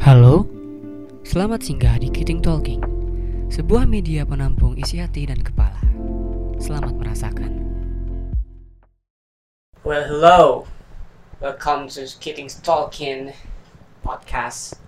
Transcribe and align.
Halo, 0.00 0.48
selamat 1.28 1.60
singgah 1.60 2.00
di 2.00 2.08
Kiting 2.08 2.40
Talking, 2.40 2.80
sebuah 3.52 3.84
media 3.84 4.24
penampung 4.24 4.72
isi 4.80 4.96
hati 4.96 5.28
dan 5.28 5.44
kepala. 5.44 5.76
Selamat 6.56 6.96
merasakan. 6.96 7.52
Well, 9.84 10.08
hello, 10.08 10.64
welcome 11.44 11.92
to 11.92 12.08
Kiting 12.16 12.48
Talking 12.64 13.36
podcast. 14.00 14.80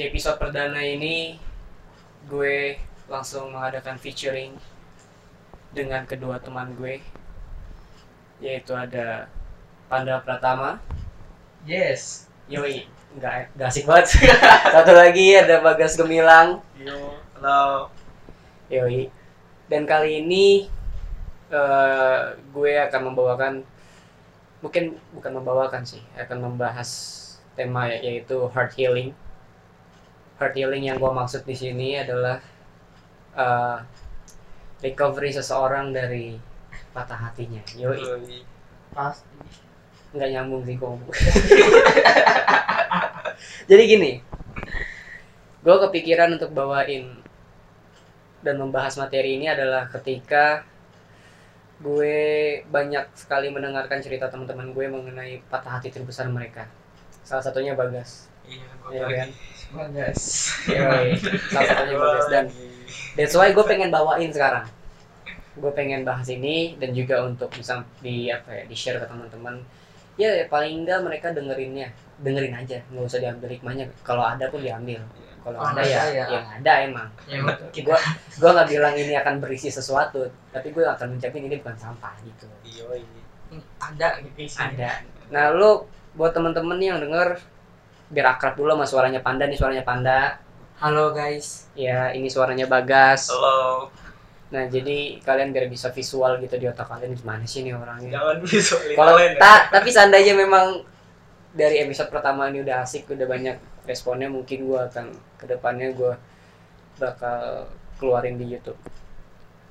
Di 0.00 0.08
episode 0.08 0.40
perdana 0.40 0.80
ini, 0.80 1.36
gue 2.24 2.80
langsung 3.12 3.52
mengadakan 3.52 4.00
featuring 4.00 4.56
dengan 5.76 6.08
kedua 6.08 6.40
teman 6.40 6.72
gue, 6.80 7.04
yaitu 8.40 8.72
ada 8.72 9.28
Panda 9.92 10.24
Pratama, 10.24 10.80
Yes. 11.68 12.32
Yoi, 12.50 12.88
nggak 13.18 13.56
nggak 13.56 13.68
asik 13.68 13.84
banget. 13.84 14.06
Satu 14.74 14.92
lagi 14.94 15.36
ada 15.36 15.60
Bagas 15.60 15.94
Gemilang. 15.94 16.60
Yo, 16.80 17.16
halo. 17.38 17.88
Yoi. 18.72 19.12
Dan 19.68 19.84
kali 19.84 20.24
ini 20.24 20.68
eh, 21.52 22.18
gue 22.32 22.72
akan 22.80 23.00
membawakan 23.12 23.54
mungkin 24.62 24.94
bukan 25.12 25.32
membawakan 25.34 25.82
sih, 25.82 26.00
akan 26.14 26.38
membahas 26.52 26.88
tema 27.52 27.90
ya- 27.90 28.00
yaitu 28.00 28.48
heart 28.48 28.72
healing. 28.72 29.12
Heart 30.40 30.54
healing 30.56 30.88
yang 30.88 30.96
gue 30.96 31.12
maksud 31.12 31.44
di 31.44 31.52
sini 31.52 32.00
adalah 32.00 32.40
eh, 33.36 33.76
recovery 34.80 35.30
seseorang 35.30 35.92
dari 35.92 36.36
patah 36.92 37.28
hatinya. 37.28 37.60
Yoi, 37.76 38.00
Pasti. 38.92 39.36
nggak 40.12 40.28
nyambung 40.32 40.62
sih 40.64 40.76
kok. 40.76 40.92
Jadi 43.72 43.88
gini, 43.88 44.12
gue 45.64 45.76
kepikiran 45.88 46.36
untuk 46.36 46.52
bawain 46.52 47.08
dan 48.44 48.60
membahas 48.60 49.00
materi 49.00 49.40
ini 49.40 49.48
adalah 49.48 49.88
ketika 49.88 50.60
gue 51.80 52.20
banyak 52.68 53.08
sekali 53.16 53.48
mendengarkan 53.48 54.04
cerita 54.04 54.28
teman-teman 54.28 54.76
gue 54.76 54.92
mengenai 54.92 55.40
patah 55.48 55.80
hati 55.80 55.88
terbesar 55.88 56.28
mereka. 56.28 56.68
Salah 57.24 57.40
satunya 57.40 57.72
Bagas. 57.72 58.28
Iya, 58.44 58.68
Iya 58.92 59.04
kan? 59.08 59.28
Bagas. 59.72 60.20
Yoi, 60.68 61.16
Salah 61.48 61.68
satunya 61.72 61.96
Bagas 61.96 62.26
dan 62.28 62.44
that's 63.16 63.32
why 63.32 63.56
gue 63.56 63.64
pengen 63.64 63.88
bawain 63.88 64.28
sekarang. 64.28 64.68
Gue 65.56 65.72
pengen 65.72 66.04
bahas 66.04 66.28
ini 66.28 66.76
dan 66.76 66.92
juga 66.92 67.24
untuk 67.24 67.48
bisa 67.56 67.88
di 68.04 68.28
apa 68.28 68.52
ya 68.52 68.62
di 68.68 68.76
share 68.76 69.00
ke 69.00 69.08
teman-teman. 69.08 69.64
Ya 70.20 70.44
paling 70.52 70.84
enggak 70.84 71.00
mereka 71.00 71.32
dengerinnya, 71.32 71.88
dengerin 72.22 72.54
aja, 72.54 72.78
nggak 72.88 73.04
usah 73.04 73.18
diambil 73.18 73.50
hikmahnya. 73.50 73.84
Kalau 74.06 74.22
ada 74.22 74.46
pun 74.46 74.62
diambil. 74.62 75.02
Kalau 75.42 75.58
Kalau 75.58 75.74
ada 75.74 75.82
ya, 75.82 76.02
ya. 76.06 76.24
yang 76.30 76.46
ada 76.62 76.72
emang. 76.86 77.08
Ya, 77.26 77.42
Gue 77.74 77.98
gue 78.38 78.50
nggak 78.54 78.68
bilang 78.70 78.94
ini 78.94 79.14
akan 79.18 79.42
berisi 79.42 79.74
sesuatu, 79.74 80.22
tapi 80.54 80.70
gue 80.70 80.86
akan 80.86 81.18
menjamin 81.18 81.50
ini 81.50 81.56
bukan 81.58 81.74
sampah 81.74 82.14
gitu. 82.22 82.46
ada 83.82 84.08
gitu 84.22 84.38
isinya. 84.38 84.70
Ada. 84.70 84.90
Nah 85.34 85.50
lu 85.52 85.84
buat 86.14 86.32
temen-temen 86.32 86.78
nih 86.78 86.88
yang 86.94 87.00
denger 87.02 87.36
biar 88.12 88.36
akrab 88.38 88.54
dulu 88.56 88.72
sama 88.72 88.86
suaranya 88.86 89.20
Panda 89.20 89.44
nih 89.50 89.58
suaranya 89.58 89.84
Panda. 89.84 90.38
Halo 90.78 91.10
guys. 91.12 91.68
Ya 91.74 92.14
ini 92.14 92.30
suaranya 92.30 92.64
Bagas. 92.70 93.28
Halo. 93.28 93.90
Nah 94.54 94.68
jadi 94.70 95.18
kalian 95.20 95.50
biar 95.50 95.66
bisa 95.68 95.90
visual 95.90 96.38
gitu 96.38 96.54
di 96.56 96.70
otak 96.70 96.86
kalian 96.86 97.12
gimana 97.18 97.44
sih 97.44 97.66
nih 97.66 97.74
orangnya. 97.76 98.14
Jangan 98.14 98.36
visualin 98.46 98.96
Kalau 98.96 99.14
ya. 99.18 99.36
tak 99.36 99.62
tapi 99.74 99.88
seandainya 99.90 100.34
memang 100.38 100.84
dari 101.52 101.84
episode 101.84 102.08
pertama 102.08 102.48
ini 102.48 102.64
udah 102.64 102.84
asik 102.84 103.08
udah 103.12 103.28
banyak 103.28 103.56
responnya 103.84 104.28
mungkin 104.32 104.64
gue 104.68 104.80
akan 104.80 105.06
ke 105.36 105.44
depannya 105.44 105.92
gue 105.92 106.12
bakal 106.96 107.68
keluarin 108.00 108.40
di 108.40 108.48
YouTube. 108.56 108.78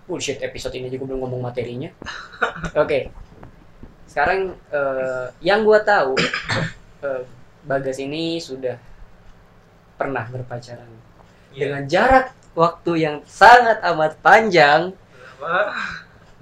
Bullshit 0.06 0.42
episode 0.44 0.76
ini 0.76 0.92
juga 0.92 1.14
belum 1.14 1.26
ngomong 1.26 1.42
materinya. 1.42 1.90
Oke. 2.84 3.10
Sekarang 4.06 4.54
eh, 4.70 5.26
yang 5.40 5.64
gue 5.64 5.80
tahu 5.82 6.14
eh, 7.08 7.24
Bagas 7.62 8.02
ini 8.02 8.42
sudah 8.42 8.74
pernah 10.02 10.26
berpacaran 10.26 10.90
Iya. 11.52 11.68
dengan 11.68 11.84
jarak 11.88 12.26
waktu 12.56 12.92
yang 13.04 13.16
sangat 13.28 13.84
amat 13.92 14.16
panjang? 14.24 14.96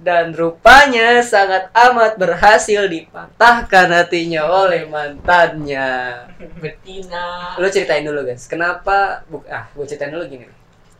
Dan 0.00 0.32
rupanya 0.32 1.20
sangat 1.20 1.68
amat 1.76 2.16
berhasil 2.16 2.88
dipatahkan 2.88 3.88
hatinya 3.92 4.48
oleh 4.48 4.88
mantannya. 4.88 6.24
Betina. 6.56 7.54
Lu 7.60 7.68
ceritain 7.68 8.00
dulu 8.00 8.24
guys, 8.24 8.48
kenapa? 8.48 9.20
Buk 9.28 9.44
ah, 9.46 9.68
gue 9.70 9.84
ceritain 9.84 10.08
dulu 10.08 10.24
gini. 10.24 10.48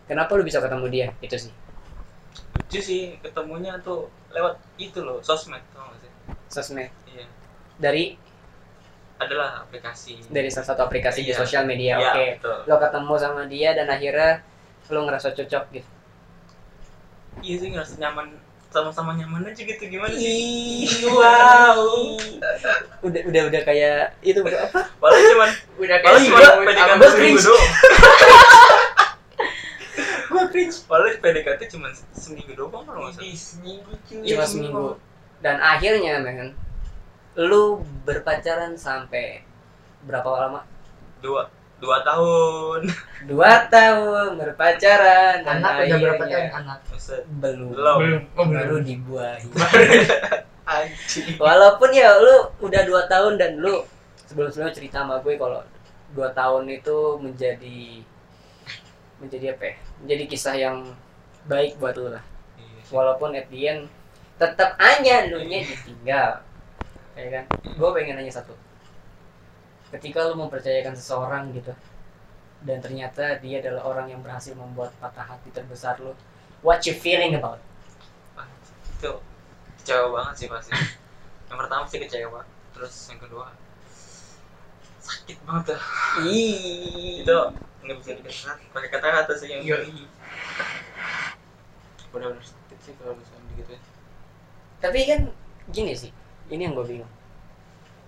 Kenapa 0.05 0.37
lu 0.37 0.45
bisa 0.45 0.61
ketemu 0.61 0.87
dia? 0.89 1.09
Itu 1.21 1.37
sih. 1.39 1.53
lucu 2.71 2.79
sih 2.79 3.19
ketemunya 3.19 3.75
tuh 3.83 4.07
lewat 4.31 4.55
itu 4.79 5.03
loh 5.03 5.19
sosmed 5.27 5.59
tau 5.75 5.91
gak 5.91 6.07
sih 6.07 6.11
Sosmed 6.47 6.87
iya 7.11 7.27
dari 7.83 8.15
adalah 9.19 9.67
aplikasi 9.67 10.23
dari 10.31 10.47
salah 10.55 10.71
satu 10.71 10.87
aplikasi 10.87 11.27
di 11.27 11.35
Iya. 11.35 11.41
sosial 11.43 11.67
media. 11.67 11.99
Iya, 11.99 12.11
Oke. 12.15 12.27
betul. 12.39 12.59
Lo 12.71 12.77
ketemu 12.79 13.15
sama 13.19 13.43
dia 13.51 13.75
dan 13.75 13.91
akhirnya 13.91 14.39
lu 14.87 15.03
ngerasa 15.03 15.35
cocok 15.35 15.65
gitu. 15.73 15.89
iya 17.43 17.55
sih 17.59 17.69
ngerasa 17.75 17.95
nyaman 17.99 18.27
sama-sama 18.71 19.13
nyaman 19.13 19.45
aja 19.45 19.61
gitu 19.61 19.83
gimana 19.85 20.15
sih 20.15 20.87
Ih, 20.87 21.11
wow. 21.11 22.17
Udah 23.03 23.23
udah 23.27 23.43
udah 23.51 23.63
kayak 23.63 24.15
itu 24.23 24.39
apa? 24.41 24.81
paling 24.97 25.23
cuman 25.27 25.51
Udah 25.77 25.99
paling 26.01 26.23
kayak 26.23 26.31
cuma 26.31 26.63
PDKT 26.63 27.03
seminggu 27.03 27.19
cringe. 27.19 27.45
doang 27.45 27.67
Gue 30.31 30.45
cringe. 30.49 30.77
paling 30.87 31.15
PDKT 31.19 31.61
cuma 31.69 31.89
seminggu 32.13 32.53
doang 32.55 32.85
kalau 32.85 33.01
nggak 33.03 33.13
salah 33.17 33.35
seminggu 33.35 33.91
cuy. 34.07 34.25
Cuma 34.25 34.45
seminggu. 34.47 34.87
Dan 35.41 35.57
akhirnya 35.59 36.21
men, 36.21 36.53
lu 37.35 37.81
berpacaran 38.05 38.77
sampai 38.77 39.45
berapa 40.01 40.29
lama? 40.29 40.61
dua 41.19 41.51
dua 41.81 42.05
tahun 42.05 42.81
Dua 43.25 43.53
tahun 43.73 44.37
berpacaran 44.37 45.45
dan 45.45 45.61
Anak 45.61 45.89
udah 45.89 45.99
berapa 46.01 46.25
tahun 46.25 46.49
anak? 46.53 46.79
Maksud, 46.89 47.23
belum 47.41 47.69
belum 47.73 47.99
Oh, 48.37 48.47
baru 48.49 48.77
dibuahi. 48.85 49.49
Walaupun 51.43 51.91
ya 51.91 52.15
lu 52.21 52.49
udah 52.63 52.83
dua 52.87 53.03
tahun 53.11 53.41
dan 53.41 53.59
lu 53.59 53.83
sebelum 54.29 54.49
sebelumnya 54.53 54.77
cerita 54.77 55.03
sama 55.03 55.19
gue 55.21 55.35
kalau 55.35 55.61
dua 56.15 56.31
tahun 56.31 56.71
itu 56.71 57.19
menjadi 57.19 57.81
menjadi 59.19 59.59
apa 59.59 59.65
ya? 59.67 59.77
Menjadi 60.05 60.25
kisah 60.31 60.55
yang 60.57 60.77
baik 61.51 61.77
buat 61.83 61.99
lu 61.99 62.15
lah. 62.15 62.25
Iya. 62.57 62.81
Walaupun 62.95 63.35
at 63.35 63.51
the 63.51 63.61
end 63.67 63.83
tetap 64.41 64.79
aja 64.81 65.27
lu 65.29 65.43
nya 65.45 65.61
ditinggal. 65.67 66.31
Ya 67.19 67.27
kan? 67.29 67.45
Gue 67.77 67.91
pengen 67.93 68.17
nanya 68.17 68.33
satu. 68.33 68.55
Ketika 69.91 70.31
lu 70.31 70.39
mempercayakan 70.39 70.95
seseorang 70.95 71.51
gitu 71.55 71.75
dan 72.63 72.79
ternyata 72.79 73.41
dia 73.43 73.59
adalah 73.59 73.83
orang 73.89 74.07
yang 74.15 74.21
berhasil 74.23 74.55
membuat 74.55 74.95
patah 75.03 75.27
hati 75.27 75.51
terbesar 75.51 75.99
lu, 75.99 76.15
what 76.63 76.85
you 76.87 76.95
feeling 76.95 77.35
about? 77.35 77.59
itu 79.01 79.13
kecewa 79.81 80.07
banget 80.13 80.35
sih 80.37 80.49
pasti 80.53 80.77
yang 81.49 81.57
pertama 81.57 81.89
sih 81.89 81.99
kecewa 82.05 82.45
terus 82.77 82.95
yang 83.09 83.17
kedua 83.17 83.49
sakit 85.01 85.41
banget 85.49 85.73
dah 85.73 85.83
itu 86.21 87.39
nggak 87.81 87.97
bisa 87.97 88.11
dikatakan 88.21 88.57
pakai 88.77 88.89
kata-kata 88.93 89.33
sih 89.41 89.49
yang 89.49 89.65
Yoi. 89.65 90.05
benar-benar 92.13 92.45
sakit 92.45 92.79
sih 92.85 92.93
kalau 93.01 93.17
misalnya 93.17 93.53
gitu 93.57 93.73
Tapi 94.81 95.01
kan 95.05 95.21
gini 95.69 95.93
sih, 95.93 96.09
ini 96.49 96.65
yang 96.65 96.73
gue 96.73 96.89
bingung. 96.89 97.13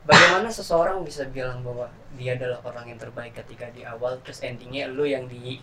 Bagaimana 0.03 0.51
seseorang 0.51 1.07
bisa 1.07 1.23
bilang 1.31 1.63
bahwa 1.63 1.87
dia 2.19 2.35
adalah 2.35 2.59
orang 2.67 2.91
yang 2.91 2.99
terbaik 2.99 3.39
ketika 3.39 3.71
di 3.71 3.87
awal, 3.87 4.19
terus 4.27 4.43
endingnya 4.43 4.91
lu 4.91 5.07
yang 5.07 5.31
di 5.31 5.63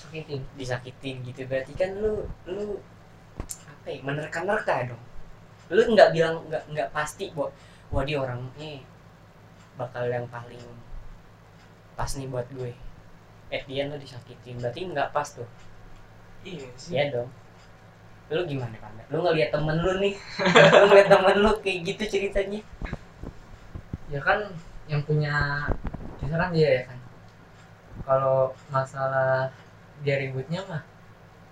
Sakitin. 0.00 0.40
disakitin 0.56 1.16
gitu. 1.28 1.44
Berarti 1.44 1.76
kan 1.76 1.92
lu 2.00 2.24
lu 2.48 2.80
apa 3.44 3.88
ya 3.92 4.00
menerka-nerka 4.00 4.88
dong. 4.88 5.02
Lu 5.68 5.84
nggak 5.92 6.16
bilang 6.16 6.40
nggak 6.48 6.64
nggak 6.72 6.88
pasti 6.96 7.28
bahwa 7.36 7.52
wah 7.92 8.04
dia 8.08 8.16
orangnya 8.16 8.80
bakal 9.76 10.08
yang 10.08 10.24
paling 10.32 10.64
pas 11.92 12.08
nih 12.16 12.28
buat 12.32 12.48
gue. 12.56 12.72
The 13.54 13.70
end 13.70 13.94
lu 13.94 13.98
disakitin, 14.00 14.58
berarti 14.58 14.80
nggak 14.90 15.14
pas 15.14 15.28
tuh. 15.30 15.46
iya 16.42 16.66
sih 16.74 16.96
Iya 16.96 17.14
dong. 17.14 17.30
Lu 18.32 18.42
gimana 18.48 18.74
kan? 18.80 18.96
Lu 19.12 19.22
ngeliat 19.22 19.52
temen 19.52 19.76
lu 19.78 20.00
nih, 20.00 20.16
lu 20.80 20.84
ngeliat 20.90 21.08
temen 21.12 21.36
lu 21.38 21.50
kayak 21.60 21.78
gitu 21.86 22.18
ceritanya. 22.18 22.64
Ya 24.12 24.20
kan 24.20 24.38
yang 24.84 25.00
punya 25.04 25.64
kisah 26.20 26.36
kan 26.36 26.50
dia 26.52 26.70
ya 26.70 26.82
kan. 26.88 26.98
Kalau 28.04 28.52
masalah 28.68 29.48
dia 30.04 30.20
ributnya 30.20 30.60
mah 30.68 30.82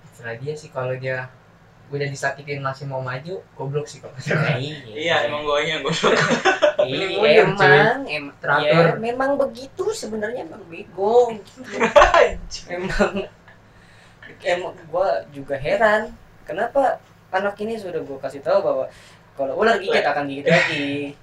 terserah 0.09 0.37
dia 0.37 0.53
sih. 0.53 0.69
Kalau 0.69 0.93
dia 0.97 1.29
udah 1.93 2.09
disakitin 2.09 2.65
masih 2.65 2.89
mau 2.89 3.05
maju 3.05 3.45
goblok 3.53 3.85
sih 3.85 4.01
kalau 4.01 4.17
Nah, 4.17 4.57
iya 4.57 5.29
emang 5.29 5.45
gue 5.45 5.61
yang 5.61 5.85
gue 5.85 5.93
Ini 6.89 7.05
Iya, 7.21 7.45
emang 7.47 8.09
emang 8.09 8.35
Teratur. 8.41 8.65
ya, 8.67 8.97
memang 8.99 9.31
begitu 9.39 9.85
sebenarnya 9.93 10.49
emang 10.49 10.65
bego. 10.67 11.37
Emang 12.67 13.29
emang 14.43 14.75
gua 14.91 15.23
juga 15.31 15.55
heran. 15.55 16.11
Kenapa 16.43 16.99
anak 17.31 17.55
ini 17.63 17.79
sudah 17.79 18.03
gua 18.03 18.19
kasih 18.19 18.43
tahu 18.43 18.59
bahwa 18.67 18.85
kalau 19.39 19.55
ular 19.63 19.79
gigit 19.79 20.03
akan 20.03 20.27
gigit 20.27 20.47
lagi 20.51 20.91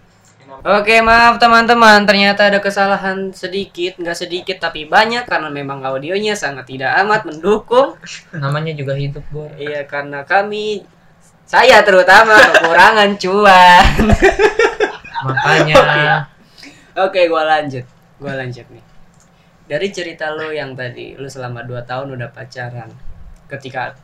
Oke 0.60 1.00
maaf 1.00 1.38
teman-teman 1.38 2.04
ternyata 2.04 2.50
ada 2.50 2.58
kesalahan 2.58 3.30
sedikit 3.32 3.96
nggak 3.96 4.18
sedikit 4.18 4.58
tapi 4.60 4.86
banyak 4.86 5.24
karena 5.24 5.48
memang 5.48 5.80
audionya 5.82 6.34
sangat 6.34 6.68
tidak 6.68 6.92
amat 7.00 7.24
mendukung 7.24 7.96
namanya 8.34 8.74
juga 8.74 8.94
hidup 8.94 9.24
bor 9.30 9.48
Iya 9.56 9.86
karena 9.86 10.22
kami 10.24 10.84
saya 11.46 11.82
terutama 11.82 12.34
kekurangan 12.36 13.10
cuan 13.16 13.86
makanya 15.22 15.76
Oke, 17.00 17.32
gua 17.32 17.48
lanjut. 17.48 17.88
Gua 18.20 18.36
lanjut 18.36 18.68
nih. 18.68 18.84
Dari 19.66 19.88
cerita 19.88 20.28
lo 20.30 20.52
yang 20.52 20.76
tadi, 20.76 21.16
lu 21.16 21.32
selama 21.32 21.64
2 21.64 21.80
tahun 21.88 22.12
udah 22.12 22.28
pacaran. 22.28 22.92
Ketika 23.48 23.96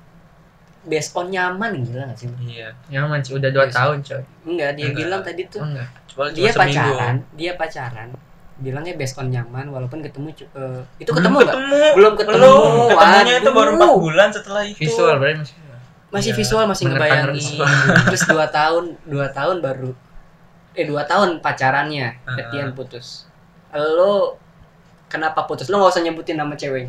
based 0.85 1.11
on 1.11 1.27
nyaman 1.27 1.83
gila 1.83 2.07
gak 2.07 2.15
sih? 2.15 2.29
Iya. 2.45 2.71
nyaman 2.87 3.19
sih 3.19 3.33
udah 3.33 3.49
dua 3.49 3.65
Yes. 3.67 3.73
tahun 3.73 3.97
coy 3.99 4.21
Enggak, 4.45 4.69
dia 4.77 4.85
Enggak. 4.85 4.95
bilang 4.95 5.21
tadi 5.25 5.41
tuh 5.49 5.61
enggak 5.65 5.89
Cuma 6.15 6.31
dia 6.31 6.47
cuma 6.47 6.63
seminggu. 6.63 6.79
pacaran, 6.95 7.15
dia 7.35 7.51
pacaran. 7.53 8.09
Bilangnya 8.55 8.95
based 8.95 9.19
on 9.19 9.27
nyaman 9.27 9.67
walaupun 9.67 9.99
ketemu 9.99 10.31
eh, 10.31 10.79
itu 10.97 11.11
Belum 11.11 11.19
ketemu 11.19 11.37
ketemu. 11.43 11.79
Belum 11.91 12.13
ketemu. 12.15 12.35
Belum. 12.39 12.87
Ketemunya 12.89 13.35
itu 13.35 13.49
baru 13.51 13.69
4 13.69 13.77
Waduh. 13.77 13.95
bulan 13.99 14.29
setelah 14.31 14.63
itu. 14.63 14.79
visual 14.79 15.19
berarti 15.19 15.37
masih 15.43 15.55
Masih 16.07 16.31
Iya, 16.31 16.37
visual 16.39 16.63
masih 16.63 16.83
ngebayangin. 16.87 17.35
visual. 17.35 17.67
Terus 18.07 18.23
2 18.23 18.47
tahun, 18.49 18.83
2 19.03 19.27
tahun 19.29 19.55
baru 19.59 19.91
eh 20.71 20.85
2 20.85 21.03
tahun 21.03 21.29
pacarannya, 21.39 22.07
Heeh. 22.15 22.39
Etian 22.41 22.71
putus. 22.71 23.27
Lo 23.71 24.39
kenapa 25.05 25.43
putus? 25.43 25.67
Lo 25.67 25.75
nggak 25.77 25.91
usah 25.91 26.03
nyebutin 26.03 26.39
nama 26.39 26.55
cewek. 26.55 26.87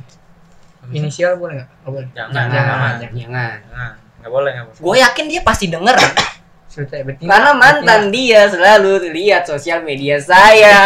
inisial 0.87 1.35
boleh 1.35 1.59
nggak 1.59 1.83
oh, 1.83 1.91
boleh 1.91 2.07
Jangan, 2.15 2.31
Jangan, 2.31 2.55
jangan. 2.55 2.95
jangan. 3.11 3.59
boleh, 4.23 4.51
enggak 4.55 4.67
boleh. 4.71 4.79
Gue 4.79 4.97
yakin 5.03 5.25
dia 5.27 5.43
pasti 5.43 5.67
denger 5.67 5.99
karena 7.25 7.51
mantan 7.57 8.13
dia 8.13 8.45
selalu 8.47 9.09
lihat 9.17 9.49
sosial 9.49 9.81
media 9.81 10.21
saya. 10.21 10.77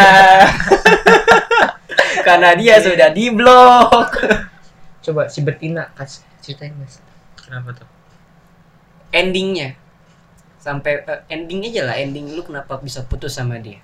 karena 2.26 2.54
dia 2.54 2.78
sudah 2.78 3.10
di 3.10 3.32
blok. 3.32 4.10
coba 5.00 5.26
si 5.26 5.40
betina 5.40 5.88
kasih 5.96 6.22
ceritain 6.38 6.76
mas 6.76 7.00
Kenapa 7.40 7.72
tuh? 7.72 7.88
Endingnya 9.10 9.74
sampai 10.60 11.00
eh, 11.02 11.20
ending 11.32 11.64
aja 11.72 11.88
lah 11.88 11.96
ending 11.96 12.36
lu 12.36 12.44
kenapa 12.44 12.76
bisa 12.78 13.00
putus 13.02 13.32
sama 13.34 13.56
dia? 13.58 13.80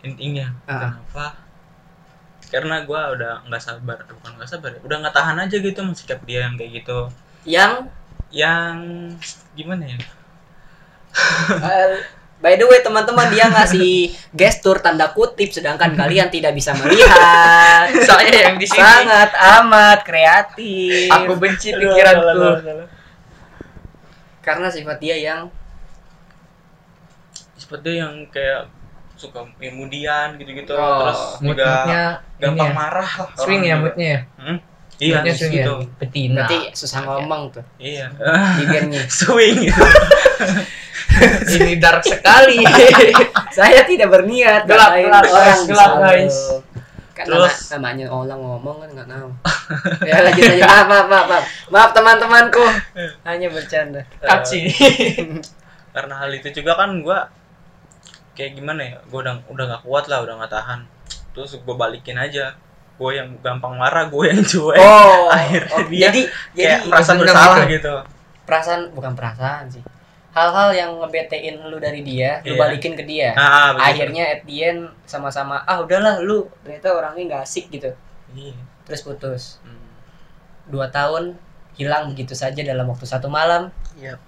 Intinya 0.00 0.56
Ah. 0.64 0.96
kenapa? 0.96 1.26
Karena 2.50 2.82
gua 2.82 3.14
udah 3.14 3.46
nggak 3.46 3.62
sabar, 3.62 4.02
bukan 4.10 4.40
nggak 4.40 4.50
sabar, 4.50 4.74
ya, 4.74 4.80
udah 4.82 4.96
nggak 5.06 5.14
tahan 5.14 5.36
aja 5.38 5.56
gitu 5.60 5.78
sama 5.78 5.94
sikap 5.94 6.18
dia 6.26 6.48
yang 6.48 6.58
kayak 6.58 6.82
gitu. 6.82 6.98
Yang 7.46 7.72
Yang 8.30 8.76
gimana 9.54 9.84
ya? 9.90 9.98
Eh, 11.52 12.00
by 12.36 12.54
the 12.54 12.64
way 12.64 12.80
teman-teman 12.80 13.28
dia 13.28 13.46
ngasih 13.46 14.10
gestur 14.30 14.78
tanda 14.78 15.08
kutip 15.08 15.48
sedangkan 15.48 15.92
kalian 15.92 16.28
tidak 16.28 16.52
bisa 16.52 16.72
melihat. 16.74 17.90
saya 18.08 18.30
yang 18.44 18.56
di 18.56 18.64
sini 18.64 18.80
Sangat 18.80 19.30
amat 19.58 19.98
kreatif. 20.02 21.10
aku 21.10 21.32
benci 21.36 21.70
pikiranku 21.70 22.64
karena 24.40 24.68
sifat 24.68 24.96
dia 24.98 25.16
yang 25.16 25.52
Seperti 27.52 28.00
yang 28.00 28.24
kayak 28.26 28.66
suka 29.14 29.44
kemudian 29.54 30.34
gitu-gitu, 30.34 30.72
Oh, 30.72 31.04
terus 31.04 31.20
juga 31.44 31.70
gampang 32.40 32.56
ya, 32.66 32.74
marah 32.74 33.10
lah. 33.20 33.28
swing 33.36 33.60
ya 33.60 33.76
juga. 33.76 33.84
moodnya 33.84 34.08
ya 34.08 34.20
Hmm? 34.40 34.58
Iya, 35.00 35.16
moodnya 35.18 35.32
swing 35.32 35.50
ya 35.50 35.64
gitu. 35.64 35.74
betina 35.96 36.44
berarti 36.44 36.58
susah 36.72 37.00
ngomong 37.02 37.42
tuh 37.50 37.64
Iya. 37.76 38.06
bibirnya. 38.60 39.02
swing 39.18 39.58
ini 41.56 41.74
dark 41.76 42.04
sekali 42.04 42.60
Saya 43.56 43.82
tidak 43.82 44.08
berniat 44.08 44.62
Gelap, 44.64 44.94
gelap, 44.94 45.24
orang 45.26 45.60
gelap, 45.64 45.92
guys. 45.98 46.36
Kan 47.10 47.24
Terus- 47.26 47.66
nama- 47.66 47.90
namanya 47.90 48.06
orang 48.08 48.40
ngomong 48.40 48.76
kan 48.78 48.88
nggak 48.92 49.08
tahu. 49.08 49.28
ya 50.04 50.16
lanjut 50.20 50.44
aja. 50.46 50.62
Maaf, 50.62 50.86
maaf, 50.86 51.06
maaf, 51.06 51.26
maaf. 51.26 51.44
Maaf 51.68 51.90
teman-temanku. 51.90 52.64
Hanya 53.22 53.48
bercanda. 53.48 54.00
kaci 54.20 54.70
karena 55.90 56.14
hal 56.16 56.30
itu 56.30 56.48
juga 56.54 56.76
kan 56.76 57.02
gua 57.02 57.26
kayak 58.32 58.54
gimana 58.54 58.80
ya 58.80 58.96
gua 59.08 59.20
udah 59.20 59.34
udah 59.48 59.64
gak 59.68 59.82
kuat 59.82 60.06
lah 60.06 60.22
udah 60.22 60.38
gak 60.38 60.54
tahan 60.54 60.80
terus 61.32 61.58
gua 61.60 61.74
balikin 61.76 62.14
aja 62.14 62.54
gue 63.00 63.10
yang 63.16 63.28
gampang 63.40 63.80
marah 63.80 64.12
gue 64.12 64.24
yang 64.28 64.44
cuek 64.44 64.76
Oh, 64.76 65.24
Akhirnya 65.32 65.72
oh, 65.72 65.88
dia 65.88 66.00
jadi 66.12 66.20
jadi 66.52 66.68
kayak 66.68 66.80
merasa 66.92 67.12
bersalah 67.16 67.64
gitu. 67.64 67.72
gitu 67.80 67.94
perasaan 68.44 68.80
bukan 68.92 69.12
perasaan 69.16 69.64
sih. 69.70 69.80
Hal-hal 70.30 70.70
yang 70.74 70.90
ngebetein 71.02 71.58
lu 71.66 71.78
dari 71.82 72.02
dia, 72.06 72.38
lu 72.46 72.54
Iya. 72.54 72.60
balikin 72.60 72.94
ke 72.94 73.02
dia. 73.02 73.30
ah 73.34 73.74
betul. 73.74 73.86
Akhirnya 73.88 74.24
at 74.30 74.40
the 74.44 74.56
end 74.60 74.80
sama-sama 75.02 75.62
ah 75.64 75.80
udahlah 75.80 76.20
lu 76.20 76.46
ternyata 76.62 76.92
orangnya 76.92 77.22
nggak 77.34 77.42
asik 77.46 77.70
gitu. 77.72 77.90
iya 78.34 78.54
Terus 78.86 79.00
putus. 79.02 79.42
Hmm. 79.62 79.78
Dua 80.66 80.90
tahun 80.90 81.38
hilang 81.74 82.10
begitu 82.12 82.34
saja 82.34 82.58
dalam 82.60 82.90
waktu 82.90 83.06
satu 83.06 83.30
malam. 83.30 83.70
Iya. 83.96 84.18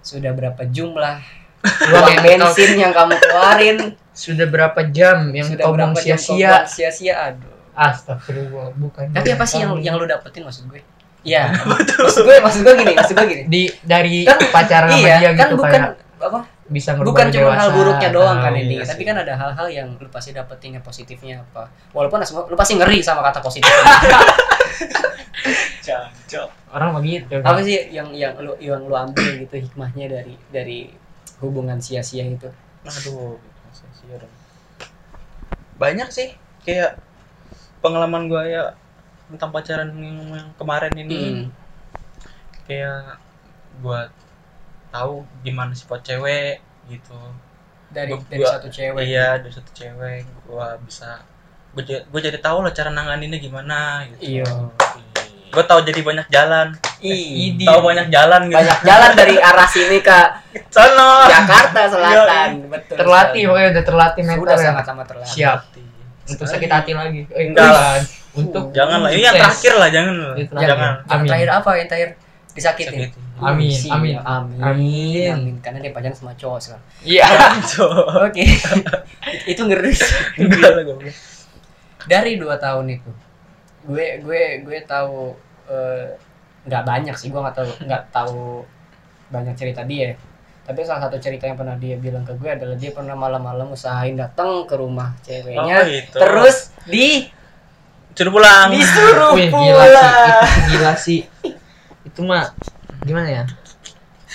Sudah 0.00 0.32
berapa 0.32 0.64
jumlah 0.66 1.20
uang 1.92 2.16
bensin 2.24 2.80
yang 2.80 2.92
kamu 2.96 3.14
keluarin? 3.20 3.78
sudah 4.10 4.46
berapa 4.48 4.80
jam 4.92 5.32
yang 5.32 5.48
sudah 5.48 5.64
kau 5.64 5.72
buang 5.72 5.94
sia-sia 5.96 6.66
sia-sia 6.68 7.14
aduh 7.32 7.59
astagfirullah 7.80 8.76
bukan 8.76 9.08
tapi 9.10 9.32
apa 9.32 9.44
sih 9.44 9.58
yang 9.58 9.72
yang 9.80 9.96
lu 9.96 10.04
dapetin 10.04 10.44
maksud 10.44 10.68
gue 10.68 10.84
Iya, 11.20 11.52
maksud 12.00 12.24
gue 12.24 12.40
maksud 12.40 12.60
gue 12.64 12.74
gini, 12.76 12.96
maksud 12.96 13.12
gue 13.12 13.28
gini. 13.28 13.42
di 13.44 13.62
dari 13.84 14.24
Kan- 14.24 14.40
pacaran 14.48 14.88
sama 14.88 15.04
iya, 15.04 15.16
dia 15.20 15.30
kan 15.36 15.48
gitu 15.48 15.56
bukan 15.60 15.72
kayak 15.76 16.00
apa? 16.16 16.40
bisa 16.64 16.90
ngerubah 16.94 17.08
Bukan 17.12 17.26
cuma 17.28 17.52
hal 17.52 17.68
buruknya 17.74 18.08
doang 18.08 18.38
kan 18.40 18.54
ini, 18.54 18.78
iya 18.78 18.88
tapi 18.88 19.02
kan 19.02 19.16
ada 19.18 19.34
hal-hal 19.34 19.66
yang 19.68 19.88
lu 19.96 20.08
pasti 20.08 20.32
dapetin 20.32 20.78
yang 20.78 20.84
positifnya 20.86 21.42
apa. 21.42 21.68
Walaupun 21.92 22.22
lu 22.24 22.56
pasti 22.56 22.72
ngeri 22.72 23.02
sama 23.02 23.20
kata 23.20 23.42
positif. 23.42 23.68
Cancok. 25.80 26.48
orang 26.70 26.90
begitu 26.96 27.34
apa 27.40 27.60
sih 27.60 27.90
yang 27.90 28.12
yang 28.12 28.36
lu 28.38 28.54
yang 28.56 28.80
lu 28.80 28.94
ambil 28.94 29.24
gitu 29.36 29.56
hikmahnya 29.58 30.06
dari 30.08 30.34
dari 30.48 30.78
hubungan 31.40 31.80
sia-sia 31.80 32.22
itu? 32.22 32.48
Aduh, 32.80 33.36
sia-sia 33.72 34.16
dong. 34.16 34.32
Banyak 35.76 36.08
sih 36.08 36.32
kayak 36.62 36.96
pengalaman 37.80 38.26
gua 38.26 38.42
ya 38.42 38.64
tentang 39.26 39.50
pacaran 39.50 39.88
yang, 39.92 40.16
yang 40.28 40.48
kemarin 40.54 40.92
ini 40.94 41.18
Hmm. 41.20 41.44
kayak 42.64 43.18
gua 43.78 44.10
tahu 44.88 45.22
gimana 45.40 45.72
sifat 45.72 46.00
cewek 46.04 46.58
gitu. 46.86 47.16
Dari 47.88 48.10
Gua- 48.10 48.26
dari 48.26 48.40
gua- 48.40 48.52
satu 48.52 48.68
cewek. 48.68 49.02
Iya, 49.02 49.38
dari 49.38 49.52
satu 49.52 49.70
cewek 49.72 50.18
gua 50.44 50.78
bisa 50.80 51.22
gua 52.06 52.20
jadi 52.20 52.38
tahu 52.38 52.60
lah 52.60 52.70
cara 52.70 52.90
nanganinnya 52.90 53.38
gimana 53.38 54.02
gitu. 54.08 54.42
Iya. 54.42 54.46
Gua 55.50 55.64
tahu 55.64 55.82
jadi 55.82 55.98
banyak 56.00 56.26
jalan, 56.28 56.70
Ih, 57.00 57.50
Idi. 57.50 57.66
tahu 57.66 57.82
banyak 57.82 58.06
jalan 58.08 58.46
gitu. 58.46 58.54
banyak 58.54 58.78
jalan 58.84 59.10
dari 59.12 59.34
arah 59.36 59.66
sini 59.66 59.98
ke 59.98 60.18
Sono. 60.74 61.26
Jakarta 61.26 61.80
Selatan. 61.88 62.48
Betul. 62.68 62.94
terlatih 62.96 63.42
pokoknya 63.46 63.68
udah 63.72 63.84
terlatih 63.84 64.22
mental 64.24 64.42
Sudah 64.44 64.54
ya. 64.54 64.64
sangat-sangat 64.64 65.06
terlatih. 65.08 65.32
siap 65.32 65.60
untuk 66.30 66.46
sakit 66.46 66.70
hati 66.70 66.92
lagi 66.94 67.20
eh, 67.28 67.50
Enggak 67.50 67.68
lah. 67.68 67.98
untuk 68.30 68.70
Jangan 68.70 68.98
lah, 69.02 69.10
ini 69.10 69.22
yang 69.22 69.34
terakhir 69.34 69.72
lah, 69.74 69.88
jangan 69.90 70.14
lah. 70.14 70.34
Itu 70.34 70.52
Jangan. 70.52 70.62
terakhir. 70.62 70.78
Yang 71.02 71.10
Amin. 71.12 71.28
terakhir 71.28 71.48
apa 71.50 71.70
yang 71.74 71.88
terakhir? 71.88 72.10
Disakitin. 72.50 72.98
Sakitin. 73.06 73.10
Amin, 73.40 73.72
Siap. 73.72 73.94
amin. 73.94 74.14
amin, 74.20 74.58
Amin. 74.60 75.30
amin. 75.32 75.54
Karena 75.58 75.78
dia 75.80 75.90
pacaran 75.90 76.12
sama 76.12 76.32
cowok 76.34 76.58
sekarang. 76.60 76.84
iya 77.02 77.24
Oke, 78.26 78.44
itu 79.52 79.62
ngeri. 79.64 79.92
Enggak 80.36 80.70
lah 80.70 80.82
goblok. 80.84 81.14
Dari 82.04 82.32
dua 82.36 82.56
tahun 82.56 82.86
itu, 82.90 83.10
gue 83.84 84.06
gue 84.20 84.42
gue 84.62 84.78
tahu 84.84 85.32
eh, 85.68 86.16
nggak 86.64 86.84
banyak 86.84 87.14
sih, 87.16 87.28
gue 87.28 87.40
nggak 87.40 87.56
tahu 87.56 87.68
nggak 87.84 88.02
tahu 88.10 88.40
banyak 89.28 89.54
cerita 89.54 89.82
dia. 89.84 90.16
Tapi 90.70 90.80
salah 90.80 91.02
satu 91.02 91.18
cerita 91.18 91.44
yang 91.44 91.56
pernah 91.56 91.74
dia 91.74 91.96
bilang 91.96 92.22
ke 92.22 92.30
gue 92.32 92.46
adalah 92.48 92.74
dia 92.74 92.90
pernah 92.90 93.12
malam-malam 93.12 93.66
usahain 93.68 94.14
datang 94.14 94.62
ke 94.64 94.74
rumah 94.74 95.18
ceweknya, 95.20 95.76
Oh, 95.76 95.84
itu. 95.84 96.14
terus 96.14 96.56
di 96.84 97.26
Suruh 98.12 98.30
pulang. 98.30 98.68
disuruh 98.68 99.32
Wih, 99.32 99.48
gila 99.48 99.56
sih 99.82 99.90
pulang. 99.90 100.14
itu 100.22 100.62
gila 100.68 100.92
sih 100.94 101.20
itu 102.02 102.20
mah 102.20 102.52
gimana 103.00 103.28
ya 103.32 103.42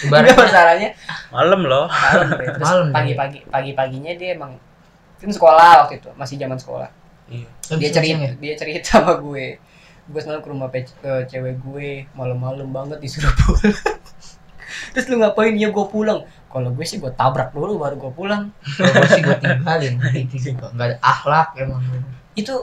ibaratnya 0.02 0.36
masalahnya 0.36 0.90
Malam 1.30 1.62
loh. 1.64 1.86
malam 1.86 2.28
Malam 2.60 2.88
pagi-pagi 2.90 3.40
pagi-paginya 3.46 4.12
dia 4.14 4.34
emang 4.34 4.58
kan 5.16 5.30
sekolah 5.30 5.86
waktu 5.86 6.00
itu 6.00 6.10
masih 6.14 6.36
zaman 6.36 6.58
sekolah 6.58 6.90
Iya. 7.26 7.48
dia 7.76 7.90
cerita 7.92 8.26
dia 8.36 8.54
cerita 8.56 8.88
sama 8.98 9.16
gue 9.16 9.58
gue 10.06 10.20
semalam 10.20 10.38
ke 10.40 10.50
rumah 10.50 10.68
pe- 10.68 10.86
ke 10.96 11.14
cewek 11.26 11.58
gue 11.60 11.90
malam-malam 12.12 12.70
banget 12.70 12.98
disuruh 13.00 13.34
pulang 13.36 13.74
terus 14.92 15.06
lu 15.10 15.18
ngapain 15.22 15.56
ya 15.56 15.72
gue 15.72 15.86
pulang 15.88 16.22
kalau 16.52 16.70
gue 16.72 16.86
sih 16.86 17.00
gue 17.02 17.12
tabrak 17.16 17.56
dulu 17.56 17.80
baru 17.80 17.96
gue 17.98 18.12
pulang 18.14 18.52
kalau 18.78 18.92
gue 18.92 19.10
sih 19.10 19.24
gue 19.24 19.38
tinggalin 19.40 19.96
nggak 20.76 20.88
ada 20.92 20.98
akhlak 21.02 21.56
emang 21.58 21.82
itu 22.36 22.54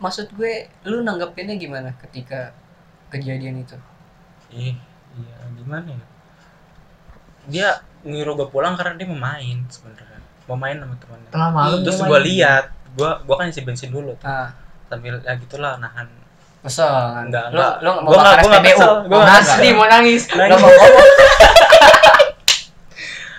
maksud 0.00 0.32
gue 0.34 0.68
lu 0.88 1.04
nanggepinnya 1.04 1.60
gimana 1.60 1.92
ketika 2.00 2.52
kejadian 3.12 3.62
itu 3.62 3.76
Ih, 4.50 4.74
iya 5.14 5.36
gimana 5.54 5.86
ya? 5.94 6.06
Dia 7.46 7.68
nyuruh 8.02 8.34
gue 8.34 8.48
pulang 8.50 8.74
karena 8.74 8.98
dia 8.98 9.06
mau 9.06 9.18
main 9.18 9.62
sebenarnya. 9.70 10.18
Mau 10.50 10.58
main 10.58 10.76
sama 10.82 10.94
temannya. 10.98 11.30
tengah 11.30 11.50
malam 11.54 11.78
Terus 11.86 12.02
gue 12.02 12.20
lihat, 12.34 12.64
gue 12.98 13.10
gua 13.22 13.36
kan 13.38 13.46
isi 13.46 13.62
bensin 13.62 13.94
dulu 13.94 14.10
tuh. 14.18 14.26
ah 14.26 14.50
Sambil 14.90 15.22
ya 15.22 15.38
gitulah 15.38 15.78
nahan. 15.78 16.10
Kesel 16.60 16.86
kan 16.86 17.24
Enggak, 17.24 17.44
lu 17.46 17.56
enggak. 17.56 17.72
nggak 17.80 17.94
mau 17.96 18.04
Gua 18.04 18.14
nggak- 18.14 18.24
bakar 18.26 18.38
gua 18.38 18.50
nggak 18.50 18.60
SPBU 18.60 18.76
kesel. 18.76 18.92
Gua 19.02 19.18
nggak 19.18 19.40
Asli 19.40 19.68
mau 19.70 19.86
nangis 19.86 20.22
Nangis. 20.28 20.50
Lu 20.50 20.56
mau 20.58 20.70
ngomong 20.70 21.06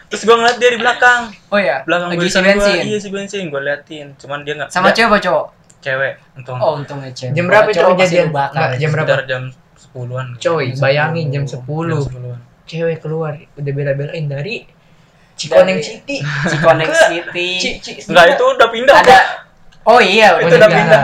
Terus 0.07 0.21
gue 0.21 0.35
ngeliat 0.35 0.57
dia 0.57 0.69
di 0.69 0.75
belakang, 0.75 1.21
oh 1.47 1.55
ya 1.57 1.87
belakang 1.87 2.11
lagi 2.11 2.19
isi 2.21 2.35
bensin 2.35 2.59
gua. 2.59 2.83
Iya 2.83 2.97
si 2.99 3.07
bensin, 3.09 3.43
gue 3.47 3.61
liatin. 3.61 4.07
Cuman 4.17 4.43
dia 4.43 4.53
nggak. 4.53 4.67
sama 4.67 4.91
cewek 4.91 5.07
apa 5.07 5.17
cowok 5.21 5.45
cewek. 5.79 6.13
Untung. 6.35 6.57
oh 6.57 6.71
untungnya 6.75 7.09
cewek 7.09 7.31
jam 7.31 7.45
berapa 7.47 7.63
itu 7.65 7.73
Kalau 7.73 7.85
cowok 7.87 7.95
pasti 7.97 8.11
kejadian 8.11 8.29
bakar 8.29 8.69
jam 8.75 8.89
berapa 8.91 9.07
Sekitar 9.07 9.23
jam 9.25 9.41
sepuluhan. 9.73 10.27
coy 10.35 10.65
Jam 10.67 10.79
bayangin 10.79 11.25
jam 11.31 11.43
10. 11.45 11.55
10 11.55 11.63
Jam 11.87 11.99
sepuluhan. 12.03 12.39
cewek 12.65 12.97
keluar 12.99 13.31
udah 13.53 13.71
bela-belain 13.71 14.25
dari 14.25 14.55
Cikoneng 15.33 15.79
City 15.79 16.19
Cikoneng 16.45 16.91
City 16.91 17.47
Ci- 17.57 17.77
Ci- 17.79 18.03
Enggak 18.05 18.25
itu 18.31 18.43
udah 18.45 18.67
pindah. 18.69 18.95
ada 18.97 19.19
oh 19.85 19.97
iya 19.97 20.37
Itu 20.37 20.53
udah 20.53 20.67
iya. 20.67 20.75
pindah. 20.77 21.01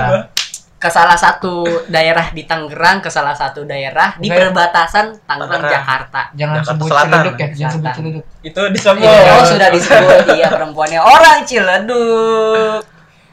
Ke 0.78 0.90
salah 0.94 1.18
satu 1.18 1.66
daerah 1.90 2.30
di 2.30 2.46
Tangerang 2.46 3.02
ke 3.02 3.10
salah 3.10 3.34
satu 3.34 3.66
daerah 3.66 4.14
di 4.22 4.30
perbatasan 4.30 5.26
Tangerang. 5.26 5.66
Jakarta 5.66 6.22
jangan 6.38 6.62
Jakarta 6.62 6.70
sebut 6.70 6.88
Selatan. 6.94 7.10
celuduk 7.10 7.36
ya 7.42 7.48
jangan 7.50 7.74
sebut 7.74 7.92
celuduk 7.98 8.26
Itu 8.46 8.62
disebut. 8.70 9.02
Iya, 9.10 9.32
oh 9.34 9.44
sudah 9.50 9.70
disebut 9.74 10.20
iya 10.38 10.48
perempuannya 10.54 11.02
orang 11.02 11.38
Ciledug. 11.50 12.82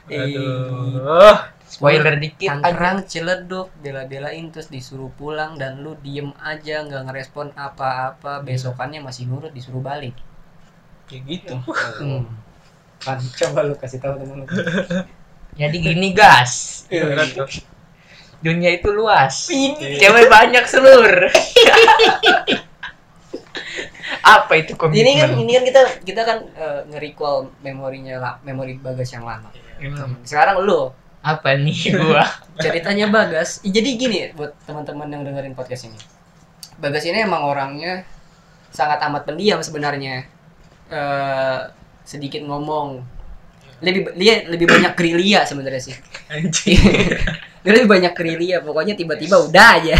Aduh. 0.09 1.37
spoiler 1.69 2.17
dikit 2.17 2.49
Tangerang 2.49 3.05
Ciledug 3.05 3.69
bela-belain 3.85 4.49
terus 4.49 4.73
disuruh 4.73 5.13
pulang 5.13 5.61
dan 5.61 5.85
lu 5.85 6.01
diem 6.01 6.33
aja 6.41 6.81
nggak 6.81 7.13
ngerespon 7.13 7.53
apa-apa 7.61 8.41
besokannya 8.41 9.05
masih 9.05 9.29
nurut 9.29 9.53
disuruh 9.53 9.85
balik. 9.85 10.17
Kayak 11.13 11.23
gitu. 11.29 11.55
Hmm. 12.01 12.25
Kan 13.05 13.21
coba 13.21 13.69
lu 13.69 13.77
kasih 13.77 14.01
tahu 14.01 14.17
temen 14.17 14.45
lu. 14.45 14.47
jadi 15.55 15.77
gini 15.77 16.11
gas. 16.15 16.85
Gimana 16.91 17.25
tuh? 17.31 17.49
dunia 18.45 18.77
itu 18.77 18.93
luas. 18.93 19.49
Iya. 19.49 19.97
cewek 19.97 20.29
banyak 20.29 20.65
seluruh 20.69 21.33
apa 24.25 24.53
itu 24.57 24.77
komitmen 24.77 25.01
Ini 25.01 25.13
kan 25.21 25.31
ini 25.41 25.53
kan 25.57 25.65
kita 25.65 25.81
kita 26.05 26.23
kan 26.29 26.39
eh, 26.53 26.81
nge-recall 26.93 27.49
memorinya 27.65 28.21
lah, 28.21 28.35
memori 28.45 28.77
Bagas 28.77 29.17
yang 29.17 29.25
lama. 29.25 29.49
Emang 29.81 30.21
Sekarang 30.29 30.61
lu. 30.61 30.93
Apa 31.25 31.57
nih 31.57 31.97
gua? 31.97 32.29
Ceritanya 32.63 33.09
Bagas. 33.09 33.65
Jadi 33.65 33.97
gini 33.97 34.29
buat 34.37 34.53
teman-teman 34.69 35.09
yang 35.09 35.25
dengerin 35.25 35.57
podcast 35.57 35.89
ini. 35.89 35.97
Bagas 36.77 37.09
ini 37.09 37.25
emang 37.25 37.49
orangnya 37.49 38.05
sangat 38.69 39.01
amat 39.09 39.25
pendiam 39.25 39.65
sebenarnya. 39.65 40.29
Eh 40.93 41.61
sedikit 42.05 42.45
ngomong 42.45 43.01
lebih 43.85 44.03
dia 44.17 44.35
lebih 44.49 44.67
banyak 44.67 44.93
gerilya 44.97 45.45
sebenarnya 45.45 45.83
sih. 45.85 45.95
Dia 47.65 47.73
lebih 47.73 47.89
banyak 47.89 48.13
gerilya 48.13 48.61
pokoknya 48.61 48.93
tiba-tiba 48.93 49.41
udah 49.41 49.69
aja. 49.81 49.97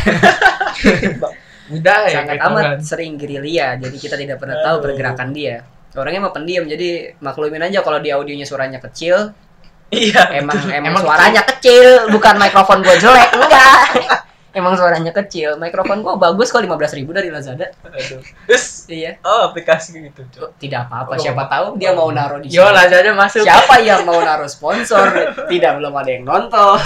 Udah 1.73 1.99
ya 2.13 2.21
sangat 2.21 2.37
gitu 2.37 2.49
amat 2.53 2.65
kan. 2.65 2.79
sering 2.85 3.13
gerilya 3.17 3.81
jadi 3.81 3.97
kita 3.97 4.17
tidak 4.21 4.37
pernah 4.37 4.61
tahu 4.61 4.85
pergerakan 4.85 5.33
dia. 5.33 5.65
Orangnya 5.97 6.29
mah 6.29 6.35
pendiam 6.37 6.69
jadi 6.69 7.17
maklumin 7.25 7.65
aja 7.65 7.81
kalau 7.81 8.05
di 8.05 8.13
audionya 8.13 8.45
suaranya 8.45 8.85
kecil. 8.85 9.33
Iya. 9.89 10.45
emang 10.45 10.59
emang, 10.69 10.91
Emang 10.93 11.03
suaranya 11.07 11.43
kecil. 11.55 12.11
bukan 12.13 12.35
mikrofon 12.37 12.83
gue 12.83 12.97
jelek 12.99 13.31
enggak 13.33 13.79
emang 14.55 14.75
suaranya 14.75 15.11
kecil 15.13 15.59
mikrofon 15.59 16.01
gue 16.01 16.15
bagus 16.15 16.49
kok 16.49 16.63
15.000 16.63 16.71
ribu 16.97 17.11
dari 17.11 17.29
Lazada 17.29 17.69
Aduh. 17.85 18.23
Terus 18.47 18.87
iya 18.87 19.19
oh 19.21 19.51
aplikasi 19.51 19.99
gitu. 20.01 20.23
Cok. 20.25 20.41
Oh, 20.41 20.51
tidak 20.57 20.87
apa-apa 20.87 21.15
Oh. 21.15 21.19
siapa 21.19 21.45
tahu 21.47 21.67
dia 21.75 21.91
mau 21.91 22.09
naruh 22.09 22.39
di 22.39 22.49
yo 22.49 22.63
sini. 22.63 22.75
Lazada 22.75 23.11
masuk 23.13 23.43
siapa 23.43 23.75
yang 23.83 24.07
mau 24.07 24.23
naruh 24.29 24.47
sponsor 24.47 25.11
tidak 25.51 25.77
belum 25.77 25.93
ada 25.93 26.11
yang 26.11 26.25
nonton 26.25 26.79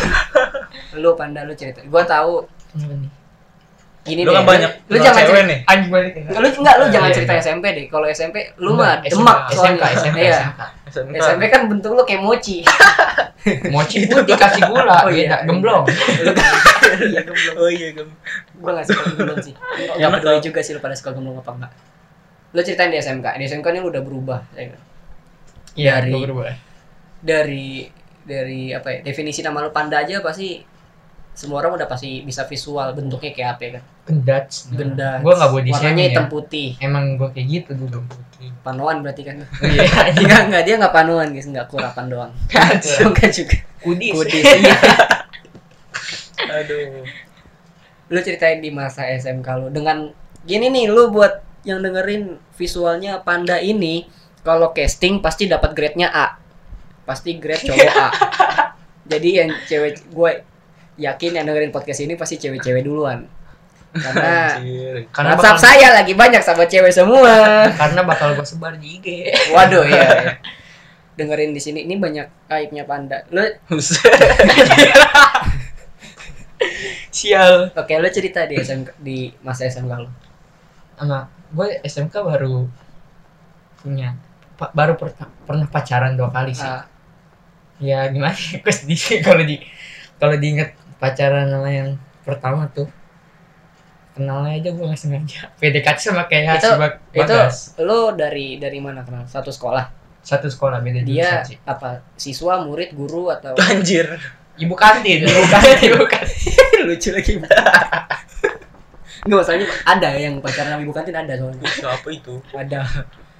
lu 1.00 1.12
panda 1.14 1.44
lu 1.44 1.52
cerita 1.52 1.84
gue 1.84 2.02
tahu 2.04 2.48
nih? 2.74 3.08
Gini 4.08 4.20
Lu 4.22 4.30
deh 4.30 4.34
kan 4.34 4.44
banyak 4.46 4.70
lu 4.84 4.96
jangan 4.96 5.20
cewek 5.20 5.28
cerita, 5.36 5.44
nih. 5.46 5.58
anjing 5.64 5.90
balik 5.90 6.12
lu 6.16 6.48
enggak 6.56 6.74
lu 6.74 6.84
Iya, 6.84 6.90
jangan 6.90 7.08
iya. 7.08 7.14
cerita 7.14 7.32
SMP 7.38 7.64
deh 7.70 7.84
kalau 7.86 8.06
SMP 8.08 8.36
lu 8.56 8.70
mah 8.72 8.94
SMK, 9.00 9.12
demak 9.12 9.38
SMK 9.46 9.82
soalnya. 9.84 10.00
SMK 10.00 10.18
iya. 10.18 10.40
SMP 11.20 11.42
kan 11.46 11.60
bentuk 11.66 11.90
lu 11.92 12.02
kayak 12.02 12.20
mochi 12.20 12.64
mochi 13.68 13.96
putih 14.04 14.34
kasih 14.34 14.62
gula 14.64 14.98
Oh, 15.02 15.10
iya. 15.10 15.40
gemblong 15.42 15.84
iya 17.04 17.20
gemblong 17.22 17.56
Oh 17.56 17.68
iya, 17.68 17.88
Gem. 17.92 18.08
gue 18.54 18.70
gak 18.72 18.84
suka 18.84 19.02
gemblong 19.10 19.38
sih 19.40 19.54
Gak 19.54 19.96
Enak 20.00 20.10
peduli 20.18 20.40
juga 20.40 20.60
sih 20.60 20.72
lu 20.72 20.80
pada 20.80 20.94
suka 20.94 21.12
gemblong 21.12 21.36
apa 21.36 21.50
enggak 21.52 21.72
lu 22.48 22.60
ceritain 22.60 22.88
di 22.88 22.96
SMK 22.96 23.26
di 23.34 23.44
SMK 23.44 23.66
ini 23.68 23.78
lu 23.78 23.88
udah 23.88 24.00
berubah 24.00 24.40
ya 24.52 24.64
kan? 24.66 24.80
iya 25.74 25.92
Dari- 25.98 26.10
gua 26.10 26.20
berubah 26.22 26.44
dari 27.18 27.68
dari 28.22 28.70
apa 28.70 28.88
ya 28.90 28.98
definisi 29.02 29.40
nama 29.40 29.60
lu 29.60 29.70
panda 29.70 29.98
aja 29.98 30.18
pasti 30.18 30.60
semua 31.38 31.62
orang 31.62 31.78
udah 31.78 31.86
pasti 31.86 32.26
bisa 32.26 32.42
visual 32.50 32.90
bentuknya 32.98 33.30
kayak 33.30 33.50
apa 33.54 33.60
ya 33.62 33.70
kan? 33.78 33.82
Gendat 34.10 34.46
benda 34.74 35.22
gua 35.22 35.38
nggak 35.38 35.50
body 35.54 35.70
warnanya 35.70 35.86
shaming 35.86 36.06
hitam 36.10 36.26
ya 36.26 36.32
putih. 36.34 36.68
Emang 36.82 37.04
gua 37.14 37.28
kayak 37.30 37.46
gitu 37.46 37.70
dulu 37.78 38.02
panuan 38.66 39.06
berarti 39.06 39.22
kan? 39.22 39.36
Iya. 39.62 39.86
Enggak 40.18 40.42
enggak 40.50 40.62
dia 40.66 40.74
enggak 40.82 40.94
panuan 40.98 41.30
guys. 41.30 41.46
Enggak 41.46 41.70
kurapan 41.70 42.06
doang. 42.10 42.32
Enggak 43.06 43.30
juga. 43.30 43.56
Kudis. 43.78 44.12
Kudis. 44.18 44.42
Iya. 44.42 44.78
Aduh. 46.58 47.06
lu 48.08 48.18
ceritain 48.24 48.64
di 48.64 48.72
masa 48.72 49.04
SMK 49.04 49.44
lu 49.60 49.68
dengan 49.68 50.08
gini 50.48 50.72
nih 50.72 50.88
lu 50.88 51.12
buat 51.12 51.44
yang 51.68 51.84
dengerin 51.84 52.40
visualnya 52.56 53.20
panda 53.20 53.60
ini 53.60 54.08
kalau 54.40 54.72
casting 54.72 55.20
pasti 55.20 55.44
dapat 55.46 55.76
grade-nya 55.76 56.08
A. 56.10 56.40
Pasti 57.04 57.36
grade 57.36 57.68
cowok 57.68 57.92
A. 57.94 58.08
Jadi 59.04 59.28
yang 59.38 59.52
cewek 59.68 60.08
gue 60.08 60.32
yakin 60.98 61.38
yang 61.38 61.46
dengerin 61.46 61.70
podcast 61.70 62.02
ini 62.02 62.18
pasti 62.18 62.36
cewek-cewek 62.36 62.82
duluan. 62.82 63.24
Karena 63.94 64.58
karena 65.16 65.32
WhatsApp 65.38 65.56
bakal, 65.56 65.64
saya 65.64 65.88
lagi 65.94 66.12
banyak 66.12 66.42
sama 66.44 66.66
cewek 66.66 66.92
semua. 66.92 67.64
Karena 67.72 68.02
bakal 68.04 68.34
gua 68.34 68.44
sebar 68.44 68.76
di 68.76 68.98
IG 68.98 69.06
waduh 69.54 69.86
ya, 69.86 69.96
ya. 70.28 70.32
dengerin 71.16 71.50
di 71.50 71.60
sini 71.62 71.86
ini 71.86 71.96
banyak 71.96 72.26
aibnya 72.50 72.82
panda. 72.84 73.22
Lu 73.30 73.42
sial. 77.10 77.70
Oke 77.72 77.92
lu 77.96 78.08
cerita 78.10 78.44
di 78.44 78.58
SMK 78.58 78.88
di 78.98 79.30
masa 79.42 79.66
SMK 79.66 79.92
lu. 79.98 80.10
Sama 80.98 81.30
gue 81.48 81.80
SMK 81.80 82.14
baru 82.20 82.66
punya 83.80 84.18
pa- 84.58 84.74
baru 84.74 84.98
per- 84.98 85.14
pernah 85.46 85.66
pacaran 85.70 86.18
dua 86.18 86.28
kali 86.28 86.52
sih. 86.52 86.66
Ah, 86.66 86.84
ya 87.78 88.10
gimana 88.10 88.34
ya, 88.34 88.58
gue 88.58 88.74
sedih 88.74 89.22
kalau 89.22 89.42
di 89.46 89.62
kalau 90.18 90.34
diinget 90.34 90.74
pacaran 90.98 91.46
sama 91.46 91.68
yang 91.68 91.94
pertama 92.22 92.66
tuh 92.68 92.86
kenalnya 94.12 94.58
aja 94.58 94.68
gue 94.70 94.82
nggak 94.82 94.98
sengaja. 94.98 95.40
PDKT 95.62 95.98
sama 96.02 96.26
kayak 96.26 96.58
Itu- 96.58 96.66
si 96.66 96.74
Bag- 96.76 97.00
itu 97.10 97.34
lu 97.80 98.12
dari 98.12 98.58
dari 98.58 98.78
mana 98.78 99.02
kenal? 99.02 99.22
Satu 99.24 99.48
sekolah? 99.48 99.94
Satu 100.20 100.46
sekolah 100.46 100.82
beda 100.82 101.00
dia 101.00 101.40
jurusan 101.40 101.46
sih. 101.46 101.58
apa 101.64 102.02
siswa 102.14 102.60
murid 102.60 102.92
guru 102.92 103.30
atau 103.30 103.54
Anjir. 103.70 104.18
ibu 104.56 104.74
kantin. 104.74 105.22
Ibu 105.22 105.44
kantin. 105.46 105.88
Ibu 105.94 106.04
kantin. 106.04 106.82
Lucu 106.84 107.10
lagi 107.10 107.32
Nggak 109.18 109.34
masalahnya 109.36 109.66
ada 109.84 110.08
yang 110.14 110.34
pacaran 110.38 110.74
sama 110.74 110.82
ibu 110.82 110.92
kantin 110.92 111.14
ada 111.14 111.32
soalnya. 111.34 111.62
Siapa 111.64 112.08
itu? 112.10 112.34
ada 112.52 112.80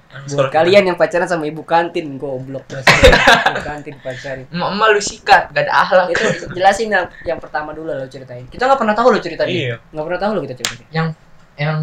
buat 0.09 0.49
kalian 0.49 0.89
yang 0.89 0.97
pacaran 0.97 1.29
sama 1.29 1.45
ibu 1.45 1.61
kantin 1.61 2.17
goblok. 2.17 2.65
Pasti 2.73 3.09
ibu 3.13 3.61
kantin 3.61 3.95
pacarin. 4.01 4.45
Emak 4.49 4.69
emak 4.73 4.87
lu 4.97 5.01
sikat 5.01 5.53
gak 5.53 5.69
ada 5.69 5.73
akhlak. 5.85 6.07
Itu 6.17 6.25
jelasin 6.57 6.89
yang, 6.89 7.05
yang 7.25 7.37
pertama 7.37 7.77
dulu 7.77 7.93
lo 7.93 8.09
ceritain. 8.09 8.49
Kita 8.49 8.65
nggak 8.65 8.79
pernah 8.81 8.95
tahu 8.97 9.13
lo 9.13 9.19
ceritain. 9.21 9.53
Iya. 9.53 9.75
nggak 9.93 10.05
pernah 10.09 10.19
tahu 10.21 10.31
lo 10.33 10.41
kita 10.41 10.55
ceritain. 10.57 11.13
Yang 11.57 11.79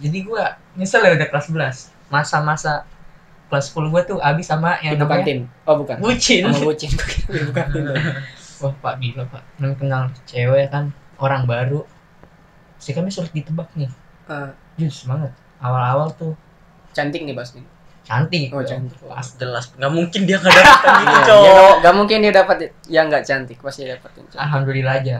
jadi 0.00 0.18
gue 0.24 0.44
nyesel 0.80 1.04
ya 1.04 1.12
udah 1.12 1.28
kelas 1.28 1.46
11 1.52 1.92
masa-masa 2.08 2.88
kelas 3.52 3.74
10 3.76 3.92
gue 3.92 4.02
tuh 4.08 4.18
abis 4.22 4.46
sama 4.48 4.80
yang 4.80 4.96
ibu 4.96 5.04
namanya 5.04 5.20
kantin. 5.20 5.40
Oh 5.68 5.76
bukan. 5.76 5.96
Bucin. 6.00 6.42
Sama 6.48 6.58
bucin. 6.64 6.90
Ibu 7.28 7.52
kantin. 7.52 7.82
Wah 8.64 8.72
pak 8.80 8.94
gila 9.04 9.24
pak. 9.28 9.42
Belum 9.60 9.74
kenal 9.76 10.02
cewek 10.24 10.72
kan 10.72 10.94
orang 11.20 11.44
baru. 11.44 11.84
Kami 12.80 13.12
sulit 13.12 13.34
ditebak 13.36 13.68
nih. 13.76 13.92
Eh, 14.32 14.50
jus 14.80 15.04
banget. 15.04 15.34
Awal-awal 15.60 16.16
tuh 16.16 16.32
cantik 16.90 17.22
nih 17.22 17.32
pasti 17.32 17.60
cantik. 18.00 18.50
Oh 18.50 18.60
cantik. 18.60 18.96
Pas 19.00 19.28
jelas. 19.36 19.70
Nggak 19.72 19.92
mungkin 19.92 20.20
dia 20.24 20.36
nggak 20.36 20.50
dapet 20.52 20.88
gitu, 20.90 21.06
Iya, 21.06 21.20
cowok. 21.22 21.44
nggak- 21.46 21.76
nggak 21.78 21.94
mungkin 21.94 22.16
dia 22.18 22.32
dapat 22.34 22.56
yang 22.86 23.06
nggak 23.06 23.24
cantik 23.24 23.58
pasti 23.60 23.82
dapat 23.84 24.10
yang 24.12 24.26
cantik 24.26 24.40
alhamdulillah 24.40 24.94
aja. 24.96 25.16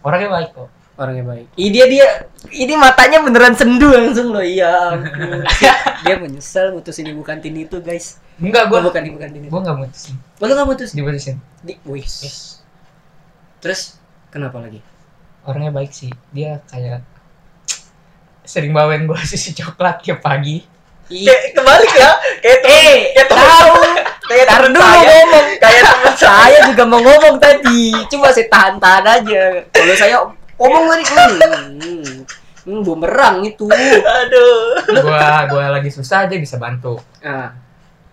Orangnya 0.00 0.28
baik 0.30 0.50
kok. 0.52 0.68
Orangnya 0.94 1.24
baik. 1.24 1.46
Ih, 1.56 1.70
dia 1.70 1.84
dia 1.88 2.06
ini 2.52 2.74
matanya 2.76 3.18
beneran 3.18 3.54
sendu 3.54 3.88
langsung 3.88 4.30
loh. 4.30 4.44
Iya 4.44 4.94
dia 6.04 6.14
menyesal 6.16 6.70
mutusin 6.70 7.08
ibu 7.08 7.20
kantin 7.20 7.56
itu 7.56 7.80
guys. 7.80 8.20
Enggak 8.36 8.68
gua 8.68 8.78
gua 8.78 8.90
bukan 8.90 9.02
ibu 9.04 9.16
kantin 9.16 9.40
gua 9.48 9.60
nggak 9.60 9.78
mutusin. 9.80 10.14
Oh, 10.38 10.44
lu 10.44 10.52
nggak 10.52 10.68
mutus 10.68 10.90
diputusin. 10.92 11.36
Di 11.62 11.80
wis. 11.82 12.14
Terus 13.58 13.96
kenapa 14.28 14.60
lagi? 14.60 14.84
Orangnya 15.42 15.72
baik 15.72 15.90
sih. 15.90 16.12
Dia 16.30 16.60
kayak 16.66 17.00
sering 18.44 18.70
bawain 18.70 19.08
gua 19.08 19.16
susu 19.24 19.56
coklat 19.56 20.04
tiap 20.04 20.20
pagi 20.20 20.62
kayak 21.08 21.52
kebalik 21.52 21.92
ya 21.92 22.10
kayak 22.40 22.58
temen, 22.64 22.80
eh 22.80 23.00
kayak 23.12 23.28
temen 23.28 23.44
tahu 23.44 23.74
kayak 24.24 24.46
temen 24.48 24.70
dulu 24.72 24.84
saya. 24.88 25.04
ngomong. 25.04 25.46
Kayak 25.60 25.82
temen 25.84 26.14
saya 26.24 26.58
juga 26.64 26.84
mau 26.88 27.00
ngomong 27.00 27.36
tadi. 27.36 27.82
Cuma 28.08 28.32
saya 28.32 28.46
tahan-tahan 28.48 29.04
aja. 29.04 29.42
Kalau 29.68 29.94
saya 29.96 30.16
ngomong 30.56 30.84
tadi 30.88 31.04
hmm, 31.04 32.24
hmm, 32.64 32.80
bumerang 32.80 33.44
itu. 33.44 33.68
Aduh. 33.68 34.80
Gua 35.04 35.44
gua 35.48 35.64
lagi 35.76 35.92
susah 35.92 36.24
dia 36.24 36.40
bisa 36.40 36.56
bantu. 36.56 36.96
Ah. 37.20 37.52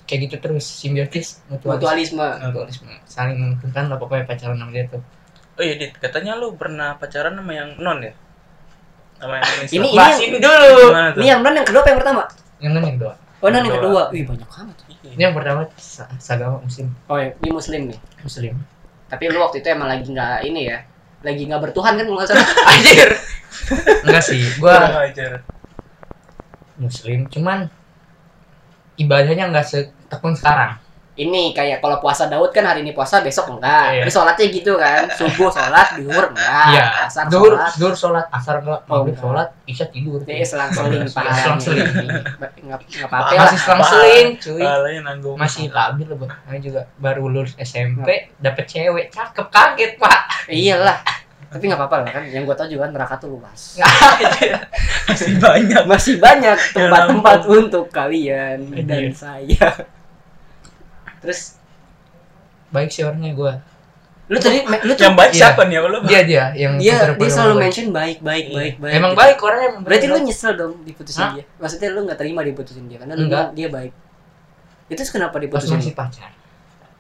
Kayak 0.04 0.28
gitu 0.28 0.36
terus 0.44 0.68
simbiotis 0.68 1.40
mutualis 1.48 2.12
mutualisme. 2.12 2.28
mutualisme. 2.44 2.92
Saling 3.08 3.40
menguntungkan 3.40 3.88
lah 3.88 3.96
pokoknya 3.96 4.28
pacaran 4.28 4.60
sama 4.60 4.72
dia 4.76 4.84
tuh. 4.92 5.00
Oh 5.56 5.64
iya 5.64 5.80
dit. 5.80 5.96
Katanya 5.96 6.36
lu 6.36 6.60
pernah 6.60 7.00
pacaran 7.00 7.32
sama 7.40 7.52
yang 7.56 7.80
non 7.80 8.04
ya? 8.04 8.12
Sama 9.16 9.40
yang 9.40 9.48
non 9.48 9.64
Ini- 9.64 9.80
ini- 9.80 9.96
bahasin 9.96 10.30
dulu. 10.36 10.76
ini 11.16 11.28
yang 11.32 11.40
non 11.40 11.56
yang 11.56 11.64
kedua 11.64 11.80
apa 11.88 11.90
yang 11.96 12.02
pertama 12.04 12.24
yang 12.62 12.72
mana 12.72 12.88
yang 12.88 12.98
kedua. 12.98 13.14
Oh 13.42 13.50
non 13.50 13.66
yang 13.66 13.74
Kedua. 13.74 14.14
wih 14.14 14.22
banyak 14.22 14.46
amat. 14.46 14.78
Ini 15.02 15.18
yang 15.18 15.34
pertama 15.34 15.66
sa- 15.74 16.06
sagama 16.22 16.62
muslim. 16.62 16.94
Oh 17.10 17.18
ya 17.18 17.34
ini 17.42 17.50
muslim 17.50 17.82
nih. 17.90 18.00
Muslim. 18.22 18.54
Tapi 19.10 19.24
lu 19.28 19.42
waktu 19.42 19.60
itu 19.60 19.68
emang 19.68 19.90
lagi 19.90 20.06
nggak 20.06 20.46
ini 20.46 20.62
ya 20.70 20.86
lagi 21.22 21.42
nggak 21.46 21.62
bertuhan 21.62 21.98
kan 21.98 22.06
kalau 22.06 22.18
nggak 22.22 22.30
salah. 22.30 22.48
Anjir. 22.72 23.10
Enggak 24.06 24.24
sih 24.24 24.42
gua 24.62 24.78
ajar. 25.04 25.42
Muslim 26.78 27.26
cuman 27.28 27.70
ibadahnya 28.98 29.50
enggak 29.50 29.66
setekun 29.66 30.34
sekarang 30.34 30.81
ini 31.22 31.54
kayak 31.54 31.78
kalau 31.86 32.02
puasa 32.02 32.26
Daud 32.26 32.50
kan 32.50 32.66
hari 32.66 32.82
ini 32.82 32.98
puasa 32.98 33.22
besok 33.22 33.54
enggak. 33.54 33.94
Iya. 33.94 34.02
Jadi 34.02 34.12
sholatnya 34.12 34.46
gitu 34.50 34.72
kan. 34.80 35.06
Subuh 35.14 35.50
sholat 35.54 35.88
duhur 36.02 36.26
enggak. 36.34 36.68
Iya. 36.74 36.86
Asar 37.06 37.26
dur 37.30 37.54
sholat. 37.54 37.72
dur 37.78 37.94
sholat 37.94 38.26
asar 38.34 38.56
enggak. 38.66 38.80
Oh, 38.90 39.06
maghrib 39.06 39.14
enggak. 39.14 39.22
sholat 39.22 39.48
isya 39.70 39.86
tidur. 39.94 40.20
Jadi 40.26 40.44
selang 40.44 40.72
seling 40.74 41.04
Iya, 41.06 41.14
pahalanya 41.14 41.40
selang-seling. 41.46 41.90
nggak 42.42 42.52
nggak 42.62 43.08
apa-apa 43.08 43.32
lah 43.32 43.44
masih 43.46 43.60
selang 43.62 43.82
seling 43.86 44.28
cuy 44.42 44.64
Pahalanya 44.66 45.02
nanggung? 45.06 45.38
Masih 45.38 45.66
labil 45.70 46.06
loh 46.10 46.18
Bang. 46.26 46.32
Namanya 46.48 46.62
juga 46.66 46.82
baru 46.98 47.24
lulus 47.30 47.54
SMP 47.62 48.10
dapet 48.42 48.66
cewek. 48.66 49.06
Cakep 49.14 49.48
kaget 49.54 49.92
pak. 50.02 50.22
Iyalah. 50.50 51.00
Tapi 51.52 51.64
nggak 51.68 51.80
apa-apa 51.84 51.96
lah 52.02 52.12
kan. 52.16 52.24
Yang 52.32 52.44
gue 52.48 52.56
tau 52.56 52.68
juga 52.72 52.88
neraka 52.88 53.16
tuh 53.20 53.36
luas. 53.38 53.76
Masih 55.12 55.36
banyak. 55.38 55.84
Masih 55.84 56.16
banyak 56.18 56.58
tempat-tempat 56.72 57.40
untuk 57.46 57.92
kalian 57.92 58.72
dan 58.88 59.12
saya 59.12 59.70
terus 61.22 61.56
baik 62.70 62.90
sih 62.90 63.02
orangnya 63.02 63.32
gue 63.32 63.54
lu 64.28 64.40
tadi 64.40 64.64
me- 64.64 64.80
lu 64.80 64.92
tuh 64.92 65.04
yang 65.04 65.14
baik 65.14 65.32
Iya. 65.32 65.40
siapa 65.44 65.62
nih 65.66 65.78
lu 65.82 66.00
dia 66.04 66.22
dia 66.24 66.44
yang 66.54 66.80
dia 66.80 67.04
dia 67.12 67.28
selalu 67.28 67.54
baik. 67.54 67.62
mention 67.62 67.88
baik 67.92 68.18
baik 68.22 68.46
Iya. 68.46 68.56
baik 68.56 68.74
baik 68.78 68.94
emang 68.94 69.12
gitu. 69.12 69.20
baik 69.20 69.38
orangnya 69.40 69.68
emang 69.70 69.84
berarti 69.84 70.06
lu 70.08 70.18
nyesel 70.20 70.52
dong 70.56 70.74
diputusin 70.82 71.20
Hah? 71.22 71.32
dia 71.34 71.46
maksudnya 71.58 71.90
lu 71.92 72.00
nggak 72.04 72.18
terima 72.18 72.42
diputusin 72.42 72.86
dia 72.86 72.98
karena 72.98 73.14
lu 73.14 73.28
bilang 73.28 73.52
dia 73.52 73.68
baik 73.68 73.92
itu 74.88 74.98
terus 74.98 75.10
kenapa 75.10 75.36
pas 75.36 75.42
diputusin 75.42 75.78
masih 75.78 75.94
pacar 75.94 76.32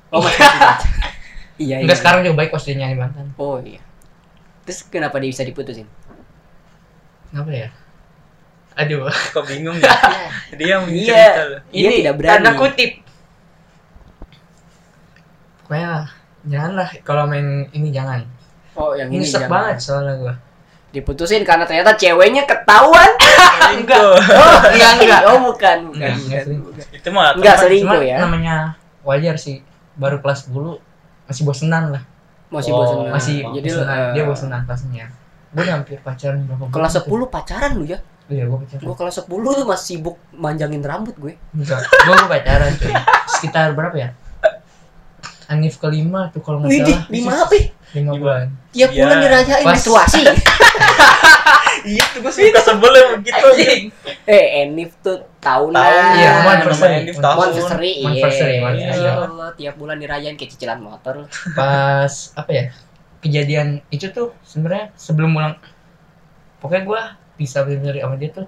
oh 0.09 0.19
masih 0.19 0.39
pacar. 0.39 0.77
iya 1.57 1.67
iya 1.73 1.75
enggak 1.81 1.97
sekarang 1.97 2.19
juga 2.21 2.35
baik 2.37 2.51
pas 2.51 2.63
dia 2.63 2.75
mantan 2.91 3.25
oh 3.35 3.57
iya 3.59 3.79
terus 4.61 4.83
kenapa 4.85 5.15
dia 5.17 5.29
bisa 5.29 5.43
diputusin 5.43 5.87
kenapa 7.31 7.49
ya 7.49 7.69
aduh 8.71 9.07
kok 9.07 9.43
bingung 9.45 9.75
ya 9.77 9.87
dia 10.57 10.67
yang 10.73 10.83
Iya. 10.87 11.15
cerita. 11.31 11.43
Dia 11.69 11.89
tidak 11.93 12.13
berani. 12.15 12.31
tanda 12.33 12.51
kutip 12.55 12.91
pokoknya 15.71 16.03
jangan 16.43 16.71
lah 16.75 16.89
kalau 17.01 17.23
main 17.25 17.47
ini 17.71 17.89
jangan. 17.89 18.19
Oh 18.73 18.91
yang 18.91 19.07
ini 19.07 19.23
nyesek 19.23 19.47
banget 19.47 19.79
soalnya 19.79 20.15
gue 20.17 20.35
diputusin 20.91 21.47
karena 21.47 21.63
ternyata 21.63 21.95
ceweknya 21.95 22.43
ketahuan. 22.43 23.07
Selingkuh. 23.15 24.11
enggak 24.75 24.91
enggak. 24.99 25.21
Oh 25.23 25.39
bukan 25.41 25.77
bukan 25.87 25.95
Enggak, 25.95 26.11
bukan, 26.11 26.19
enggak 26.19 26.43
bukan. 26.51 26.95
itu 26.99 27.07
mah 27.07 27.23
Enggak, 27.31 27.55
teman. 27.55 27.63
selingkuh 27.63 27.95
Cuma 27.95 28.03
ya. 28.05 28.17
namanya 28.19 28.55
wajar 29.01 29.35
sih. 29.35 29.63
Baru 29.93 30.19
kelas 30.19 30.51
10 30.51 30.75
masih 31.25 31.43
bosenan 31.47 31.95
lah. 31.95 32.03
Masih 32.49 32.71
Oh, 32.71 32.83
bosan 32.83 32.97
masih 33.07 33.35
jadi 33.53 33.67
bosenan. 33.71 33.95
eh, 33.95 34.11
dia 34.11 34.23
bosenan 34.27 34.61
kelasnya. 34.67 35.05
Gue 35.51 35.63
hampir 35.65 35.97
pacaran 35.99 36.43
berapa 36.43 36.63
bulan 36.63 36.75
kelas 36.75 36.91
tuh. 36.99 37.23
10 37.23 37.27
pacaran 37.29 37.71
lu 37.73 37.85
ya? 37.87 37.99
Iya 38.27 38.43
gue 38.45 38.57
pacaran. 38.57 38.83
Gua 38.83 38.95
kelas 38.97 39.15
10 39.21 39.27
tuh 39.29 39.65
masih 39.65 39.85
sibuk 39.95 40.15
manjangin 40.33 40.79
rambut 40.81 41.15
gue. 41.17 41.39
Enggak 41.53 41.79
gue 41.83 42.13
gue 42.13 42.27
pacaran 42.29 42.71
cuy. 42.73 42.91
Sekitar 43.29 43.71
berapa 43.71 43.95
ya 43.95 44.09
Anif 45.51 45.75
kelima 45.77 46.31
tuh 46.31 46.39
kalau 46.39 46.57
nggak 46.59 46.71
salah 46.73 47.01
lima 47.07 47.31
apa 47.37 47.53
ya? 47.53 47.65
lima 47.91 48.11
bulan 48.15 48.45
tiap 48.71 48.89
Iya. 48.89 49.03
bulan 49.03 49.17
dirayain 49.19 49.65
Pas- 49.65 49.75
situasi 49.77 50.19
iya 51.83 52.03
tuh 52.07 52.19
gue 52.21 52.31
suka 52.31 52.61
sebel 52.61 52.91
ya 52.93 53.03
begitu 53.17 53.47
eh 54.23 54.45
Enif 54.63 54.95
tuh 54.99 55.17
tahunan 55.37 55.75
Tahunan, 55.75 56.13
Iya, 56.15 56.29
anniversary. 56.45 56.95
Enif 57.01 57.17
tahun. 57.17 57.37
Monversary, 57.49 57.91
iya. 57.91 58.05
Monversary, 58.05 58.55
Ya. 59.01 59.13
Allah, 59.17 59.49
tiap 59.53 59.75
bulan 59.75 59.97
dirayain 59.97 60.37
kayak 60.37 60.51
cicilan 60.51 60.79
motor. 60.79 61.25
pas 61.51 62.13
apa 62.33 62.51
ya 62.51 62.63
kejadian 63.19 63.81
itu 63.89 64.09
tuh 64.09 64.33
sebenarnya 64.41 64.93
sebelum 64.95 65.33
ulang 65.33 65.55
pokoknya 66.57 66.83
gue 66.83 67.01
bisa 67.35 67.61
bener 67.61 67.93
sama 67.95 68.15
dia 68.15 68.29
tuh 68.31 68.45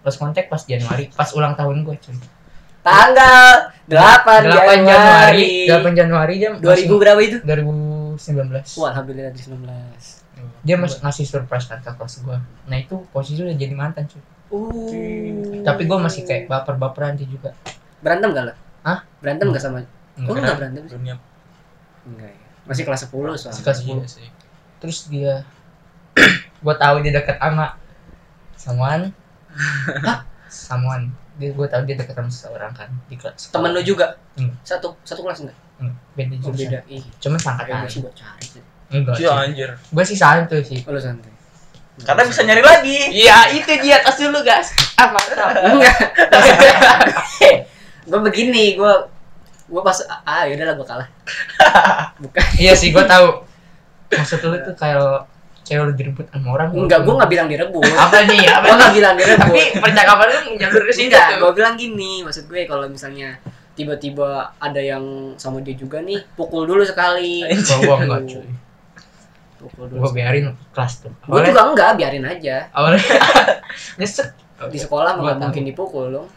pas 0.00 0.12
kontak 0.12 0.48
pas 0.48 0.60
Januari 0.60 1.08
pas 1.10 1.28
ulang 1.30 1.52
tahun 1.54 1.84
gue 1.84 1.96
cuy 1.98 2.16
Tanggal 2.84 3.72
8, 3.88 4.44
8 4.44 4.84
Januari. 4.84 4.84
Januari 4.84 5.48
8 5.66 5.96
Januari 5.96 6.34
dia 6.36 6.50
2000 6.52 7.00
berapa 7.00 7.20
itu? 7.20 7.36
2019 7.40 8.20
Wah, 8.76 8.92
alhamdulillah 8.92 9.32
19. 9.32 9.64
dia 10.60 10.76
masih 10.76 11.00
ngasih 11.00 11.24
surprise 11.24 11.64
kan 11.64 11.80
ke 11.80 11.88
kelas 11.90 12.20
gue 12.20 12.36
nah 12.64 12.76
itu 12.76 13.00
posisi 13.10 13.40
udah 13.40 13.56
jadi 13.56 13.72
mantan 13.72 14.04
cuy 14.06 14.20
Uh. 14.44 15.64
tapi 15.64 15.82
gue 15.82 15.98
masih 15.98 16.22
kayak 16.22 16.46
baper-baperan 16.46 17.16
dia 17.16 17.26
juga 17.26 17.56
berantem 17.98 18.30
gak 18.30 18.44
lo? 18.44 18.54
Hah? 18.82 19.02
Berantem 19.18 19.50
gak 19.50 19.58
sama? 19.58 19.80
Oh, 19.80 19.84
Enggak. 20.20 20.36
enggak 20.36 20.56
berantem 20.60 20.82
sih. 20.84 20.92
dunia 20.94 21.14
Enggak 22.04 22.30
ya. 22.30 22.44
Masih 22.62 22.82
kelas 22.84 23.00
10 23.02 23.10
soalnya. 23.34 23.50
Masih 23.50 23.64
kelas 23.64 23.78
10. 23.82 23.88
Iya 23.88 24.06
sih. 24.06 24.28
terus 24.78 24.98
dia 25.08 25.34
gue 26.64 26.74
tahu 26.76 26.96
dia 27.00 27.12
deket 27.14 27.36
sama 27.40 27.66
samuan 28.54 29.00
samuan 30.68 31.02
dia 31.34 31.50
gue 31.50 31.66
tahu 31.66 31.82
dia 31.82 31.94
deket 31.94 32.14
sama 32.14 32.28
seseorang 32.28 32.72
kan 32.72 32.88
di 33.04 33.14
kelas 33.14 33.48
Temen 33.48 33.70
lu 33.70 33.80
juga? 33.80 34.14
Hmm. 34.34 34.54
Satu 34.60 34.94
satu 35.02 35.20
kelas 35.20 35.42
enggak? 35.42 35.58
Hmm, 35.74 35.92
beda 36.12 36.34
Oh, 36.36 36.38
jurusan 36.44 36.58
beda. 36.64 36.78
Ih, 36.86 37.04
cuman 37.18 37.38
sangkatan 37.38 37.74
gue 37.76 37.90
sih 37.90 38.00
buat 38.00 38.14
cari 38.14 38.44
sih. 38.44 38.62
enggak 38.88 39.14
Iya 39.16 39.30
anjir. 39.34 39.70
gue 39.74 40.04
sih 40.04 40.14
santuy 40.14 40.60
sih 40.60 40.80
Oh, 40.82 40.90
lu 40.90 40.98
santai. 40.98 41.32
Karena 41.96 42.22
bisa 42.24 42.42
nyari 42.42 42.58
lagi. 42.60 42.98
iya 43.12 43.50
itu 43.50 43.70
dia 43.78 43.98
tas 43.98 44.14
dulu 44.16 44.38
guys 44.40 44.70
ah 44.94 45.10
mantap 45.10 45.50
Enggak. 45.64 45.96
gue 48.04 48.20
begini, 48.22 48.74
gue 48.74 48.92
gue 49.64 49.80
pas 49.80 49.96
ah 50.22 50.44
yaudah 50.44 50.66
lah 50.66 50.74
gue 50.74 50.86
kalah. 50.86 51.08
Bukan. 52.18 52.42
iya 52.62 52.74
sih 52.74 52.90
gue 52.90 53.04
tahu 53.04 53.42
maksud 54.10 54.38
lu 54.44 54.58
tuh 54.60 54.74
kayak 54.74 55.26
cewek 55.64 55.82
lu 55.82 55.92
direbut 55.92 56.26
sama 56.28 56.48
orang 56.52 56.68
Enggak, 56.70 57.00
gue 57.02 57.14
nggak 57.14 57.30
bilang 57.30 57.48
direbut. 57.48 57.82
apa 57.88 58.18
nih 58.22 58.44
apa 58.46 58.64
Gue 58.64 58.76
nggak 58.76 58.94
bilang 58.94 59.14
direbut. 59.16 59.40
tapi 59.42 59.60
percakapan 59.80 60.26
lu 60.26 60.38
menjalur 60.52 60.82
ke 60.82 60.92
situ 60.92 61.08
Enggak, 61.08 61.28
gue 61.36 61.50
bilang 61.52 61.74
gini, 61.74 62.12
maksud 62.20 62.44
gue 62.44 62.60
kalau 62.64 62.86
misalnya 62.86 63.40
tiba-tiba 63.72 64.28
ada 64.56 64.78
yang 64.78 65.02
sama 65.34 65.58
dia 65.58 65.74
juga 65.74 65.98
nih, 65.98 66.22
pukul 66.32 66.62
dulu 66.62 66.80
sekali. 66.80 67.42
Gua 67.42 67.76
gua 67.82 67.96
enggak 67.98 68.22
cuy 68.30 68.46
Pukul 69.56 69.84
dulu. 69.88 69.98
gue 69.98 70.10
biarin 70.14 70.44
kelas 70.70 70.92
tuh 71.00 71.12
Gue 71.24 71.40
juga 71.42 71.62
enggak, 71.64 71.90
biarin 71.94 72.22
aja. 72.22 72.68
awalnya 72.70 73.00
nyesek 73.98 74.28
Di 74.64 74.78
sekolah 74.78 75.16
nggak 75.16 75.34
tahu. 75.34 75.42
mungkin 75.42 75.64
dipukul 75.64 76.04
dong. 76.10 76.28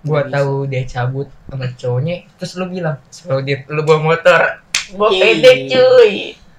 gue 0.00 0.20
tahu 0.28 0.52
dia 0.64 0.82
cabut 0.84 1.26
sama 1.44 1.66
cowoknya 1.74 2.14
terus 2.34 2.54
lu 2.54 2.66
bilang 2.66 2.96
kalau 3.20 3.42
dia 3.42 3.66
lu 3.66 3.82
bawa 3.82 4.00
motor 4.06 4.40
gue 4.88 5.08
Ih. 5.10 5.20
pede 5.20 5.52
cuy 5.68 6.12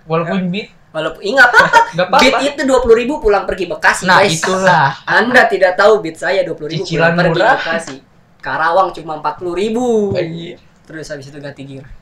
walaupun 0.06 0.48
beat 0.50 0.70
Walaupun 0.90 1.22
ingat 1.22 1.54
apa-apa 1.54 2.18
Beat 2.22 2.36
itu 2.44 2.62
dua 2.66 2.82
puluh 2.82 2.98
ribu 2.98 3.22
pulang 3.22 3.46
pergi 3.46 3.70
Bekasi, 3.70 4.10
nah 4.10 4.20
guys. 4.20 4.42
itulah 4.42 4.90
Anda 5.22 5.46
tidak 5.46 5.78
tahu 5.78 6.02
beat 6.02 6.18
saya 6.18 6.42
dua 6.42 6.58
puluh 6.58 6.74
ribu 6.74 6.82
Cicilan 6.82 7.14
pulang 7.14 7.18
pergi 7.20 7.32
murah. 7.38 7.58
Bekasi. 7.58 7.96
Karawang 8.40 8.90
cuma 8.92 9.14
empat 9.18 9.38
puluh 9.38 9.54
ribu. 9.54 10.14
Anjir. 10.14 10.58
Terus 10.84 11.06
habis 11.08 11.28
itu 11.28 11.38
ganti 11.38 11.62
gear. 11.64 11.86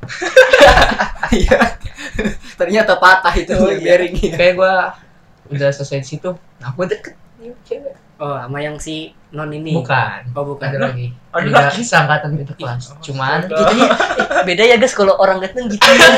Iya. 1.27 1.75
Ternyata 2.55 2.95
patah 2.95 3.35
itu 3.35 3.51
Oh, 3.51 3.67
iya. 3.67 3.99
bearingnya. 3.99 4.31
kayak 4.33 4.53
gue 4.55 4.73
udah 5.49 5.69
selesai 5.71 6.03
di 6.03 6.07
situ 6.09 6.29
nah 6.57 6.71
gue 6.71 6.85
deket 6.87 7.15
nih 7.37 7.51
cewek 7.63 7.95
Oh, 8.17 8.33
sama 8.33 8.57
yang 8.57 8.75
si 8.75 9.09
non 9.29 9.49
ini. 9.49 9.71
bukan 9.71 10.33
Oh, 10.33 10.41
bukan. 10.43 10.67
ada 10.67 10.89
lagi 10.89 11.13
ada 11.29 11.43
beda 11.43 11.69
lagi? 11.69 11.81
seangkatan 11.81 12.29
beda 12.39 12.53
kelas 12.53 12.97
cuman. 12.99 13.45
Gitu 13.45 13.61
ya. 13.75 13.89
Beda 14.41 14.63
ya 14.63 14.75
guys 14.75 14.91
kalau 14.91 15.13
orang 15.23 15.37
ganteng 15.37 15.67
gitu 15.67 15.85
ya. 15.85 16.09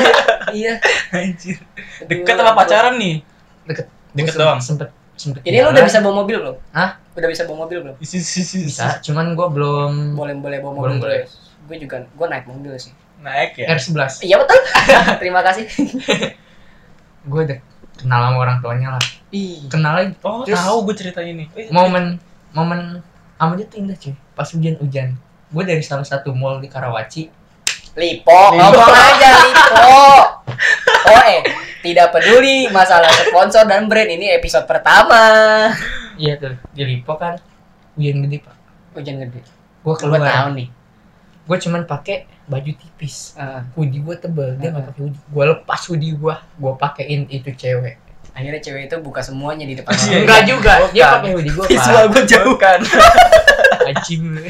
iya. 0.50 0.74
Anjir. 1.10 1.60
Deket 2.02 2.34
apa 2.34 2.52
pacaran 2.54 2.96
nih? 2.96 3.20
deket 3.64 3.86
Deket 4.10 4.32
Sempet- 4.32 4.40
doang. 4.40 4.58
Sempet 4.58 4.88
sempet 5.14 5.40
Ini 5.42 5.60
lu 5.60 5.62
jalan. 5.62 5.72
udah 5.72 5.82
bisa 5.84 5.98
bawa 6.00 6.14
mobil 6.16 6.36
belum? 6.38 6.56
Hah? 6.70 6.90
Udah 7.12 7.28
bisa 7.28 7.44
bawa 7.44 7.58
mobil 7.62 7.78
belum? 7.82 7.96
Isi 7.98 8.16
isi 8.18 8.40
isi. 8.40 8.58
bisa, 8.64 8.96
cuman 9.00 9.34
gua 9.34 9.48
belum 9.48 10.16
Boleh 10.16 10.32
boleh 10.34 10.58
bawa 10.58 10.72
Belum 10.74 10.96
mobil 10.96 10.98
boleh. 10.98 11.20
terus. 11.22 11.52
Gue 11.62 11.76
juga 11.76 11.96
gue 12.02 12.26
naik 12.26 12.44
mobil 12.44 12.72
sih. 12.74 12.96
Naik 13.18 13.52
ya. 13.54 13.68
R11. 13.70 14.24
Iya 14.24 14.40
betul. 14.40 14.56
Terima 15.20 15.44
kasih. 15.44 15.68
Gue 17.22 17.40
udah 17.44 17.58
kenal 17.94 18.20
sama 18.24 18.38
orang 18.40 18.58
tuanya 18.58 18.96
lah. 18.96 19.04
Ih. 19.30 19.66
Kenal 19.66 19.94
aja 19.96 20.12
Oh, 20.22 20.42
Terus- 20.42 20.58
tahu 20.58 20.76
gue 20.84 20.94
cerita 20.96 21.20
ini. 21.20 21.46
Eh, 21.52 21.70
momen 21.70 22.18
momen 22.50 22.98
amat 23.36 23.58
itu 23.60 23.78
indah 23.78 23.94
cuy. 23.94 24.14
Pas 24.32 24.46
hujan-hujan. 24.46 25.14
Gue 25.48 25.62
dari 25.62 25.80
salah 25.80 26.02
satu 26.02 26.30
mall 26.30 26.58
di 26.58 26.66
Karawaci. 26.66 27.30
Lipo, 27.92 28.30
ngomong 28.54 28.86
aja 28.86 29.28
Lipo. 29.40 29.98
Oh 31.02 31.20
eh, 31.24 31.42
tidak 31.80 32.10
peduli 32.10 32.70
masalah 32.70 33.10
sponsor 33.10 33.66
dan 33.66 33.86
brand 33.86 34.06
ini 34.06 34.30
episode 34.30 34.62
pertama. 34.64 35.18
Iya 36.14 36.36
tuh, 36.36 36.54
di 36.70 36.82
Lipo 36.84 37.14
kan 37.14 37.34
hujan 37.94 38.22
gede 38.22 38.38
pak. 38.40 38.54
Hujan 38.92 39.18
gede. 39.20 39.40
Gue 39.40 39.50
Gue 39.82 39.94
keluar. 39.96 40.22
tahu 40.22 40.48
nih. 40.54 40.68
Gue 41.42 41.56
cuman 41.58 41.82
pakai 41.82 42.16
baju 42.44 42.70
tipis. 42.72 43.34
Ah, 43.34 43.66
Hoodie 43.74 43.98
gue 43.98 44.14
tebel, 44.16 44.54
dia 44.56 44.70
nggak 44.70 44.82
Ah. 44.82 44.88
pakai 44.88 45.00
hoodie. 45.02 45.22
Gue 45.26 45.44
lepas 45.48 45.80
hoodie 45.84 46.14
gue, 46.14 46.34
gue 46.36 46.72
pakein 46.76 47.22
itu 47.26 47.50
cewek. 47.50 47.98
Akhirnya 48.40 48.60
cewek 48.60 48.82
itu 48.88 48.96
buka 48.98 49.20
semuanya 49.20 49.68
di 49.68 49.76
depan. 49.76 49.92
Iya. 49.92 50.00
orang. 50.00 50.20
Enggak 50.24 50.40
juga, 50.48 50.72
dia 50.88 51.04
Bukan. 51.04 51.12
pakai 51.12 51.30
hoodie 51.36 51.52
gue 51.52 51.66
Visual 51.68 52.04
gue 52.08 52.24
jauh 52.24 52.56
kan. 52.56 52.80
Anjing. 53.92 54.22
Gua 54.32 54.48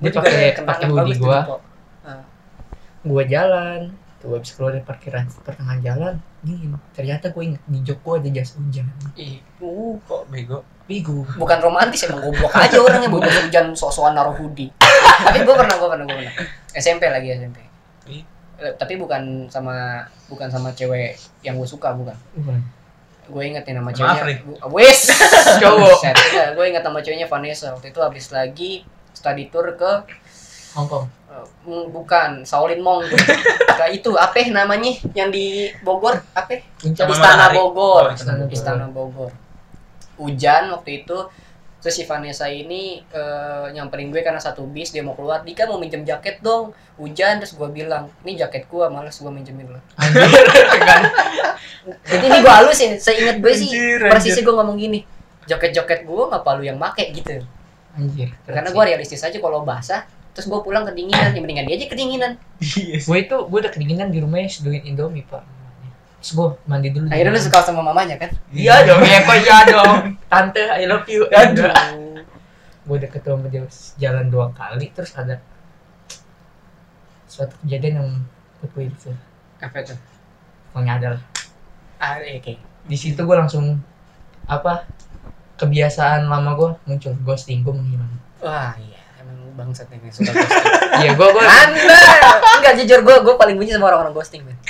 Dia 0.00 0.10
pakai 0.12 0.44
pakai 0.60 0.84
hoodie. 0.86 1.16
Lipo. 1.16 1.28
Ah. 2.00 2.24
gue 3.00 3.22
jalan 3.26 3.80
tuh 4.16 4.36
habis 4.36 4.52
keluar 4.52 4.76
dari 4.76 4.84
parkiran 4.84 5.24
pertengahan 5.40 5.80
jalan 5.80 6.14
dingin 6.40 6.76
ternyata 6.92 7.32
gue 7.32 7.40
inget 7.40 7.62
di 7.64 7.80
jok 7.80 7.98
gue 8.04 8.14
ada 8.20 8.28
jas 8.36 8.52
hujan 8.52 8.84
Ih, 9.16 9.40
uh, 9.60 9.96
Kok 10.04 10.28
bego? 10.28 10.60
bigu 10.84 11.24
bukan 11.40 11.58
romantis 11.64 12.04
emang 12.04 12.20
goblok 12.20 12.52
aja 12.52 12.76
orangnya 12.76 13.08
bawa 13.08 13.24
jas 13.24 13.40
hujan 13.40 13.72
sok-sokan 13.72 14.12
naruh 14.12 14.34
hoodie. 14.34 14.68
Tapi 15.24 15.38
gue 15.40 15.54
pernah, 15.54 15.76
gue 15.76 15.88
pernah, 15.88 16.04
gue 16.04 16.16
pernah. 16.18 16.34
SMP 16.74 17.08
lagi 17.08 17.28
SMP. 17.30 17.58
Ih. 18.10 18.24
Tapi 18.76 18.92
bukan 18.98 19.48
sama 19.48 20.04
bukan 20.28 20.48
sama 20.50 20.68
cewek 20.74 21.14
yang 21.40 21.56
gue 21.56 21.64
suka 21.64 21.94
bukan. 21.94 22.16
Gue 23.30 23.42
inget 23.46 23.62
nih 23.62 23.74
nama 23.78 23.90
ceweknya. 23.90 24.42
Gua- 24.42 24.70
Wes. 24.74 25.06
Cowok. 25.62 25.98
gue 26.56 26.64
inget 26.66 26.82
nama 26.82 26.98
ceweknya 26.98 27.26
Vanessa. 27.26 27.70
Waktu 27.70 27.88
itu 27.88 28.00
habis 28.02 28.26
lagi 28.28 28.82
study 29.14 29.48
tour 29.48 29.70
ke 29.74 29.92
Hongkong 30.70 31.02
eh, 31.30 31.46
mm, 31.66 31.90
bukan 31.90 32.30
Shaolin 32.42 32.78
Mong 32.78 33.02
ke 33.78 33.84
itu 33.90 34.10
apa 34.14 34.38
namanya 34.50 34.90
yang 35.14 35.30
di 35.30 35.70
Bogor 35.82 36.14
apa? 36.30 36.62
Istana. 36.82 37.50
Bogor. 37.54 38.10
Oh, 38.10 38.14
Istana 38.14 38.46
Bogor. 38.46 38.54
Istana 38.54 38.86
Bogor. 38.86 39.30
Hujan 40.14 40.70
waktu 40.70 41.02
itu 41.02 41.18
terus 41.80 41.96
si 41.96 42.04
Vanessa 42.04 42.44
ini 42.46 43.00
eh, 43.00 43.66
nyamperin 43.72 44.12
gue 44.12 44.20
karena 44.20 44.38
satu 44.38 44.68
bis 44.68 44.92
dia 44.92 45.00
mau 45.00 45.16
keluar. 45.16 45.40
Dika 45.40 45.64
mau 45.64 45.80
minjem 45.80 46.04
jaket 46.04 46.44
dong. 46.44 46.76
Hujan 47.00 47.40
terus 47.40 47.56
gue 47.56 47.68
bilang 47.72 48.12
ini 48.22 48.36
jaket 48.36 48.68
gue 48.68 48.84
males 48.92 49.16
gue 49.16 49.32
minjemin 49.32 49.72
lo 49.72 49.80
jadi 52.04 52.24
ini 52.28 52.38
gue 52.44 52.52
halusin. 52.52 53.00
Seingat 53.00 53.40
gue 53.40 53.52
sih 53.56 53.72
persisnya 53.96 54.44
gue 54.44 54.54
ngomong 54.54 54.76
gini 54.76 55.00
jaket-jaket 55.48 56.04
gue 56.04 56.22
ngapa 56.28 56.50
lu 56.60 56.62
yang 56.68 56.76
make 56.76 57.08
gitu. 57.16 57.40
Anjir 57.96 58.36
karena 58.44 58.68
gue 58.68 58.82
realistis 58.84 59.24
aja 59.24 59.40
kalau 59.40 59.64
basah 59.64 60.04
terus 60.36 60.46
gue 60.46 60.60
pulang 60.60 60.84
kedinginan. 60.84 61.32
Ya 61.32 61.40
mendingan 61.40 61.64
dia 61.64 61.74
aja 61.80 61.86
kedinginan. 61.90 62.32
Gue 63.08 63.18
itu 63.18 63.36
gue 63.50 63.58
udah 63.66 63.72
kedinginan 63.72 64.14
di 64.14 64.22
rumahnya 64.22 64.46
seduhin 64.46 64.86
indomie 64.86 65.26
pak 65.26 65.59
terus 66.20 66.36
gue 66.36 66.48
mandi 66.68 66.92
dulu 66.92 67.08
akhirnya 67.08 67.32
lu 67.32 67.40
suka 67.40 67.64
sama 67.64 67.80
mamanya 67.80 68.20
kan? 68.20 68.28
Iya 68.52 68.84
dong. 68.84 69.00
Ya 69.08 69.24
kok 69.24 69.36
iya 69.40 69.58
dong. 69.64 70.20
Tante 70.28 70.64
I 70.68 70.84
love 70.84 71.08
you. 71.08 71.24
Aduh. 71.32 71.72
Gue 72.84 72.96
udah 73.00 73.10
ketemu 73.10 73.36
sama 73.40 73.48
dia 73.48 73.62
jalan 73.96 74.26
dua 74.28 74.52
kali 74.52 74.92
terus 74.92 75.16
ada 75.16 75.40
suatu 77.24 77.56
kejadian 77.64 78.04
yang 78.04 78.08
gue 78.60 78.84
itu. 78.84 79.10
Apa 79.64 79.80
tuh 79.80 79.96
pokoknya 80.70 80.92
ada 81.00 81.08
lah 81.16 81.22
ah 82.00 82.16
iya, 82.20 82.36
oke. 82.36 82.52
Di 82.84 82.96
situ 82.96 83.20
gue 83.20 83.36
langsung 83.36 83.80
apa 84.44 84.84
kebiasaan 85.56 86.28
lama 86.28 86.52
gue 86.52 86.70
muncul. 86.84 87.16
Ghosting 87.24 87.64
gue 87.64 87.72
menghilang 87.72 88.12
wah 88.44 88.76
iya. 88.76 89.00
Emang 89.24 89.56
bangsat 89.56 89.88
yang 89.88 90.04
suka 90.12 90.32
ghosting. 90.36 90.68
Iya 91.00 91.16
gue 91.16 91.28
gue 91.32 91.44
anda 91.48 91.96
enggak 92.60 92.74
jujur 92.84 93.00
gue 93.08 93.16
gue 93.24 93.34
paling 93.40 93.56
benci 93.56 93.72
sama 93.72 93.88
orang-orang 93.88 94.12
ghosting 94.12 94.44
man 94.44 94.60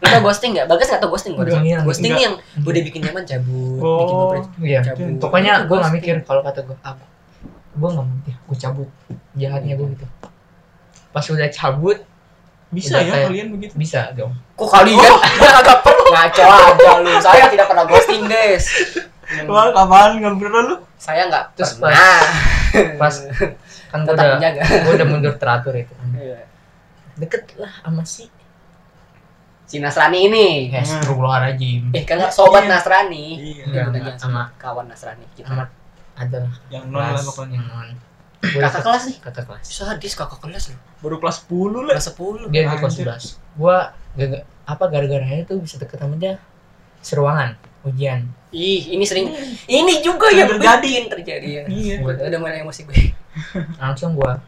lu 0.00 0.06
tau 0.06 0.20
ghosting 0.22 0.50
nggak? 0.52 0.66
Bagas 0.66 0.86
nggak 0.88 1.00
tau 1.00 1.10
ghosting 1.10 1.32
gue 1.32 1.44
Enggak, 1.44 1.60
enggak. 1.60 1.82
ghosting 1.84 2.12
yang 2.14 2.34
udah 2.58 2.82
bikin 2.82 3.00
nyaman 3.02 3.22
cabut 3.22 3.76
bikin 3.76 4.14
Oh. 4.14 4.28
baper 4.30 4.40
iya. 4.60 4.80
Cabut 4.82 5.12
pokoknya 5.18 5.52
gue 5.60 5.68
ghosting. 5.70 5.94
mikir 5.94 6.14
kalau 6.22 6.40
kata 6.40 6.60
gue 6.62 6.76
apa 6.80 7.04
gue 7.70 7.88
nggak 7.88 8.06
mikir 8.10 8.34
gue 8.40 8.56
cabut. 8.58 8.88
Jahatnya 9.32 9.74
gue 9.74 9.86
gitu. 9.90 10.06
Pas 11.08 11.24
udah 11.24 11.50
cabut 11.50 11.98
Bisa 12.70 12.94
Udah 12.94 13.02
ya 13.02 13.10
kayak- 13.12 13.26
kalian 13.26 13.48
begitu? 13.50 13.72
bisa 13.74 14.00
dong. 14.12 14.30
Kok 14.54 14.68
kalian? 14.70 15.02
Agak 15.58 15.82
perlu. 15.82 16.06
Ngaco 16.08 16.42
aja 16.42 16.90
lu. 16.96 17.10
Saya 17.18 17.44
tidak 17.48 17.66
pernah 17.66 17.84
ghosting 17.84 18.22
guys 18.24 18.64
Wah, 19.46 19.70
kapan 19.70 20.18
nggak 20.18 20.34
pernah 20.38 20.62
lu? 20.64 20.76
saya 20.94 21.26
nggak 21.26 21.44
Terus 21.54 21.72
pernah. 21.76 22.18
pas 22.94 23.14
kan 23.90 23.98
gue 24.00 24.06
tetap 24.06 24.22
udah 24.22 24.34
menjaga. 24.36 24.60
gue 24.62 24.92
udah 24.94 25.06
mundur 25.06 25.34
teratur 25.34 25.74
itu. 25.74 25.90
Kan 25.90 26.08
Iya. 26.14 26.46
deket 27.16 27.42
lah 27.56 27.72
sama 27.80 28.02
si 28.02 28.30
si 29.70 29.78
Nasrani 29.78 30.26
ini. 30.26 30.46
Ya 30.68 30.82
Astagfirullahaladzim 30.82 31.94
eh 31.94 32.02
kan 32.02 32.18
nggak 32.18 32.32
sobat 32.32 32.66
Iya. 32.66 32.70
Nasrani. 32.72 33.24
Iya. 33.38 33.62
Enggak, 33.64 33.86
jangan 33.94 34.16
sama 34.18 34.42
kawan 34.56 34.86
Nasrani 34.86 35.26
kita. 35.32 35.46
Sama 35.46 35.64
ada 36.12 36.38
Yang 36.68 36.84
non 36.84 36.98
lah 36.98 37.08
kelas. 37.14 37.24
pokoknya. 37.24 37.54
yang 37.54 37.66
non 37.66 37.88
kakak 38.40 38.82
kelas 38.82 39.02
nih? 39.06 39.16
kakak 39.20 39.44
kelas. 39.46 39.64
Sadis 39.64 40.12
kakak 40.14 40.40
kelas 40.40 40.64
loh. 40.68 40.80
Baru 41.00 41.16
kelas 41.16 41.36
10 41.44 41.54
lah. 41.78 41.94
kelas 41.94 42.06
10 42.10 42.50
dia 42.50 42.62
di 42.62 42.76
kelas 42.76 42.92
Anjir. 42.92 43.06
11 43.06 43.38
gua 43.52 43.76
gak, 44.12 44.28
apa 44.64 44.84
gara-garanya 44.86 45.42
tuh 45.44 45.60
bisa 45.60 45.76
deket 45.76 45.96
sama 45.96 46.16
dia? 46.16 46.34
Seruangan 47.00 47.54
ujian. 47.82 48.26
Ih 48.50 48.90
ini 48.90 49.04
sering 49.04 49.30
ini 49.66 50.00
juga 50.00 50.28
yang 50.28 50.50
terjadi. 50.50 50.82
bikin 50.82 51.06
terjadi 51.08 51.48
ya. 51.48 51.62
Iya. 51.64 51.94
Gua- 52.00 52.18
udah 52.18 52.38
mulai 52.38 52.60
emosi 52.60 52.84
gue. 52.84 53.14
Langsung 53.76 54.12
gua 54.12 54.42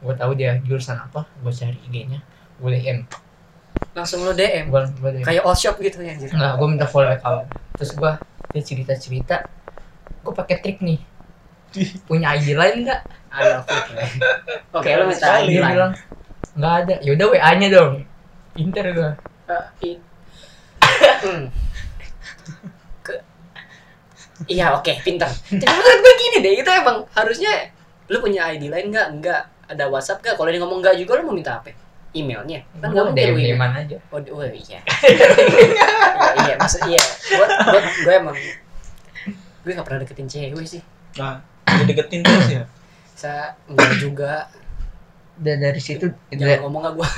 gua 0.00 0.12
tahu 0.12 0.32
dia 0.34 0.58
jurusan 0.58 0.96
apa 0.96 1.24
gua 1.38 1.48
cari 1.50 1.76
IG-nya. 1.86 2.20
Gua 2.56 2.68
DM 2.68 3.04
langsung 3.90 4.22
lo 4.22 4.30
DM 4.30 4.68
gua, 4.68 4.86
gua 4.96 5.10
DM 5.10 5.24
kayak 5.24 5.42
all 5.42 5.52
shop 5.52 5.76
gitu 5.78 5.98
ya 5.98 6.14
anjir. 6.14 6.30
Nggak 6.30 6.52
gua 6.54 6.66
minta 6.66 6.86
follow 6.86 7.08
account 7.08 7.46
terus 7.74 7.90
gua 7.92 8.16
dia 8.50 8.62
cerita 8.62 8.94
cerita 8.94 9.36
gua 10.20 10.32
pakai 10.32 10.58
trik 10.58 10.78
nih. 10.80 11.00
Punya 12.06 12.34
ID 12.34 12.54
lain 12.54 12.82
nggak? 12.82 13.00
Ada 13.30 13.62
foto 13.62 13.90
oke 14.78 14.88
lo 14.90 15.04
minta. 15.06 15.26
ID 15.38 15.54
lain. 15.56 15.74
bilang 15.74 15.92
nggak 16.52 16.74
ada. 16.80 16.94
Yaudah 17.00 17.26
WA 17.28 17.50
nya 17.56 17.68
dong. 17.68 17.92
Pinter 18.52 18.84
gua. 18.90 19.10
Eh, 19.82 19.96
Hmm. 21.20 21.46
Ke- 23.00 23.24
iya 24.46 24.72
oke 24.72 24.88
pintar 25.00 25.28
tapi 25.28 25.68
menurut 25.70 26.00
gue 26.00 26.14
gini 26.16 26.36
deh 26.40 26.54
itu 26.56 26.70
emang 26.70 27.04
harusnya 27.12 27.68
lu 28.06 28.18
punya 28.18 28.48
ID 28.48 28.68
lain 28.68 28.88
nggak? 28.88 29.08
Nggak. 29.18 29.42
Ada 29.68 29.84
WhatsApp 29.86 30.20
nggak? 30.20 30.34
Kalau 30.34 30.48
dia 30.48 30.58
ngomong 30.58 30.80
nggak 30.80 30.96
juga 30.96 31.20
lu 31.20 31.28
mau 31.28 31.36
minta 31.36 31.56
apa 31.56 31.70
emailnya 32.10 32.66
kan 32.82 32.90
nggak 32.90 33.04
mungkin 33.12 33.26
DM 33.34 33.54
email. 33.54 33.70
Aja 33.70 33.96
Oh, 34.10 34.18
oh 34.18 34.42
iya. 34.42 34.80
iya, 35.06 35.86
iya, 36.42 36.54
maksud 36.58 36.82
iya. 36.90 37.00
Gue 37.30 37.46
gue 37.46 37.80
gue 38.06 38.14
emang 38.14 38.36
gue 39.60 39.72
gak 39.76 39.86
pernah 39.86 40.00
deketin 40.02 40.26
cewek 40.26 40.66
sih. 40.66 40.82
Nah, 41.20 41.44
dideketin 41.84 42.24
terus 42.24 42.48
ya. 42.50 42.64
Saya 43.14 43.44
enggak 43.70 43.92
juga. 44.00 44.32
udah 45.40 45.56
dari 45.56 45.80
situ 45.80 46.04
Jangan 46.28 46.68
ngomong 46.68 46.80
gak 46.84 46.94
gue. 47.00 47.08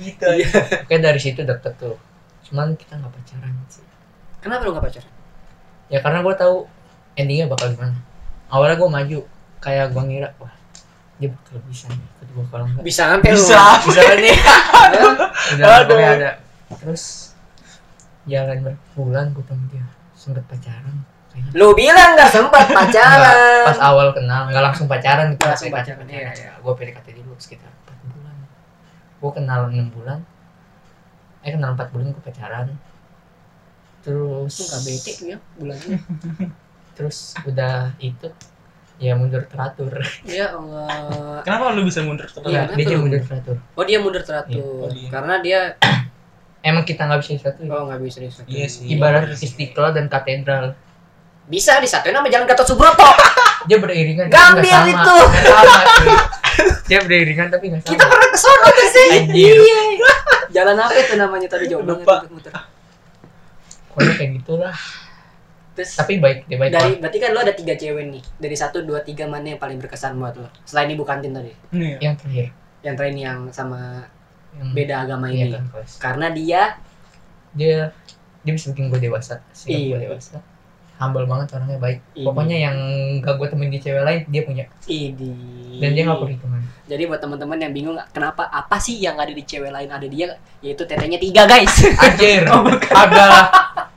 Gitu. 0.00 0.24
Iya. 0.24 0.48
kayak 0.88 1.02
dari 1.04 1.20
situ 1.20 1.44
deket 1.44 1.76
tuh 1.76 1.96
cuman 2.48 2.72
kita 2.80 2.96
nggak 2.96 3.12
pacaran 3.12 3.52
sih 3.68 3.84
Kenapa 4.40 4.64
lu 4.64 4.72
gak 4.72 4.88
pacaran? 4.88 5.12
ya 5.88 6.00
karena 6.00 6.20
gue 6.24 6.34
tahu 6.36 6.56
endingnya 7.16 7.48
bakal 7.48 7.72
gimana 7.72 7.96
awalnya 8.48 8.76
gue 8.80 8.88
maju 8.88 9.18
kayak 9.60 9.92
gue 9.92 10.02
ngira 10.04 10.28
wah 10.36 10.52
dia 11.18 11.28
bakal 11.28 11.58
bisa 11.66 11.86
nih 11.90 12.06
gue 12.28 12.44
kalau 12.46 12.64
enggak 12.70 12.84
Bisa 12.86 13.02
sampai. 13.10 13.30
Bisa. 13.34 13.60
bisa 13.86 14.00
nih 14.14 14.36
udah 15.58 15.66
Aduh. 15.82 15.98
ada 15.98 16.30
terus 16.78 17.34
jalan 18.24 18.58
berbulan 18.62 19.26
gue 19.34 19.44
temu 19.44 19.64
dia 19.72 19.86
sempet 20.14 20.44
pacaran 20.46 21.02
kayaknya 21.32 21.50
Lu 21.56 21.72
bilang 21.72 22.14
gak 22.14 22.30
sempat 22.30 22.68
Nggak, 22.68 22.76
pacaran. 22.92 23.64
pas 23.66 23.80
awal 23.80 24.08
kenal 24.12 24.46
nggak 24.46 24.64
langsung 24.64 24.86
pacaran 24.86 25.32
gitu 25.32 25.42
langsung 25.42 25.72
pacaran, 25.72 26.06
iya, 26.06 26.30
iya. 26.30 26.52
gue 26.54 26.72
PDKT 26.72 27.06
dulu 27.18 27.34
sekitar 27.38 27.70
4 27.88 28.12
bulan 28.12 28.36
gue 29.18 29.30
kenal 29.32 29.60
6 29.72 29.96
bulan 29.96 30.18
eh 31.40 31.50
kenal 31.50 31.72
4 31.72 31.88
bulan 31.90 32.06
gue 32.12 32.22
pacaran 32.22 32.66
terus 34.04 34.54
gak 34.70 34.82
bete 34.84 35.10
tuh 35.16 35.26
ya 35.32 35.38
bulannya. 35.56 35.98
terus 36.98 37.32
udah 37.42 37.94
itu 37.98 38.28
ya 38.98 39.14
mundur 39.14 39.46
teratur 39.46 39.94
Ya 40.26 40.54
Allah. 40.58 41.40
Kenapa 41.46 41.70
lu 41.74 41.86
bisa 41.86 42.02
mundur 42.02 42.26
terus? 42.26 42.42
Iya, 42.46 42.66
dia 42.74 42.98
lu? 42.98 43.06
mundur 43.06 43.22
teratur 43.22 43.56
Oh 43.78 43.84
dia 43.86 43.98
mundur 44.02 44.22
teratur. 44.26 44.58
Iya, 44.58 44.66
oh, 44.66 44.90
dia. 44.90 45.08
Karena 45.08 45.34
dia 45.38 45.60
emang 46.62 46.84
kita 46.84 47.06
nggak 47.06 47.20
bisa 47.22 47.30
disatuin 47.38 47.70
oh 47.70 47.86
nggak 47.86 48.00
bisa 48.02 48.18
disatuin 48.22 48.50
Iya 48.50 48.66
sih. 48.66 48.84
ibarat 48.90 49.30
istiqlal 49.38 49.94
dan 49.94 50.10
katedral 50.10 50.74
bisa 51.48 51.80
disatuin 51.80 52.12
sama 52.12 52.28
jalan 52.28 52.44
Gatot 52.44 52.66
Subroto 52.66 53.08
dia 53.68 53.78
beriringan 53.80 54.28
Gambir 54.28 54.68
itu. 54.90 55.16
Sama, 55.48 55.78
dia 56.90 56.98
beriringan 57.06 57.48
tapi 57.48 57.72
nggak 57.72 57.82
sama 57.86 57.92
kita 57.94 58.04
pernah 58.04 58.28
ke 58.28 58.38
sono 58.38 58.68
tuh 58.68 58.88
sih 58.90 59.08
Anjir. 59.22 59.56
iya 59.56 59.80
jalan 60.52 60.76
apa 60.76 60.98
itu 60.98 61.14
namanya 61.16 61.48
tadi 61.48 61.64
jauh 61.70 61.84
banget 61.84 62.04
Lupa. 62.04 62.26
pokoknya 63.92 64.12
kayak 64.18 64.30
gitulah 64.42 64.76
terus 65.78 65.94
tapi 65.94 66.18
baik 66.18 66.50
dia 66.50 66.58
baik 66.58 66.74
dari 66.74 66.98
berarti 66.98 67.18
kan 67.22 67.30
lo 67.30 67.38
ada 67.38 67.54
tiga 67.54 67.78
cewek 67.78 68.04
nih. 68.10 68.22
Dari 68.42 68.56
satu 68.58 68.82
dua 68.82 68.98
tiga 69.06 69.30
mana 69.30 69.54
yang 69.54 69.62
paling 69.62 69.78
berkesan 69.78 70.18
buat 70.18 70.34
lo? 70.34 70.50
Selain 70.66 70.90
ibu 70.90 71.06
kantin 71.06 71.30
tadi. 71.30 71.54
Nih. 71.70 72.02
yang 72.02 72.18
terakhir. 72.18 72.50
Yang 72.82 72.94
terakhir 72.98 73.16
yang 73.22 73.40
sama 73.54 74.10
yang 74.58 74.74
beda 74.74 74.94
agama 75.06 75.30
iya 75.30 75.46
ini. 75.46 75.54
kan 75.54 75.64
karena 76.02 76.26
dia 76.34 76.62
dia 77.54 77.94
dia 78.42 78.52
bisa 78.52 78.74
bikin 78.74 78.90
gue 78.90 78.98
dewasa 78.98 79.38
sih 79.54 79.70
Iya. 79.70 79.94
gue 79.94 80.00
dewasa. 80.10 80.42
Humble 80.98 81.30
banget 81.30 81.54
orangnya 81.54 81.78
baik. 81.78 82.02
Iya. 82.18 82.26
pokoknya 82.26 82.56
yang 82.58 82.76
gak 83.22 83.38
gue 83.38 83.46
temuin 83.46 83.70
di 83.70 83.78
cewek 83.78 84.02
lain 84.02 84.20
dia 84.26 84.42
punya. 84.42 84.64
Ini 84.90 85.30
dan 85.78 85.90
dia 85.94 86.02
gak 86.10 86.18
perhitungan. 86.18 86.58
Jadi 86.88 87.02
buat 87.06 87.20
teman-teman 87.22 87.58
yang 87.60 87.72
bingung 87.76 87.94
kenapa 88.10 88.50
apa 88.50 88.80
sih 88.82 88.98
yang 88.98 89.14
ada 89.14 89.30
di 89.30 89.44
cewek 89.46 89.70
lain 89.70 89.86
ada 89.92 90.08
dia? 90.10 90.34
Yaitu 90.58 90.82
tetenya 90.88 91.20
tiga 91.22 91.46
guys. 91.46 91.70
Anjir. 92.02 92.42
Oh, 92.50 92.66
agak 92.98 93.30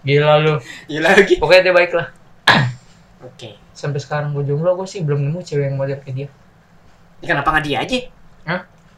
gila 0.02 0.34
lu. 0.42 0.54
Gila 0.90 1.10
lagi. 1.14 1.36
Pokoknya 1.38 1.62
dia 1.70 1.76
baik 1.76 1.92
lah. 1.94 2.08
Oke. 3.28 3.58
Sampai 3.74 4.00
sekarang 4.02 4.34
gue 4.34 4.44
jomblo 4.46 4.74
gue 4.78 4.88
sih 4.90 5.02
belum 5.06 5.22
nemu 5.22 5.40
cewek 5.42 5.70
yang 5.72 5.78
model 5.78 5.98
kayak 6.02 6.16
dia. 6.16 6.28
Kenapa 7.22 7.54
nggak 7.54 7.66
dia 7.66 7.78
aja? 7.86 8.00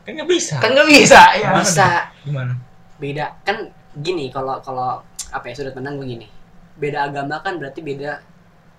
Kan 0.03 0.11
nggak 0.19 0.27
bisa. 0.27 0.55
kan 0.59 0.75
gak 0.75 0.87
bisa 0.91 1.21
ya. 1.39 1.49
Bisa. 1.59 1.89
Gimana? 2.27 2.53
beda. 2.99 3.25
Kan 3.43 3.71
gini 3.99 4.31
kalau 4.31 4.59
kalau 4.63 4.99
apa 5.31 5.45
ya 5.49 5.53
sudut 5.55 5.73
pandang 5.73 5.97
begini 5.97 6.29
beda 6.77 7.09
agama 7.09 7.41
kan 7.43 7.55
berarti 7.59 7.79
beda 7.83 8.19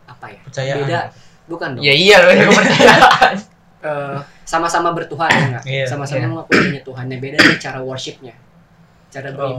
apa 0.09 0.27
ya? 0.33 0.41
Percayaan. 0.45 0.79
beda 0.85 0.99
bukan 1.49 1.69
dong. 1.77 1.83
Ya 1.85 1.93
iya 1.97 2.17
loh 2.25 2.33
yang 2.33 2.49
kepercayaan. 2.53 3.37
Eh, 3.85 4.17
sama-sama 4.49 4.97
bertuhan 4.97 5.29
ya 5.29 5.45
nggak? 5.45 5.65
Iya. 5.69 5.85
sama-sama 5.85 6.25
Iya. 6.25 6.29
mengakui 6.33 6.57
adanya 6.57 6.81
Tuhannya. 6.89 7.17
Beda 7.21 7.37
nih 7.37 7.61
cara 7.61 7.85
worshipnya 7.85 8.33
cara 9.13 9.29
Oh. 9.37 9.55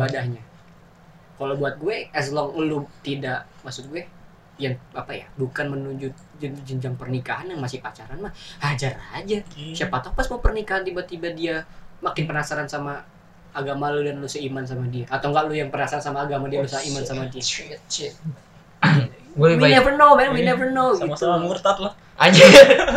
Kalau 1.36 1.54
buat 1.54 1.76
gue 1.76 2.08
as 2.10 2.30
long 2.30 2.56
lu 2.56 2.84
tidak 3.00 3.43
maksud 3.62 3.88
gue 3.88 4.08
yang 4.56 4.71
apa 4.91 5.12
ya 5.12 5.28
bukan 5.36 5.67
menuju 5.67 6.08
jen- 6.38 6.63
jenjang 6.63 6.95
pernikahan 6.95 7.43
yang 7.45 7.60
masih 7.60 7.80
pacaran 7.80 8.15
mah 8.17 8.32
hajar 8.60 8.95
aja. 9.12 9.43
Siapa 9.52 10.00
tahu 10.00 10.13
pas 10.13 10.28
mau 10.28 10.39
pernikahan 10.39 10.82
tiba-tiba 10.82 11.28
dia 11.30 11.67
makin 12.00 12.24
penasaran 12.24 12.63
sama 12.65 13.04
agama 13.52 13.88
lu 13.89 14.00
dan 14.02 14.15
lu 14.15 14.26
seiman 14.26 14.63
sama 14.63 14.88
dia. 14.88 15.04
Atau 15.08 15.30
enggak 15.30 15.43
lu 15.45 15.54
yang 15.54 15.67
penasaran 15.67 16.00
sama 16.00 16.24
agama 16.24 16.48
dia 16.48 16.60
lu 16.60 16.67
seiman 16.67 17.04
sama 17.04 17.28
dia. 17.28 17.39
Shit 17.39 17.80
shit. 17.86 18.15
We 19.36 19.60
baik. 19.60 19.76
never 19.76 19.91
know 19.93 20.15
man. 20.15 20.32
We 20.32 20.39
Iya. 20.39 20.56
never 20.56 20.71
know 20.71 20.95
Sama-sama 20.95 21.36
gitu. 21.38 21.48
murtad 21.50 21.78
lah. 21.82 21.93
aja. 22.15 22.43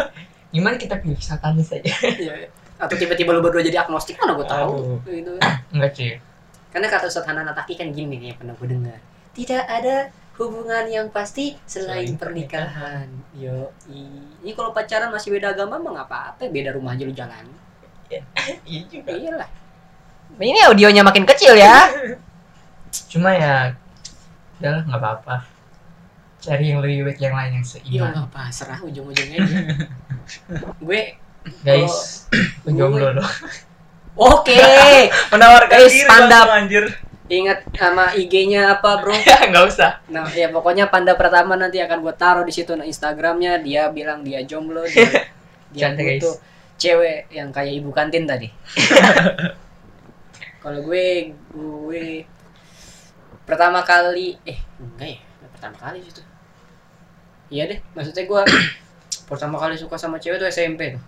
Gimana 0.54 0.78
kita 0.78 0.94
pilih 0.96 1.18
satanis 1.18 1.68
aja 1.68 1.90
Iya. 2.00 2.54
atau 2.78 2.94
tiba-tiba 2.94 3.34
lu 3.34 3.42
berdua 3.42 3.58
jadi 3.60 3.82
agnostik 3.82 4.14
mana 4.16 4.32
gue 4.32 4.46
tahu 4.46 5.02
gitu. 5.04 5.34
Enggak 5.74 5.90
sih 5.92 6.22
karena 6.68 6.86
kata 6.88 7.08
Ustadz 7.08 7.28
Hanan 7.28 7.48
Ataki 7.48 7.74
kan 7.76 7.88
gini 7.90 8.20
nih 8.20 8.34
yang 8.34 8.38
pernah 8.38 8.54
gue 8.56 8.68
dengar. 8.68 8.98
Tidak 9.32 9.64
ada 9.64 10.12
hubungan 10.38 10.84
yang 10.86 11.06
pasti 11.10 11.58
selain 11.66 12.14
Selain 12.14 12.20
pernikahan. 12.20 13.06
yo 13.34 13.74
ini 13.90 14.50
kalau 14.54 14.70
pacaran 14.70 15.10
masih 15.10 15.34
beda 15.34 15.56
agama 15.56 15.80
mah 15.80 15.90
nggak 16.00 16.08
apa-apa. 16.08 16.42
Beda 16.52 16.76
rumah 16.76 16.94
aja 16.94 17.04
lu 17.08 17.14
jalan. 17.14 17.44
Iya. 18.08 18.22
Juga. 18.92 19.10
Iyalah. 19.12 19.50
Ini 20.38 20.60
audionya 20.68 21.02
makin 21.02 21.24
kecil 21.24 21.56
ya. 21.56 21.88
Cuma 23.12 23.32
ya 23.32 23.72
udahlah 24.60 24.82
nggak 24.84 25.00
apa-apa. 25.00 25.36
Cari 26.38 26.70
yang 26.70 26.80
lebih 26.84 27.08
baik 27.10 27.18
yang 27.18 27.34
lain 27.34 27.50
yang 27.58 27.66
iya 27.66 27.82
seiman 27.82 28.10
nggak 28.14 28.28
apa 28.30 28.42
serah 28.54 28.78
ujung-ujungnya 28.84 29.38
aja. 29.42 29.58
Gue 30.86 31.18
guys 31.64 32.28
gue 32.64 32.72
jomblo 32.76 33.14
loh 33.16 33.28
oke 34.18 34.58
Menawarkan 35.32 35.78
Guys, 35.78 35.94
diri 35.94 36.02
stand 36.04 36.32
up. 36.34 36.48
anjir. 36.50 36.84
ingat 37.28 37.60
sama 37.76 38.16
IG-nya 38.16 38.72
apa 38.74 38.98
bro 38.98 39.12
nggak 39.52 39.64
usah 39.68 40.00
Nah, 40.08 40.24
ya 40.32 40.48
pokoknya 40.48 40.88
panda 40.88 41.12
pertama 41.12 41.54
nanti 41.54 41.76
akan 41.76 42.00
gue 42.00 42.14
taruh 42.16 42.40
di 42.42 42.50
situ 42.50 42.72
nah, 42.72 42.82
Instagramnya. 42.82 43.60
Dia 43.60 43.92
bilang 43.92 44.24
dia 44.24 44.40
jomblo, 44.42 44.80
dia, 44.88 45.04
dia 45.76 45.92
Cantik, 45.92 46.04
guys. 46.08 46.20
butuh 46.24 46.34
cewek 46.80 47.28
yang 47.28 47.52
kayak 47.52 47.84
ibu 47.84 47.92
kantin 47.92 48.24
tadi. 48.24 48.48
Kalau 50.58 50.80
gue, 50.82 51.06
gue 51.52 52.04
pertama 53.44 53.84
kali, 53.84 54.40
eh 54.42 54.58
enggak 54.80 55.08
ya, 55.12 55.20
pertama 55.52 55.76
kali 55.78 55.98
sih 56.00 56.12
tuh. 56.16 56.26
Iya 57.48 57.64
deh, 57.68 57.78
maksudnya 57.92 58.24
gue 58.24 58.42
pertama 59.30 59.56
kali 59.60 59.76
suka 59.76 60.00
sama 60.00 60.16
cewek 60.16 60.40
tuh 60.40 60.48
SMP 60.48 60.96
tuh. 60.96 61.02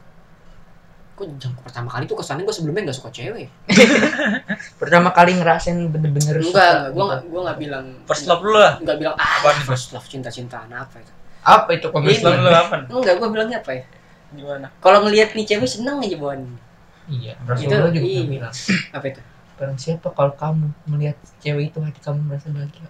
Kok 1.20 1.28
jam 1.36 1.52
pertama 1.60 1.92
kali 1.92 2.08
tuh 2.08 2.16
kesannya 2.16 2.42
gue 2.42 2.54
sebelumnya 2.54 2.88
nggak 2.88 2.96
suka 2.96 3.12
cewek. 3.12 3.52
pertama 4.80 5.12
kali 5.12 5.36
ngerasain 5.36 5.76
bener-bener 5.86 6.40
Enggak, 6.40 6.48
enggak, 6.48 6.80
gue 6.80 6.96
gitu. 6.96 7.04
nggak, 7.04 7.20
gue 7.22 7.40
nggak 7.44 7.58
bilang 7.60 7.84
First 8.08 8.24
love 8.24 8.40
lu 8.40 8.56
lah. 8.56 8.74
nggak 8.80 8.96
bilang 8.96 9.14
ah 9.14 9.36
nih? 9.44 9.64
first 9.64 9.92
love 9.92 10.06
cinta-cintaan 10.06 10.70
apa 10.70 10.96
itu. 10.96 11.12
apa 11.42 11.68
itu 11.72 11.86
Ini. 11.86 12.00
First 12.06 12.22
love 12.22 12.32
lu 12.34 12.40
komitmen 12.40 12.56
apa? 12.56 12.74
Enggak, 12.88 13.14
gue 13.14 13.28
bilangnya 13.28 13.58
apa 13.60 13.70
ya? 13.70 13.82
Gimana? 14.30 14.66
Kalau 14.78 14.98
ngelihat 15.02 15.28
nih 15.34 15.44
cewek 15.44 15.68
seneng 15.68 16.00
aja 16.00 16.16
Bon. 16.16 16.40
iya 17.06 17.34
Itu, 17.34 17.44
Rasulullah 17.44 17.90
juga 17.90 18.06
iya. 18.06 18.22
bilang 18.24 18.54
Apa 18.90 19.04
itu? 19.06 19.20
barang 19.54 19.76
siapa 19.76 20.08
kalau 20.10 20.32
kamu 20.32 20.66
melihat 20.86 21.20
cewek 21.36 21.68
itu 21.68 21.78
hati 21.78 22.00
kamu 22.00 22.16
merasa 22.24 22.48
bahagia 22.48 22.88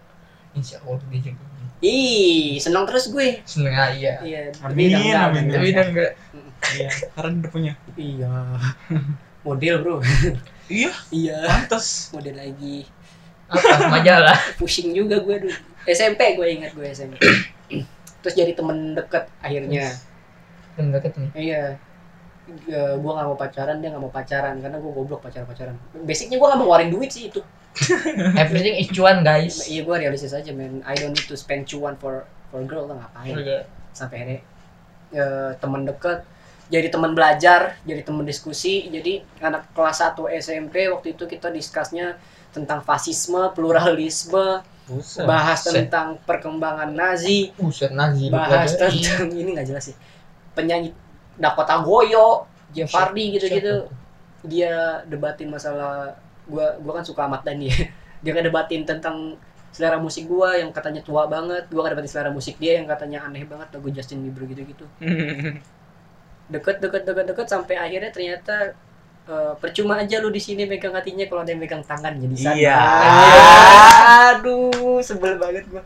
insya 0.53 0.79
Allah 0.81 1.03
dia 1.11 1.21
juga 1.27 1.43
Ih, 1.81 2.61
seneng 2.61 2.85
terus 2.85 3.09
gue. 3.09 3.41
seneng 3.43 3.73
ah, 3.73 3.89
iya 3.89 4.21
Iya, 4.21 4.53
Amin, 4.61 4.93
amin. 5.11 5.49
tapi 5.49 5.73
enggak 5.73 6.13
Iya, 6.77 6.91
karena 7.17 7.31
udah 7.41 7.51
punya. 7.51 7.73
Iya. 7.97 8.33
Model, 9.47 9.75
Bro. 9.81 9.97
Iya, 10.71 10.93
iya, 11.11 11.39
pantas. 11.51 12.15
model 12.15 12.39
lagi. 12.39 12.87
apa 13.51 13.91
majalah 13.91 14.39
Pusing 14.55 14.95
juga 14.95 15.19
gue 15.19 15.37
dulu. 15.43 15.55
SMP 15.83 16.39
gue 16.39 16.47
ingat 16.47 16.71
gue 16.79 16.87
SMP. 16.87 17.19
terus 18.23 18.35
jadi 18.39 18.55
temen 18.55 18.95
deket 18.95 19.27
akhirnya. 19.43 19.91
kan 20.79 20.83
enggak 20.87 21.11
ketemu 21.11 21.29
Iya. 21.35 21.65
Gue 22.47 22.79
gue 23.03 23.11
gak 23.11 23.27
mau 23.27 23.35
pacaran, 23.35 23.83
dia 23.83 23.91
gak 23.91 24.03
mau 24.07 24.15
pacaran 24.15 24.55
karena 24.63 24.79
gue 24.79 24.93
goblok 24.95 25.27
pacaran-pacaran. 25.27 25.75
Basicnya 26.07 26.39
gue 26.39 26.47
gak 26.47 26.59
mau 26.63 26.71
ngeluarin 26.71 26.95
duit 26.95 27.11
sih 27.11 27.27
itu. 27.27 27.43
everything 28.43 28.83
is 28.83 28.91
cuan 28.91 29.23
guys 29.23 29.71
Iya 29.71 29.87
gue 29.87 29.97
realistis 29.99 30.35
aja 30.35 30.51
men. 30.55 30.87
I 30.87 30.95
don't 30.95 31.15
need 31.15 31.27
to 31.27 31.35
spend 31.35 31.67
cuan 31.67 31.99
for 31.99 32.31
for 32.55 32.63
girl 32.67 32.87
lah 32.87 33.03
ngapain. 33.03 33.35
sampai 33.91 34.23
akhirnya 34.23 34.41
eh, 35.15 35.51
teman 35.59 35.83
dekat 35.83 36.23
jadi 36.71 36.87
teman 36.87 37.13
belajar 37.19 37.83
jadi 37.83 38.07
teman 38.07 38.23
diskusi. 38.23 38.87
Jadi 38.87 39.27
anak 39.43 39.75
kelas 39.75 40.07
1 40.07 40.23
SMP 40.39 40.87
waktu 40.87 41.19
itu 41.19 41.27
kita 41.27 41.51
diskusnya 41.51 42.15
tentang 42.55 42.81
fasisme 42.87 43.51
pluralisme 43.55 44.63
Buset. 44.91 45.23
bahas 45.23 45.63
tentang 45.63 46.19
perkembangan 46.27 46.91
Nazi 46.91 47.55
Buset 47.55 47.95
Nazi 47.95 48.27
bahas 48.27 48.75
tentang 48.75 49.31
ini 49.43 49.59
nggak 49.59 49.67
jelas 49.67 49.91
sih. 49.91 49.97
Penyanyi 50.55 50.95
Dakota 51.35 51.83
Goyo 51.83 52.47
Jeff 52.71 52.95
Hardy 52.95 53.35
gitu-gitu. 53.35 53.91
dia 54.41 55.05
debatin 55.05 55.53
masalah 55.53 56.17
gua 56.47 56.79
gua 56.81 57.03
kan 57.03 57.05
suka 57.05 57.27
Ahmad 57.27 57.43
Dhani. 57.43 57.69
Dia 58.21 58.37
kan 58.37 58.45
debatin 58.45 58.85
tentang 58.85 59.17
selera 59.73 59.97
musik 59.97 60.29
gua 60.29 60.53
yang 60.53 60.77
katanya 60.77 61.01
tua 61.01 61.25
banget. 61.25 61.69
Gua 61.73 61.85
kan 61.89 61.97
debatin 61.97 62.11
selera 62.13 62.31
musik 62.33 62.61
dia 62.61 62.77
yang 62.77 62.85
katanya 62.85 63.25
aneh 63.25 63.49
banget 63.49 63.69
lagu 63.73 63.89
Justin 63.89 64.21
Bieber 64.25 64.45
gitu-gitu 64.45 64.85
deket 66.51 66.77
deket 66.79 67.03
deket 67.03 67.25
deket 67.27 67.47
sampai 67.47 67.75
akhirnya 67.75 68.11
ternyata 68.11 68.75
eh, 69.25 69.53
percuma 69.57 69.97
aja 69.97 70.19
lu 70.19 70.29
di 70.29 70.39
sini 70.39 70.65
megang 70.65 70.91
hatinya 70.91 71.25
kalau 71.25 71.41
ada 71.41 71.51
yang 71.51 71.59
megang 71.59 71.81
tangan 71.81 72.13
jadi 72.13 72.35
sana 72.37 72.55
Iya. 72.55 72.79
aduh 74.31 74.99
sebel 75.01 75.37
banget 75.37 75.65
gua. 75.67 75.83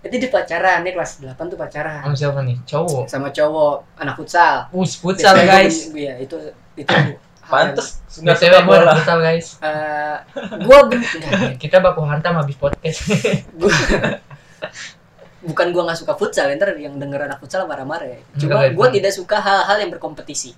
Itu 0.00 0.16
di 0.16 0.26
pacaran 0.26 0.80
nih 0.80 0.96
kelas 0.96 1.20
8 1.20 1.36
tuh 1.46 1.56
pacaran. 1.56 2.00
Sama 2.02 2.16
siapa 2.16 2.40
nih? 2.40 2.56
Cowok? 2.64 3.04
Sama 3.04 3.28
cowok 3.28 3.84
anak 3.96 4.16
futsal. 4.16 4.64
Us 4.72 4.96
futsal 4.96 5.36
Biasanya 5.36 5.52
guys. 5.60 5.76
Iya, 5.92 6.14
itu 6.18 6.36
itu 6.74 6.94
Pantes 7.42 7.98
nggak 8.14 8.36
suka 8.38 8.58
gue 8.58 8.64
bola. 8.64 8.94
futsal 8.94 9.18
guys 9.20 9.58
Eh, 9.60 10.16
gua 10.64 10.78
kita 11.62 11.76
baku 11.78 12.00
hantam 12.02 12.34
habis 12.34 12.56
podcast. 12.56 13.10
Gua 13.54 13.68
bukan 15.42 15.66
gua 15.70 15.82
nggak 15.86 15.98
suka 15.98 16.12
futsal 16.14 16.52
ntar 16.52 16.74
yang 16.74 16.94
denger 16.94 17.24
anak 17.24 17.38
futsal 17.38 17.64
marah-marah 17.64 18.04
ya. 18.06 18.20
cuma 18.36 18.60
Enggak, 18.60 18.74
gua 18.74 18.86
Evan. 18.86 18.94
tidak 18.94 19.12
suka 19.12 19.36
hal-hal 19.38 19.76
yang 19.78 19.90
berkompetisi 19.90 20.52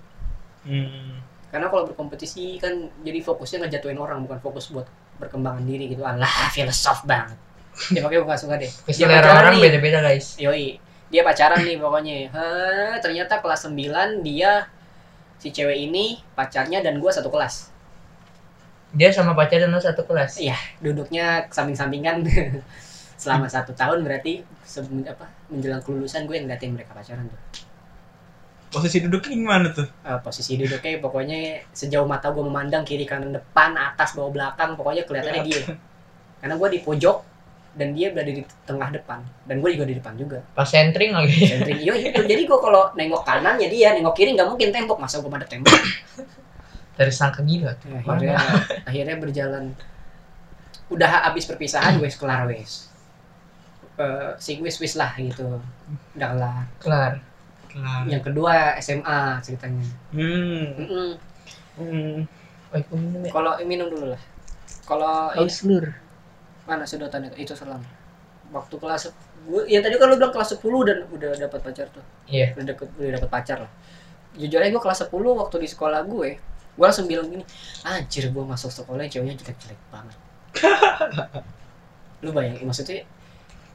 Hmm. 0.62 1.18
karena 1.50 1.66
kalau 1.66 1.84
berkompetisi 1.84 2.56
kan 2.56 2.70
jadi 3.00 3.18
fokusnya 3.18 3.66
ngejatuhin 3.66 3.96
orang 3.96 4.22
bukan 4.22 4.38
fokus 4.38 4.70
buat 4.70 4.86
perkembangan 5.18 5.62
diri 5.62 5.86
gitu 5.88 6.02
alah 6.02 6.30
filosof 6.50 7.02
banget 7.02 7.34
ya 7.90 7.98
makanya 7.98 8.22
gua 8.22 8.30
gak 8.30 8.42
suka 8.42 8.54
deh 8.56 8.70
Dia 8.86 9.06
pacaran 9.08 9.38
orang 9.38 9.52
nih. 9.52 9.62
beda-beda 9.64 9.98
guys 10.00 10.26
Yoi, 10.36 10.78
dia 11.08 11.22
pacaran 11.22 11.60
nih 11.60 11.76
pokoknya. 11.76 12.30
Hah, 12.30 12.94
ternyata 12.98 13.38
kelas 13.38 13.66
9 13.66 14.22
dia 14.22 14.66
si 15.36 15.50
cewek 15.50 15.78
ini 15.82 16.22
pacarnya 16.32 16.78
dan 16.78 16.98
gua 16.98 17.10
satu 17.10 17.26
kelas. 17.26 17.74
dia 18.92 19.08
sama 19.08 19.32
pacarnya 19.32 19.66
satu 19.72 20.04
kelas 20.04 20.36
Iya, 20.36 20.54
duduknya 20.78 21.48
samping-sampingan 21.48 22.22
selama 23.22 23.46
satu 23.46 23.70
tahun 23.70 24.02
berarti 24.02 24.42
sebelum 24.66 25.06
apa 25.06 25.30
menjelang 25.46 25.78
kelulusan 25.86 26.26
gue 26.26 26.42
ngeliatin 26.42 26.74
mereka 26.74 26.90
pacaran 26.90 27.30
tuh. 27.30 27.40
posisi 28.72 29.04
duduknya 29.04 29.36
gimana 29.36 29.68
tuh? 29.68 29.84
Eh, 29.84 30.18
posisi 30.24 30.56
duduknya 30.56 30.96
pokoknya 30.98 31.60
sejauh 31.76 32.08
mata 32.08 32.32
gue 32.32 32.40
memandang 32.40 32.82
kiri 32.88 33.04
kanan 33.04 33.30
depan 33.30 33.76
atas 33.76 34.16
bawah 34.16 34.32
belakang 34.32 34.74
pokoknya 34.74 35.04
kelihatannya 35.06 35.44
dia. 35.44 35.62
Karena 36.40 36.56
gue 36.56 36.68
di 36.72 36.80
pojok 36.80 37.16
dan 37.76 37.92
dia 37.92 38.10
berada 38.16 38.32
di 38.32 38.42
tengah 38.64 38.88
depan. 38.90 39.20
Dan 39.44 39.60
gue 39.60 39.70
juga 39.76 39.86
di 39.86 39.94
depan 40.00 40.16
juga. 40.16 40.40
Pas 40.56 40.64
centering 40.64 41.12
lagi. 41.12 41.36
Sentring 41.36 41.78
iya 41.84 41.94
itu 42.00 42.20
jadi 42.24 42.42
gue 42.48 42.58
kalau 42.58 42.90
nengok 42.96 43.22
kanan 43.28 43.60
ya 43.60 43.68
dia 43.68 43.92
nengok 43.92 44.16
kiri 44.16 44.32
nggak 44.34 44.48
mungkin 44.48 44.72
tembok. 44.72 44.98
Masa 44.98 45.20
gue 45.20 45.28
ada 45.28 45.46
tembok? 45.46 45.76
Dari 46.96 47.12
sangka 47.12 47.44
gila 47.44 47.76
tuh. 47.76 47.92
Ya, 47.92 48.00
akhirnya 48.00 48.36
akhirnya 48.88 49.16
berjalan. 49.20 49.64
Udah 50.88 51.28
habis 51.28 51.44
perpisahan 51.44 52.00
wes 52.00 52.16
kelar 52.16 52.48
wes 52.48 52.91
Eh, 54.02 54.30
si 54.42 54.58
wis 54.58 54.76
wis 54.82 54.98
lah 54.98 55.14
gitu. 55.14 55.46
Udah 56.18 56.28
kelar. 56.34 56.64
Kelar. 56.82 57.12
Kelar. 57.70 58.04
yang 58.10 58.20
kedua 58.20 58.76
SMA 58.82 59.38
ceritanya. 59.40 59.86
Hmm. 60.12 61.16
Hmm. 61.78 62.20
oh 62.68 62.76
itu 62.76 62.94
minum 62.98 63.20
ya. 63.24 63.30
Kalau 63.32 63.52
minum 63.64 63.86
dulu 63.88 64.06
lah. 64.12 64.22
Kalau 64.84 65.30
ini 65.38 65.46
haus 65.46 65.62
lur 65.64 65.86
mana 66.66 66.84
sedotan 66.84 67.30
itu? 67.30 67.46
Itu 67.46 67.54
selang 67.54 67.80
waktu 68.52 68.74
kelas 68.76 69.08
gue 69.42 69.62
yang 69.66 69.82
tadi 69.82 69.98
kan 69.98 70.06
lu 70.06 70.14
bilang 70.20 70.30
kelas 70.30 70.54
10 70.54 70.62
dan 70.86 70.98
udah 71.08 71.30
dapat 71.38 71.60
pacar 71.62 71.86
tuh. 71.94 72.04
Iya. 72.28 72.52
Udah 72.58 72.64
deket 72.74 72.88
udah 72.98 73.12
dapat 73.16 73.30
pacar 73.30 73.58
lah. 73.64 73.72
Jujur 74.36 74.58
aja 74.60 74.68
gue 74.68 74.82
kelas 74.82 75.00
10 75.08 75.12
waktu 75.14 75.56
di 75.62 75.68
sekolah 75.70 76.00
gue 76.04 76.30
gue 76.72 76.84
langsung 76.88 77.04
bilang 77.04 77.28
gini 77.28 77.44
anjir 77.84 78.32
gue 78.32 78.44
masuk 78.48 78.72
sekolah 78.72 79.04
ceweknya 79.08 79.38
jelek-jelek 79.38 79.80
banget. 79.88 80.16
Lu 82.24 82.30
bayangin 82.32 82.68
maksudnya 82.68 83.04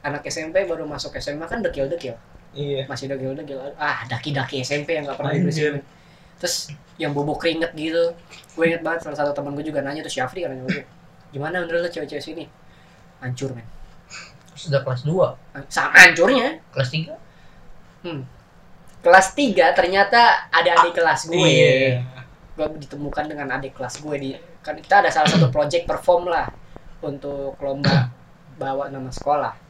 anak 0.08 0.24
SMP 0.26 0.64
baru 0.64 0.88
masuk 0.88 1.14
SMA 1.20 1.44
kan 1.44 1.60
dekil-dekil. 1.60 2.16
Iya. 2.56 2.88
Masih 2.88 3.06
dekil-dekil. 3.12 3.60
Ah 3.76 4.02
daki-daki 4.08 4.64
SMP 4.64 4.96
yang 4.96 5.04
gak 5.06 5.20
pernah 5.20 5.36
dibersihin. 5.36 5.84
Terus 6.40 6.72
yang 6.96 7.12
bubuk 7.12 7.38
keringet 7.38 7.76
gitu. 7.76 8.16
Gue 8.56 8.64
inget 8.72 8.82
banget 8.82 9.04
salah 9.06 9.18
satu 9.20 9.36
teman 9.36 9.54
gue 9.54 9.64
juga 9.68 9.84
nanya 9.84 10.00
tuh 10.02 10.12
Syafri 10.12 10.42
kan 10.42 10.50
nanya 10.56 10.64
gue 10.66 10.82
gimana 11.28 11.60
menurut 11.60 11.84
lo 11.84 11.88
cewek-cewek 11.92 12.24
sini? 12.24 12.44
Hancur 13.20 13.52
men. 13.52 13.66
Sudah 14.56 14.80
kelas 14.82 15.04
2 15.04 15.68
sama 15.68 15.96
hancurnya. 16.08 16.58
Kelas 16.72 16.88
3 16.90 17.12
kelas 18.98 19.26
3 19.36 19.78
ternyata 19.78 20.50
ada 20.50 20.70
adik 20.82 20.96
kelas 20.96 21.28
gue. 21.28 21.36
Iya. 21.38 22.02
Gue 22.56 22.66
ditemukan 22.80 23.28
dengan 23.30 23.60
adik 23.60 23.76
kelas 23.76 24.00
gue 24.00 24.16
di 24.18 24.30
kan 24.64 24.74
kita 24.74 25.06
ada 25.06 25.10
salah 25.12 25.30
satu 25.30 25.52
project 25.54 25.86
perform 25.86 26.28
lah 26.28 26.50
untuk 26.98 27.54
lomba 27.62 28.10
bawa 28.58 28.90
nama 28.90 29.06
sekolah 29.06 29.67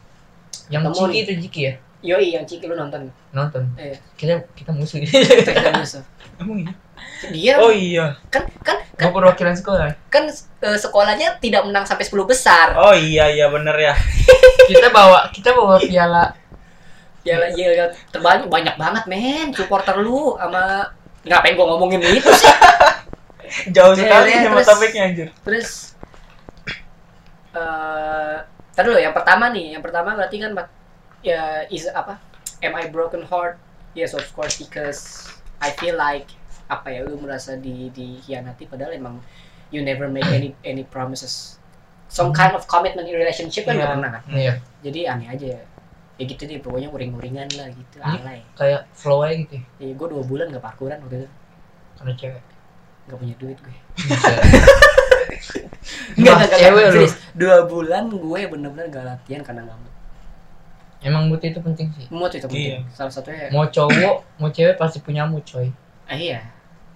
yang 0.69 0.83
Ketemu 0.85 0.97
Ciki 0.97 1.19
itu 1.19 1.33
Ciki 1.45 1.61
ya? 1.65 1.75
Yoi 1.99 2.31
yang 2.31 2.47
ciki 2.47 2.71
lu 2.71 2.79
nonton. 2.79 3.11
Nonton? 3.35 3.75
Eh 3.75 3.99
kita 4.15 4.47
kita 4.55 4.71
musuh 4.71 5.03
kita 5.03 5.51
kita 5.51 5.71
musuh. 5.75 5.99
Emang 6.39 6.63
iya? 6.63 6.73
Dia. 7.35 7.55
Oh 7.59 7.75
iya. 7.75 8.15
Kan 8.31 8.47
kan 8.63 8.79
gue 8.79 9.03
kan, 9.03 9.11
perwakilan 9.11 9.59
sekolah. 9.59 9.91
Kan 10.07 10.31
eh, 10.31 10.79
sekolahnya 10.79 11.43
tidak 11.43 11.67
menang 11.67 11.83
sampai 11.83 12.07
10 12.07 12.23
besar. 12.23 12.79
Oh 12.79 12.95
iya 12.95 13.27
iya 13.27 13.51
bener 13.51 13.75
ya. 13.75 13.95
Kita 14.71 14.95
bawa 14.95 15.27
kita 15.35 15.51
bawa 15.51 15.83
piala. 15.83 16.31
Ya 17.27 17.35
ya, 17.59 17.69
ya 17.75 17.91
terbanyak 18.15 18.47
banyak 18.47 18.79
banget 18.79 19.05
men. 19.11 19.51
Supporter 19.51 19.99
lu 19.99 20.39
sama 20.39 20.87
ngapain 21.27 21.59
gua 21.59 21.67
ngomongin 21.75 21.99
itu 21.99 22.31
sih? 22.31 22.47
Jauh 23.75 23.97
Iya, 23.97 24.07
sekali 24.07 24.31
iya, 24.31 24.47
sama 24.47 24.61
topiknya 24.63 25.03
anjir. 25.09 25.29
terus 25.43 25.97
eh 27.57 28.39
tadi 28.79 29.03
yang 29.03 29.11
pertama 29.11 29.51
nih 29.51 29.75
yang 29.75 29.83
pertama 29.83 30.15
berarti 30.15 30.39
kan 30.39 30.55
ya 31.19 31.67
is 31.67 31.91
apa 31.91 32.23
am 32.63 32.79
I 32.79 32.87
broken 32.87 33.27
heart? 33.27 33.59
Yes 33.99 34.15
of 34.15 34.23
course 34.31 34.55
because 34.55 35.27
I 35.59 35.75
feel 35.75 35.99
like 35.99 36.31
apa 36.71 36.95
ya 36.95 37.01
lu 37.03 37.19
merasa 37.19 37.59
di 37.59 37.91
dikhianati 37.91 38.71
padahal 38.71 38.95
emang 38.95 39.19
you 39.75 39.83
never 39.83 40.07
make 40.07 40.29
any 40.31 40.55
any 40.63 40.87
promises. 40.87 41.59
Some 42.09 42.31
kind 42.31 42.55
of 42.55 42.65
commitment 42.71 43.05
in 43.05 43.19
relationship 43.19 43.67
kan 43.67 43.75
nggak 43.77 43.85
Iya. 43.85 43.95
pernah 43.99 44.11
kan? 44.15 44.23
Iya. 44.31 44.53
Jadi 44.87 45.01
aneh 45.05 45.29
aja 45.29 45.47
ya. 45.59 45.63
Ya 46.19 46.25
gitu 46.27 46.47
deh 46.47 46.59
pokoknya 46.59 46.89
uring-uringan 46.89 47.49
lah 47.59 47.69
gitu 47.75 47.97
Iya. 47.99 48.21
alay. 48.23 48.41
kayak 48.55 48.81
flow 48.95 49.27
aja 49.27 49.35
gitu 49.39 49.55
ya, 49.59 49.65
ya 49.83 49.93
gue 49.95 50.07
dua 50.09 50.23
bulan 50.23 50.47
gak 50.51 50.63
parkuran 50.63 50.99
waktu 51.03 51.27
itu. 51.27 51.29
Karena 51.99 52.13
cewek. 52.15 52.45
Gak 53.09 53.19
punya 53.19 53.35
duit 53.41 53.59
gue 53.61 53.77
Enggak, 56.19 56.51
cewek 56.55 56.87
lu. 56.95 57.05
Dua 57.39 57.57
bulan 57.67 58.11
gue 58.11 58.41
bener-bener 58.51 58.87
gak 58.91 59.05
latihan 59.07 59.43
karena 59.47 59.63
gak 59.67 59.79
mood. 59.79 59.95
emang 60.99 61.31
mood 61.31 61.39
itu 61.39 61.63
penting 61.63 61.95
sih 61.95 62.11
Mood 62.11 62.35
itu 62.35 62.47
penting. 62.51 62.83
Iya. 62.83 62.91
Salah 62.91 63.13
satunya, 63.15 63.47
mau 63.55 63.71
cowok 63.71 64.43
mau 64.43 64.51
cewek 64.51 64.75
pasti 64.75 64.99
punya 64.99 65.23
mood 65.23 65.47
coy 65.47 65.71
ah, 66.11 66.19
iya. 66.19 66.43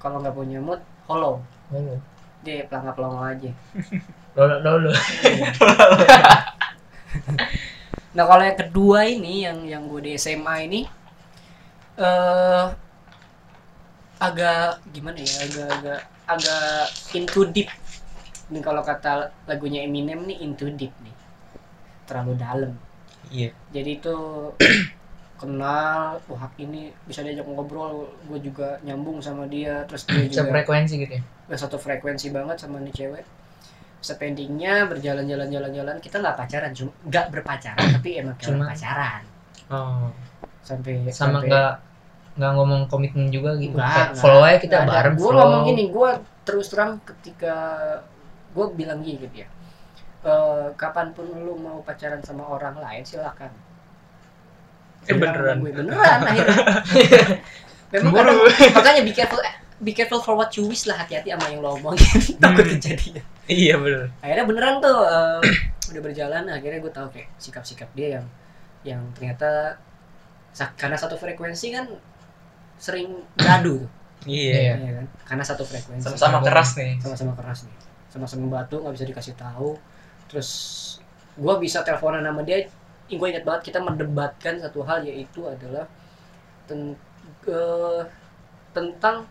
Kalau 0.02 0.18
nggak 0.18 0.34
punya 0.34 0.58
mood, 0.58 0.82
hollow. 1.06 1.38
Lalu, 1.70 2.02
Dia 2.42 2.66
pelangga-pelongo 2.66 3.22
aja. 3.22 3.50
lolo 4.34 4.56
lolo 4.58 4.90
nah 8.16 8.24
kalau 8.26 8.42
yang 8.42 8.58
kedua 8.58 9.06
ini, 9.06 9.44
yang 9.46 9.62
yang 9.62 9.82
gue 9.86 10.00
di 10.02 10.12
SMA 10.18 10.66
ini, 10.66 10.80
eh 11.96 12.64
agak 14.18 14.82
gimana 14.90 15.18
ya, 15.22 15.34
agak 15.46 15.68
agak 15.78 16.00
agak 16.26 16.86
into 17.14 17.46
deep. 17.50 17.68
Ini 18.52 18.60
kalau 18.60 18.84
kata 18.84 19.32
lagunya 19.48 19.80
Eminem 19.80 20.28
nih 20.28 20.44
into 20.44 20.68
deep 20.76 20.92
nih, 21.00 21.14
terlalu 22.04 22.36
dalam. 22.36 22.72
iya. 23.32 23.48
Jadi 23.72 23.96
itu 23.96 24.16
kenal 25.40 26.20
wah 26.28 26.44
ini 26.60 26.92
bisa 27.08 27.24
diajak 27.24 27.48
ngobrol. 27.48 28.12
Gue 28.28 28.38
juga 28.44 28.76
nyambung 28.84 29.24
sama 29.24 29.48
dia 29.48 29.82
terus 29.88 30.04
dia 30.04 30.28
juga 30.28 30.44
sefrekuensi 30.44 30.94
gitu 31.00 31.12
ya? 31.16 31.22
Udah 31.48 31.58
satu 31.58 31.80
frekuensi 31.80 32.28
banget 32.28 32.60
sama 32.60 32.76
nih 32.84 32.92
cewek. 32.92 33.24
Sependingnya 34.02 34.84
berjalan-jalan 34.90 35.48
jalan-jalan 35.48 35.96
kita 36.02 36.18
nggak 36.20 36.36
pacaran 36.36 36.70
cuma 36.74 36.90
nggak 37.06 37.26
berpacaran 37.32 37.86
tapi 37.96 38.20
emang 38.20 38.36
kayak 38.36 38.48
Cuma- 38.52 38.68
pacaran. 38.68 39.22
Oh. 39.72 40.12
Sampai 40.60 41.08
sama 41.08 41.40
nggak 41.40 41.72
nggak 42.32 42.52
ngomong 42.56 42.80
komitmen 42.86 43.28
juga 43.32 43.56
gitu? 43.56 43.74
Enggak, 43.78 44.12
Kayak 44.12 44.20
flow 44.20 44.42
aja 44.44 44.58
kita 44.60 44.76
nggak 44.84 44.90
bareng 44.92 45.14
gue 45.16 45.30
ngomong 45.32 45.62
gini 45.68 45.84
gue 45.88 46.10
terus 46.42 46.66
terang 46.70 46.98
ketika 47.06 47.54
gue 48.52 48.66
bilang 48.72 49.00
gini 49.00 49.16
gitu 49.18 49.42
ya. 49.42 49.48
Eh, 50.22 50.66
kapan 50.76 51.10
pun 51.10 51.26
lu 51.26 51.56
mau 51.56 51.82
pacaran 51.82 52.22
sama 52.22 52.46
orang 52.46 52.78
lain 52.78 53.02
silakan. 53.02 53.50
Eh, 55.02 55.16
beneran? 55.16 55.58
gue 55.58 55.72
beneran 55.72 56.20
akhirnya. 56.22 56.56
Memang 57.92 58.12
kadang, 58.14 58.38
makanya 58.78 59.02
be 59.02 59.12
careful 59.12 59.40
be 59.82 59.92
careful 59.92 60.22
for 60.22 60.32
what 60.32 60.54
you 60.54 60.64
wish 60.64 60.86
lah 60.86 60.94
hati-hati 60.96 61.28
sama 61.28 61.50
yang 61.50 61.60
lo 61.60 61.74
omongin. 61.74 62.06
Takut 62.42 62.64
Hmm. 62.64 62.72
kejadian. 62.78 63.24
Iya 63.44 63.74
bener. 63.76 64.14
Akhirnya 64.22 64.44
beneran 64.46 64.74
tuh 64.78 64.98
eh, 65.02 65.40
udah 65.90 66.00
berjalan 66.00 66.44
akhirnya 66.48 66.78
gue 66.78 66.92
tahu 66.94 67.08
kayak 67.10 67.28
sikap-sikap 67.36 67.90
dia 67.92 68.20
yang 68.20 68.26
yang 68.82 69.00
ternyata 69.12 69.76
karena 70.78 70.94
satu 70.94 71.16
frekuensi 71.18 71.72
kan 71.74 71.90
sering 72.78 73.26
beradu 73.34 73.82
tuh. 73.84 73.90
Iya. 74.30 74.78
Ya 74.78 74.92
kan? 75.02 75.06
Karena 75.26 75.44
satu 75.44 75.66
frekuensi. 75.66 76.06
Sama-sama 76.06 76.46
keras 76.46 76.78
nih. 76.78 77.02
Sama-sama 77.02 77.34
keras 77.34 77.66
nih 77.66 77.74
sama-sama 78.12 78.60
batu 78.60 78.76
nggak 78.78 78.94
bisa 78.94 79.06
dikasih 79.08 79.34
tahu. 79.34 79.74
Terus 80.28 80.50
gue 81.32 81.54
bisa 81.64 81.80
teleponan 81.80 82.20
sama 82.20 82.44
dia 82.44 82.68
gue 83.08 83.28
ingat 83.28 83.44
banget 83.44 83.72
kita 83.72 83.78
mendebatkan 83.80 84.60
satu 84.60 84.84
hal 84.84 85.04
yaitu 85.04 85.44
adalah 85.44 85.84
ten- 86.64 86.96
eh, 87.44 88.02
tentang 88.72 89.24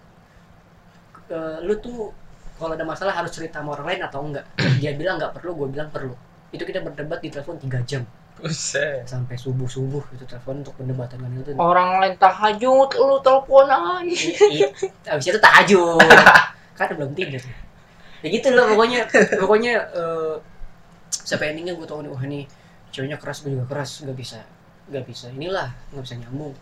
eh, 1.30 1.58
lu 1.66 1.74
tuh 1.82 2.14
kalau 2.62 2.78
ada 2.78 2.86
masalah 2.86 3.14
harus 3.18 3.34
cerita 3.34 3.58
sama 3.58 3.74
orang 3.74 3.88
lain 3.90 4.02
atau 4.06 4.20
enggak? 4.22 4.46
Dia 4.82 4.94
bilang 4.94 5.18
nggak 5.18 5.34
perlu 5.38 5.58
gue 5.58 5.68
bilang 5.74 5.90
perlu. 5.90 6.14
Itu 6.54 6.62
kita 6.62 6.86
berdebat 6.86 7.22
di 7.22 7.30
telepon 7.34 7.58
tiga 7.58 7.82
jam. 7.86 8.06
Buset. 8.42 9.06
sampai 9.06 9.38
subuh 9.38 9.70
subuh 9.70 10.02
itu 10.18 10.26
telepon 10.26 10.66
untuk 10.66 10.74
perdebatan 10.74 11.22
kan 11.22 11.30
itu. 11.30 11.54
Orang 11.62 12.02
lain 12.02 12.18
tahajud 12.18 12.90
lu 12.98 13.18
telepon 13.22 13.70
aja. 13.70 14.30
Abis 15.14 15.26
itu 15.30 15.38
tahajud. 15.38 16.02
Kan 16.78 16.98
belum 16.98 17.14
tidur 17.14 17.38
ya 18.22 18.28
gitu 18.30 18.54
loh 18.54 18.66
pokoknya 18.74 19.10
pokoknya 19.42 19.74
eh 19.94 20.36
sampai 21.12 21.54
endingnya 21.54 21.76
gue 21.76 21.88
tau 21.90 22.02
nih 22.02 22.12
wah 22.12 22.24
nih 22.24 22.46
ceweknya 22.92 23.18
keras 23.20 23.44
gue 23.44 23.52
juga 23.56 23.66
keras 23.68 24.04
gak 24.04 24.18
bisa 24.18 24.40
gak 24.92 25.08
bisa. 25.08 25.32
Inilah 25.32 25.72
nggak 25.96 26.04
bisa 26.04 26.16
nyambung. 26.20 26.56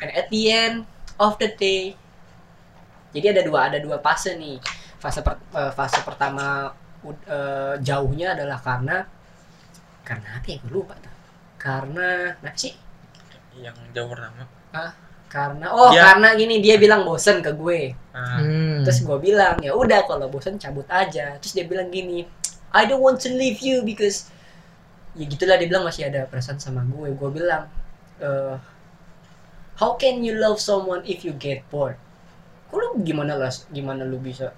And 0.00 0.10
at 0.14 0.26
the 0.32 0.42
end 0.48 0.76
of 1.20 1.36
the 1.36 1.52
day 1.52 1.92
jadi 3.12 3.32
ada 3.36 3.42
dua 3.44 3.68
ada 3.68 3.78
dua 3.80 4.00
fase 4.00 4.36
nih. 4.36 4.56
Fase 4.98 5.20
per- 5.20 5.40
eh, 5.54 5.72
fase 5.72 6.00
pertama 6.04 6.72
eh, 7.04 7.74
jauhnya 7.84 8.32
adalah 8.36 8.58
karena 8.60 9.04
karena 10.04 10.40
apa 10.40 10.46
ya 10.48 10.56
gue 10.64 10.72
lupa 10.72 10.96
tuh. 10.96 11.12
Karena 11.60 12.32
apa 12.32 12.56
sih? 12.56 12.72
Yang 13.58 13.76
jauh 13.92 14.08
pertama 14.08 14.46
karena 15.28 15.68
oh 15.68 15.92
Ya. 15.92 16.10
karena 16.10 16.32
gini 16.34 16.58
dia 16.58 16.76
bilang 16.76 17.04
bosen 17.04 17.40
ke 17.40 17.52
gue 17.52 17.92
Nah, 18.10 18.42
Hmm. 18.42 18.82
terus 18.82 18.98
gue 19.00 19.18
bilang 19.22 19.54
ya 19.60 19.70
udah 19.72 20.02
kalau 20.02 20.26
bosen 20.26 20.56
cabut 20.56 20.88
aja 20.88 21.38
terus 21.38 21.52
dia 21.52 21.62
bilang 21.62 21.86
gini 21.88 22.26
I 22.68 22.84
don't 22.84 22.98
want 22.98 23.22
to 23.22 23.30
leave 23.30 23.60
you 23.60 23.80
because 23.80 24.26
ya 25.12 25.24
gitulah 25.24 25.54
dia 25.54 25.66
bilang 25.66 25.82
masih 25.82 26.08
ada 26.08 26.24
perasaan 26.24 26.56
sama 26.56 26.82
gue 26.84 27.12
gue 27.12 27.30
bilang 27.30 27.70
"Eh, 28.18 28.56
how 29.76 29.94
can 29.94 30.20
you 30.20 30.34
love 30.34 30.58
someone 30.58 31.04
if 31.04 31.22
you 31.22 31.30
get 31.32 31.62
bored 31.68 31.94
lu 32.68 33.00
gimana 33.00 33.32
lah 33.34 33.48
gimana 33.68 34.02
lu 34.02 34.18
bisa 34.18 34.50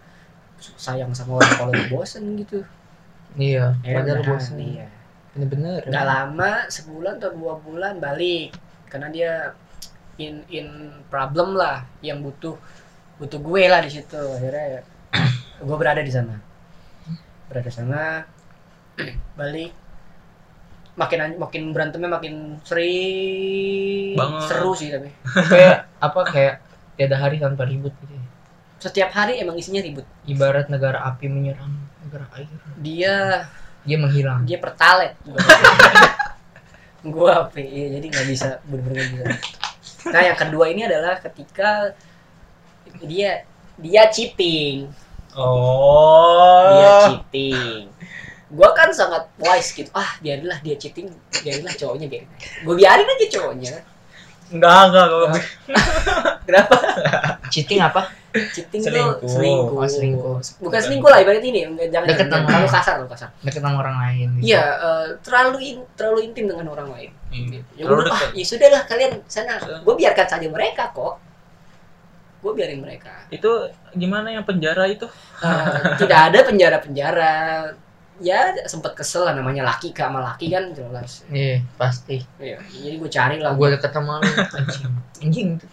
sayang 0.76 1.12
sama 1.12 1.36
orang 1.36 1.52
kalau 1.54 1.72
lu 1.72 1.86
bosen 1.90 2.36
gitu 2.36 2.64
Iya, 3.32 3.78
ya 3.80 4.02
padahal 4.02 4.18
udah, 4.18 4.34
bosan. 4.34 4.56
iya. 4.58 4.86
Bener-bener. 5.30 5.86
nggak 5.86 6.02
lama 6.04 6.52
sebulan 6.66 7.14
atau 7.16 7.30
dua 7.30 7.54
bulan 7.56 7.94
balik 7.96 8.50
karena 8.90 9.06
dia 9.08 9.32
in 10.20 10.34
in 10.52 10.68
problem 11.08 11.56
lah 11.56 11.88
yang 12.04 12.20
butuh 12.20 12.54
butuh 13.16 13.40
gue 13.40 13.62
lah 13.64 13.80
di 13.80 13.90
situ 13.92 14.20
akhirnya 14.20 14.64
ya, 14.68 14.80
gue 15.66 15.76
berada 15.80 16.04
di 16.04 16.12
sana 16.12 16.36
berada 17.48 17.68
di 17.68 17.74
sana 17.74 18.00
balik 19.40 19.72
makin 21.00 21.40
makin 21.40 21.62
berantemnya 21.72 22.10
makin 22.12 22.60
sering 22.60 24.12
Banget. 24.20 24.40
seru 24.52 24.72
sih 24.76 24.92
tapi 24.92 25.08
kayak 25.52 25.88
apa 25.96 26.20
kayak 26.28 26.54
tiada 27.00 27.16
hari 27.16 27.40
tanpa 27.40 27.64
ribut 27.64 27.96
gitu. 28.04 28.12
ya. 28.12 28.24
setiap 28.76 29.10
hari 29.16 29.40
emang 29.40 29.56
isinya 29.56 29.80
ribut 29.80 30.04
Ibarat 30.28 30.68
negara 30.68 31.00
api 31.08 31.32
menyerang 31.32 31.72
negara 32.04 32.28
air. 32.36 32.48
dia 32.76 33.48
Dia 33.80 33.96
menghilang. 33.96 34.44
dia 34.44 34.60
pertalet 34.60 35.16
gue 37.00 37.30
apa 37.32 37.56
ya, 37.56 37.96
jadi 37.96 38.06
nggak 38.12 38.26
bisa 38.28 38.48
bener-bener 38.68 39.08
bisa 39.08 39.24
nah 40.08 40.22
yang 40.24 40.38
kedua 40.38 40.72
ini 40.72 40.88
adalah 40.88 41.20
ketika 41.20 41.92
dia 43.04 43.44
dia 43.80 44.02
cheating. 44.08 44.88
Oh. 45.36 46.68
dia 46.74 46.90
cheating. 47.06 47.88
Gue 48.50 48.70
kan 48.74 48.90
sangat 48.90 49.30
wise 49.38 49.70
gitu. 49.76 49.90
Ah 49.94 50.18
biarinlah 50.24 50.58
dia 50.64 50.74
cheating 50.80 51.12
biarinlah 51.30 51.74
cowoknya 51.76 52.06
biarin 52.10 52.28
gue 52.64 52.74
biarin 52.76 53.06
aja 53.08 53.26
cowoknya. 53.38 53.74
Enggak 54.50 54.80
enggak 54.90 55.04
enggak. 55.06 55.44
Kenapa? 56.46 56.76
Cheating 57.52 57.80
apa? 57.80 58.19
Cheating 58.30 58.78
Selingkuh. 58.80 59.18
tuh 59.18 59.28
selingkuh 59.28 59.76
Oh, 59.76 59.84
selingkuh. 59.84 60.34
bukan 60.60 60.80
selingkuh 60.80 61.06
lah 61.06 61.18
ibarat 61.18 61.42
ini 61.42 61.60
enggak, 61.64 61.88
jangan 61.88 62.06
Deket 62.06 62.26
jangan 62.26 62.46
terlalu 62.46 62.68
kasar 62.68 62.94
loh 62.96 63.08
kasar 63.08 63.28
Deket 63.40 63.60
sama 63.60 63.76
orang 63.78 63.96
lain. 64.00 64.28
gitu. 64.34 64.46
iya 64.48 64.64
eh, 64.76 65.06
terlalu 65.20 65.56
in- 65.64 65.88
terlalu 65.92 66.18
intim 66.24 66.44
dengan 66.46 66.66
orang 66.68 66.88
lain 66.90 67.10
Iya. 67.30 67.62
ya 67.72 67.82
Terlalu 67.84 68.02
ah 68.08 68.22
ya 68.32 68.44
sudahlah 68.44 68.82
kalian 68.84 69.12
sana 69.24 69.54
Sana. 69.56 69.78
gue 69.80 69.94
biarkan 69.96 70.26
saja 70.28 70.46
mereka 70.46 70.90
kok 70.90 71.14
gue 72.40 72.52
biarin 72.52 72.80
mereka 72.80 73.12
itu 73.28 73.50
gimana 73.92 74.30
yang 74.30 74.42
penjara 74.42 74.86
itu 74.86 75.04
Eh, 75.38 75.76
tidak 75.96 76.18
ada 76.28 76.38
penjara 76.42 76.76
penjara 76.78 77.32
ya 78.18 78.36
sempat 78.62 78.92
kesel 78.92 79.22
lah 79.22 79.32
namanya 79.32 79.62
laki 79.62 79.90
ke 79.90 80.00
sama 80.00 80.20
laki 80.22 80.48
kan 80.48 80.68
jelas 80.70 81.24
Iya, 81.26 81.64
pasti. 81.74 82.20
Iya, 82.36 82.60
jadi 82.70 82.96
gue 82.96 83.08
cari 83.08 83.36
lah 83.36 83.52
Gue 83.54 83.72
deket 83.72 83.88
sama 83.90 84.18
lu 84.18 84.28
anjing. 84.28 84.92
Anjing 85.20 85.48
tuh. 85.56 85.68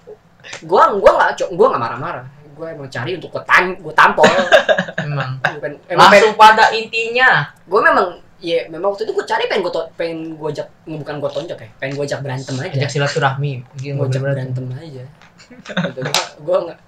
gue 0.61 0.83
gue 0.93 1.11
nggak 1.11 1.31
cok 1.35 1.49
gue 1.51 1.67
nggak 1.67 1.81
marah-marah 1.81 2.23
gue 2.57 2.67
emang 2.67 2.87
cari 2.87 3.11
untuk 3.13 3.29
gue 3.29 3.43
tan 3.43 3.71
gue 3.73 3.93
tampol 3.93 4.25
Emang. 4.97 5.37
bukan 5.55 5.71
emang 5.85 6.09
Langsung 6.09 6.33
pada 6.33 6.69
intinya. 6.71 7.45
gue 7.63 7.79
memang 7.79 8.07
ya 8.37 8.65
memang 8.67 8.91
waktu 8.91 9.03
itu 9.03 9.13
gue 9.13 9.25
cari 9.25 9.45
pengen 9.45 9.61
gue 9.61 9.71
to- 9.71 9.89
pengen 9.93 10.19
gue 10.33 10.49
ajak 10.51 10.67
bukan 10.83 11.15
gue 11.17 11.29
tonjok 11.31 11.57
ya 11.57 11.69
pengen 11.77 11.93
gue 11.93 12.05
ajak 12.05 12.19
berantem 12.19 12.55
aja 12.55 12.73
Ajak 12.75 12.89
silaturahmi. 12.91 13.51
Gue 13.75 13.93
ajak 14.03 14.21
berantem 14.23 14.65
aja 14.71 15.03
gitu. 15.47 15.99
gue 16.01 16.13
gue 16.39 16.57
nggak 16.65 16.79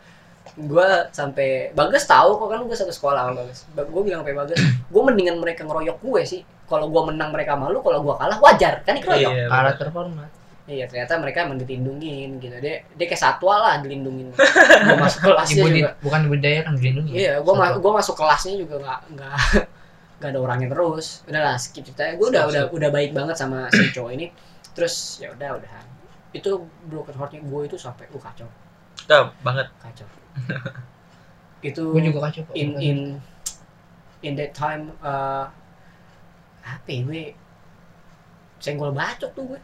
gue 0.60 0.88
sampai 1.10 1.48
bagas 1.72 2.04
tahu 2.04 2.36
kok 2.36 2.48
kan 2.50 2.60
gue 2.62 2.76
satu 2.76 2.92
sekolah 2.92 3.22
sama 3.24 3.34
bagas 3.40 3.60
gue 3.72 4.02
bilang 4.04 4.20
sampai 4.22 4.36
bagas 4.36 4.58
gue 4.92 5.02
mendingan 5.02 5.38
mereka 5.38 5.64
ngeroyok 5.64 5.98
gue 5.98 6.22
sih 6.24 6.42
kalau 6.66 6.86
gue 6.86 7.02
menang 7.04 7.30
mereka 7.30 7.54
malu 7.54 7.80
kalau 7.80 8.04
gue 8.04 8.14
kalah 8.14 8.38
wajar 8.40 8.84
kan 8.84 8.94
dikeroyok 8.94 9.32
Iya, 9.32 9.46
Kalah 9.48 9.74
terhormat. 9.76 10.30
Iya 10.70 10.86
ternyata 10.86 11.18
mereka 11.18 11.50
emang 11.50 11.58
dilindungin 11.58 12.38
gitu. 12.38 12.54
Dia 12.62 12.86
dia 12.86 13.06
kayak 13.10 13.18
satwa 13.18 13.58
lah 13.58 13.74
dilindungin. 13.82 14.30
Gue 14.86 14.98
masuk 15.02 15.20
kelasnya 15.26 15.58
Ibu 15.58 15.68
di, 15.74 15.82
juga. 15.82 15.92
bukan 16.06 16.22
budaya 16.30 16.60
kan 16.62 16.74
dilindungi. 16.78 17.12
iya 17.18 17.34
gue 17.42 17.54
Satu. 17.58 17.60
ma 17.60 17.82
gue 17.82 17.92
masuk 17.98 18.16
kelasnya 18.16 18.54
juga 18.62 18.76
nggak 18.78 19.00
nggak 19.18 19.36
nggak 20.22 20.30
ada 20.30 20.40
orangnya 20.40 20.68
terus. 20.70 21.08
Udah 21.26 21.42
lah 21.42 21.56
skip 21.58 21.82
ceritanya. 21.84 22.14
Gue 22.22 22.28
udah 22.30 22.44
Skip, 22.46 22.54
udah 22.54 22.64
udah 22.78 22.90
baik 22.94 23.12
banget 23.18 23.36
sama 23.36 23.66
si 23.74 23.90
cowok 23.90 24.12
ini. 24.14 24.30
Terus 24.78 25.18
ya 25.18 25.34
udah 25.34 25.50
udah 25.58 25.74
itu 26.30 26.52
broken 26.86 27.16
heartnya 27.18 27.42
gue 27.42 27.62
itu 27.66 27.76
sampai 27.82 28.06
uh 28.14 28.22
kacau. 28.22 28.46
Enggak, 29.10 29.34
banget. 29.42 29.68
Kacau. 29.82 30.08
Itu 31.66 31.92
Gue 31.92 32.06
juga 32.06 32.30
kacau 32.30 32.46
kok. 32.46 32.54
in 32.56 32.78
in 32.80 33.00
in 34.22 34.34
that 34.38 34.54
time 34.54 34.94
uh, 35.02 35.50
apa 36.62 36.88
ya 36.88 37.02
gue? 37.04 37.24
Senggol 38.62 38.92
bacok 38.94 39.32
tuh 39.34 39.44
gue 39.56 39.60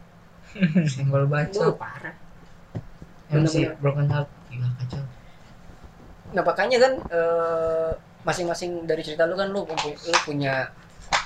senggol 0.92 1.24
gue 1.26 1.30
bacok. 1.30 1.74
parah 1.76 2.14
Emang 3.30 3.46
sih 3.46 3.66
bener-bener. 3.66 3.80
broken 3.82 4.06
heart 4.08 4.28
gila 4.48 4.68
kacau. 4.78 5.02
nah 6.34 6.42
makanya 6.42 6.78
kan 6.82 6.92
eh, 7.10 7.90
masing-masing 8.22 8.84
dari 8.84 9.02
cerita 9.06 9.26
lu 9.26 9.38
kan 9.38 9.48
lu, 9.50 9.62
lu 9.66 10.18
punya 10.26 10.70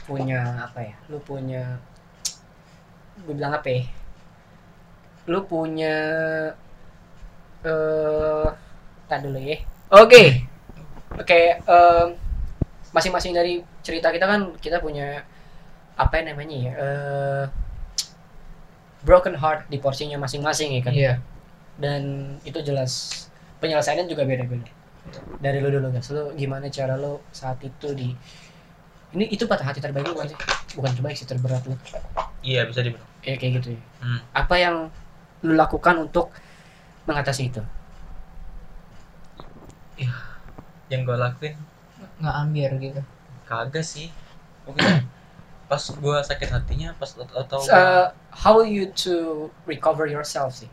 punya 0.05 0.41
apa 0.61 0.81
ya 0.85 0.95
lu 1.09 1.19
punya 1.23 1.81
gue 3.25 3.33
bilang 3.33 3.55
apa 3.57 3.69
ya 3.69 3.85
lu 5.29 5.41
punya 5.45 5.95
eh 7.65 8.47
tak 9.09 9.21
dulu 9.25 9.37
ya 9.41 9.59
oke 9.93 10.23
oke 11.21 11.41
em, 11.61 12.09
masing-masing 12.91 13.33
dari 13.37 13.61
cerita 13.85 14.09
kita 14.11 14.25
kan 14.27 14.41
kita 14.59 14.81
punya 14.81 15.23
apa 15.95 16.13
yang 16.21 16.33
namanya 16.35 16.57
ya 16.57 16.73
eh 16.75 17.45
broken 19.07 19.35
heart 19.37 19.67
di 19.73 19.81
porsinya 19.81 20.21
masing-masing 20.21 20.77
ya 20.77 20.83
kan? 20.85 20.93
Iya. 20.95 21.15
dan 21.81 22.37
itu 22.45 22.61
jelas 22.61 23.25
penyelesaiannya 23.65 24.05
juga 24.05 24.29
beda-beda. 24.29 24.69
Dari 25.41 25.65
lu 25.65 25.73
dulu 25.73 25.89
guys. 25.89 26.13
Lu 26.13 26.29
gimana 26.37 26.69
cara 26.69 26.93
lu 27.01 27.17
saat 27.33 27.57
itu 27.65 27.97
di 27.97 28.13
ini 29.17 29.25
itu 29.33 29.49
patah 29.49 29.73
hati 29.73 29.81
terbaik 29.81 30.05
lu 30.05 30.13
bukan 30.13 30.29
sih? 30.29 30.39
Bukan 30.77 30.93
terbaik 30.93 31.17
sih 31.17 31.25
terberat 31.25 31.65
lu. 31.65 31.73
Iya 32.45 32.69
bisa 32.69 32.85
dibilang. 32.85 33.09
Ya 33.25 33.41
kayak 33.41 33.65
gitu 33.65 33.73
ya. 33.73 33.81
Hmm. 34.05 34.21
apa 34.37 34.55
yang 34.61 34.77
lu 35.41 35.57
lakukan 35.57 35.97
untuk 36.05 36.29
mengatasi 37.09 37.49
itu? 37.49 37.65
Yang 40.91 41.01
gue 41.07 41.17
lakuin? 41.17 41.55
Nggak 42.21 42.35
ambiar 42.45 42.73
gitu. 42.77 43.01
kagak 43.51 43.83
sih 43.83 44.15
pas 45.71 45.79
gue 45.79 46.17
sakit 46.27 46.49
hatinya 46.51 46.91
pas 46.99 47.15
atau 47.15 47.63
Uh, 47.71 48.11
how 48.35 48.59
you 48.67 48.91
to 48.91 49.47
recover 49.71 50.11
yourself 50.11 50.51
sih? 50.51 50.67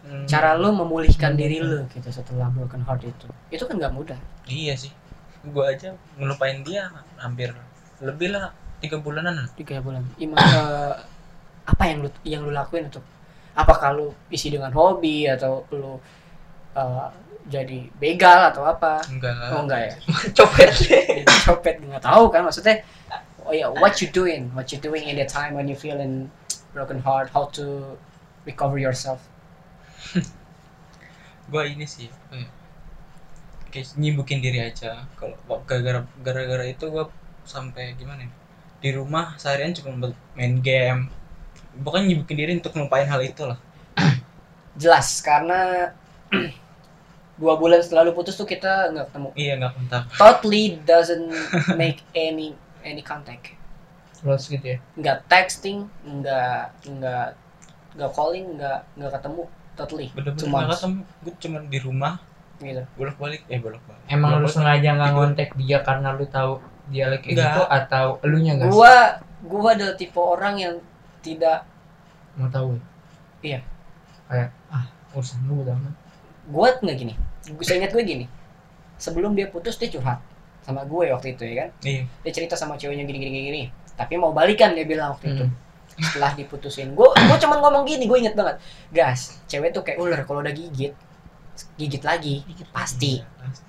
Hmm, 0.00 0.24
cara 0.24 0.56
lu 0.56 0.72
memulihkan 0.72 1.36
diri 1.36 1.60
lu 1.60 1.84
gitu 1.92 2.08
setelah 2.08 2.48
broken 2.48 2.80
heart 2.88 3.04
itu. 3.04 3.28
Itu 3.52 3.68
kan 3.68 3.76
nggak 3.76 3.92
mudah. 3.92 4.16
Iya 4.48 4.72
sih. 4.80 4.92
Gue 5.44 5.68
aja 5.68 5.92
ngelupain 6.16 6.64
dia 6.64 6.88
hampir 7.20 7.52
lebih 8.00 8.32
lah 8.32 8.56
tiga 8.80 8.96
bulanan. 9.04 9.44
Tiga 9.52 9.84
bulan. 9.84 10.00
Ima, 10.16 10.40
eh, 10.40 10.94
apa 11.68 11.82
yang 11.84 11.98
lu 12.00 12.08
yang 12.24 12.40
lu 12.40 12.56
lakuin 12.56 12.88
untuk 12.88 13.04
apakah 13.52 13.92
lu 13.92 14.16
isi 14.32 14.48
dengan 14.48 14.72
hobi 14.72 15.28
atau 15.28 15.68
lu 15.76 16.00
eh, 16.72 17.08
jadi 17.52 17.84
begal 18.00 18.48
atau 18.48 18.64
apa? 18.64 19.04
Enggak 19.12 19.36
oh 19.52 19.68
enggak 19.68 19.80
ya? 19.92 19.94
Copet. 20.40 20.72
Copet 21.44 21.76
nggak 21.84 22.00
tahu 22.00 22.32
kan 22.32 22.48
maksudnya 22.48 22.80
oh 23.46 23.52
ya 23.52 23.70
what 23.70 24.00
you 24.00 24.08
doing? 24.08 24.50
What 24.54 24.72
you 24.72 24.78
doing 24.78 25.08
in 25.08 25.16
the 25.16 25.28
time 25.28 25.54
when 25.54 25.68
you 25.68 25.76
feeling 25.76 26.30
broken 26.72 27.00
heart? 27.00 27.30
How 27.30 27.46
to 27.56 27.96
recover 28.44 28.78
yourself? 28.78 29.20
Gue 31.52 31.76
ini 31.76 31.84
sih 31.84 32.08
ya, 32.08 32.14
kayak 33.74 33.98
nyibukin 33.98 34.38
diri 34.38 34.62
aja. 34.62 35.02
Kalau 35.18 35.34
gara-gara 35.66 36.06
gara-gara 36.22 36.64
itu 36.64 36.86
gue 36.88 37.04
sampai 37.42 37.98
gimana 37.98 38.24
ya? 38.24 38.30
Di 38.78 38.90
rumah 38.94 39.34
seharian 39.34 39.74
cuma 39.74 40.14
main 40.38 40.62
game. 40.62 41.10
Bukan 41.74 42.06
nyibukin 42.06 42.38
diri 42.38 42.52
untuk 42.54 42.72
ngelupain 42.72 43.10
hal 43.10 43.20
itu 43.20 43.44
lah. 43.44 43.58
Jelas 44.80 45.18
karena 45.20 45.90
dua 47.40 47.58
bulan 47.58 47.82
setelah 47.82 48.06
lu 48.06 48.14
putus 48.14 48.38
tuh 48.38 48.46
kita 48.46 48.94
nggak 48.94 49.10
ketemu. 49.10 49.28
Iya 49.34 49.52
nggak 49.58 49.72
kontak. 49.74 50.02
Totally 50.14 50.78
doesn't 50.86 51.34
make 51.74 52.00
any 52.14 52.54
any 52.84 53.02
contact 53.02 53.56
Lost 54.24 54.48
gitu 54.48 54.64
ya. 54.64 54.78
nggak 54.96 55.18
texting 55.28 55.84
nggak 56.00 56.72
nggak 56.88 57.26
nggak 57.96 58.10
calling 58.16 58.56
nggak 58.56 58.78
nggak 58.96 59.12
ketemu 59.20 59.42
totally 59.76 60.06
bener-bener 60.16 60.44
nggak 60.48 60.52
months. 60.64 60.72
ketemu 60.80 60.98
gue 61.20 61.34
cuma 61.42 61.58
di 61.68 61.78
rumah 61.82 62.14
gitu 62.62 62.82
bolak 62.96 63.16
balik 63.18 63.42
eh 63.50 63.58
bolak 63.60 63.82
balik 63.84 64.04
Emang 64.08 64.38
lu 64.40 64.48
sengaja 64.48 64.88
nggak 64.96 65.10
Tidur. 65.10 65.18
ngontek 65.20 65.50
dia 65.60 65.78
karena 65.82 66.08
lu 66.14 66.24
tahu 66.30 66.52
dia 66.88 67.04
lagi 67.10 67.32
Nggak. 67.32 67.44
gitu 67.48 67.62
atau 67.66 68.06
elunya 68.22 68.52
nggak 68.56 68.68
sih? 68.70 68.74
gua 68.76 68.94
gua 69.44 69.68
adalah 69.76 69.94
tipe 69.96 70.20
orang 70.20 70.54
yang 70.56 70.74
tidak 71.20 71.64
mau 72.36 72.48
tahu 72.48 72.76
ya? 72.76 72.80
Iya. 73.44 73.60
kayak 74.30 74.48
ah 74.72 74.84
urusan 75.12 75.40
lu 75.44 75.60
udah 75.64 75.76
gue 76.44 76.68
nggak 76.84 76.96
gini 76.96 77.14
gue 77.44 77.64
ingat 77.64 77.92
gue 77.92 78.04
gini 78.04 78.24
sebelum 78.96 79.36
dia 79.36 79.48
putus 79.48 79.76
dia 79.76 79.88
curhat 79.92 80.20
sama 80.64 80.82
gue 80.88 81.12
waktu 81.12 81.36
itu 81.36 81.42
ya 81.44 81.54
kan? 81.64 81.68
Iya. 81.84 82.02
Dia 82.24 82.32
cerita 82.32 82.54
sama 82.56 82.80
ceweknya 82.80 83.04
gini 83.04 83.18
gini 83.20 83.40
gini, 83.52 83.62
tapi 83.94 84.16
mau 84.16 84.32
balikan 84.32 84.72
dia 84.72 84.88
bilang 84.88 85.14
waktu 85.14 85.36
itu. 85.36 85.44
Hmm. 85.46 85.62
setelah 85.94 86.34
diputusin. 86.34 86.90
Gue 86.98 87.06
gue 87.06 87.38
cuma 87.38 87.62
ngomong 87.62 87.86
gini 87.86 88.10
gue 88.10 88.18
inget 88.18 88.34
banget. 88.34 88.58
Gas 88.90 89.38
cewek 89.46 89.70
tuh 89.70 89.86
kayak 89.86 90.02
ular. 90.02 90.26
Kalau 90.26 90.42
udah 90.42 90.50
gigit 90.50 90.90
gigit 91.78 92.02
lagi. 92.02 92.42
Pasti. 92.74 93.22
Iya, 93.22 93.30
pasti. 93.38 93.62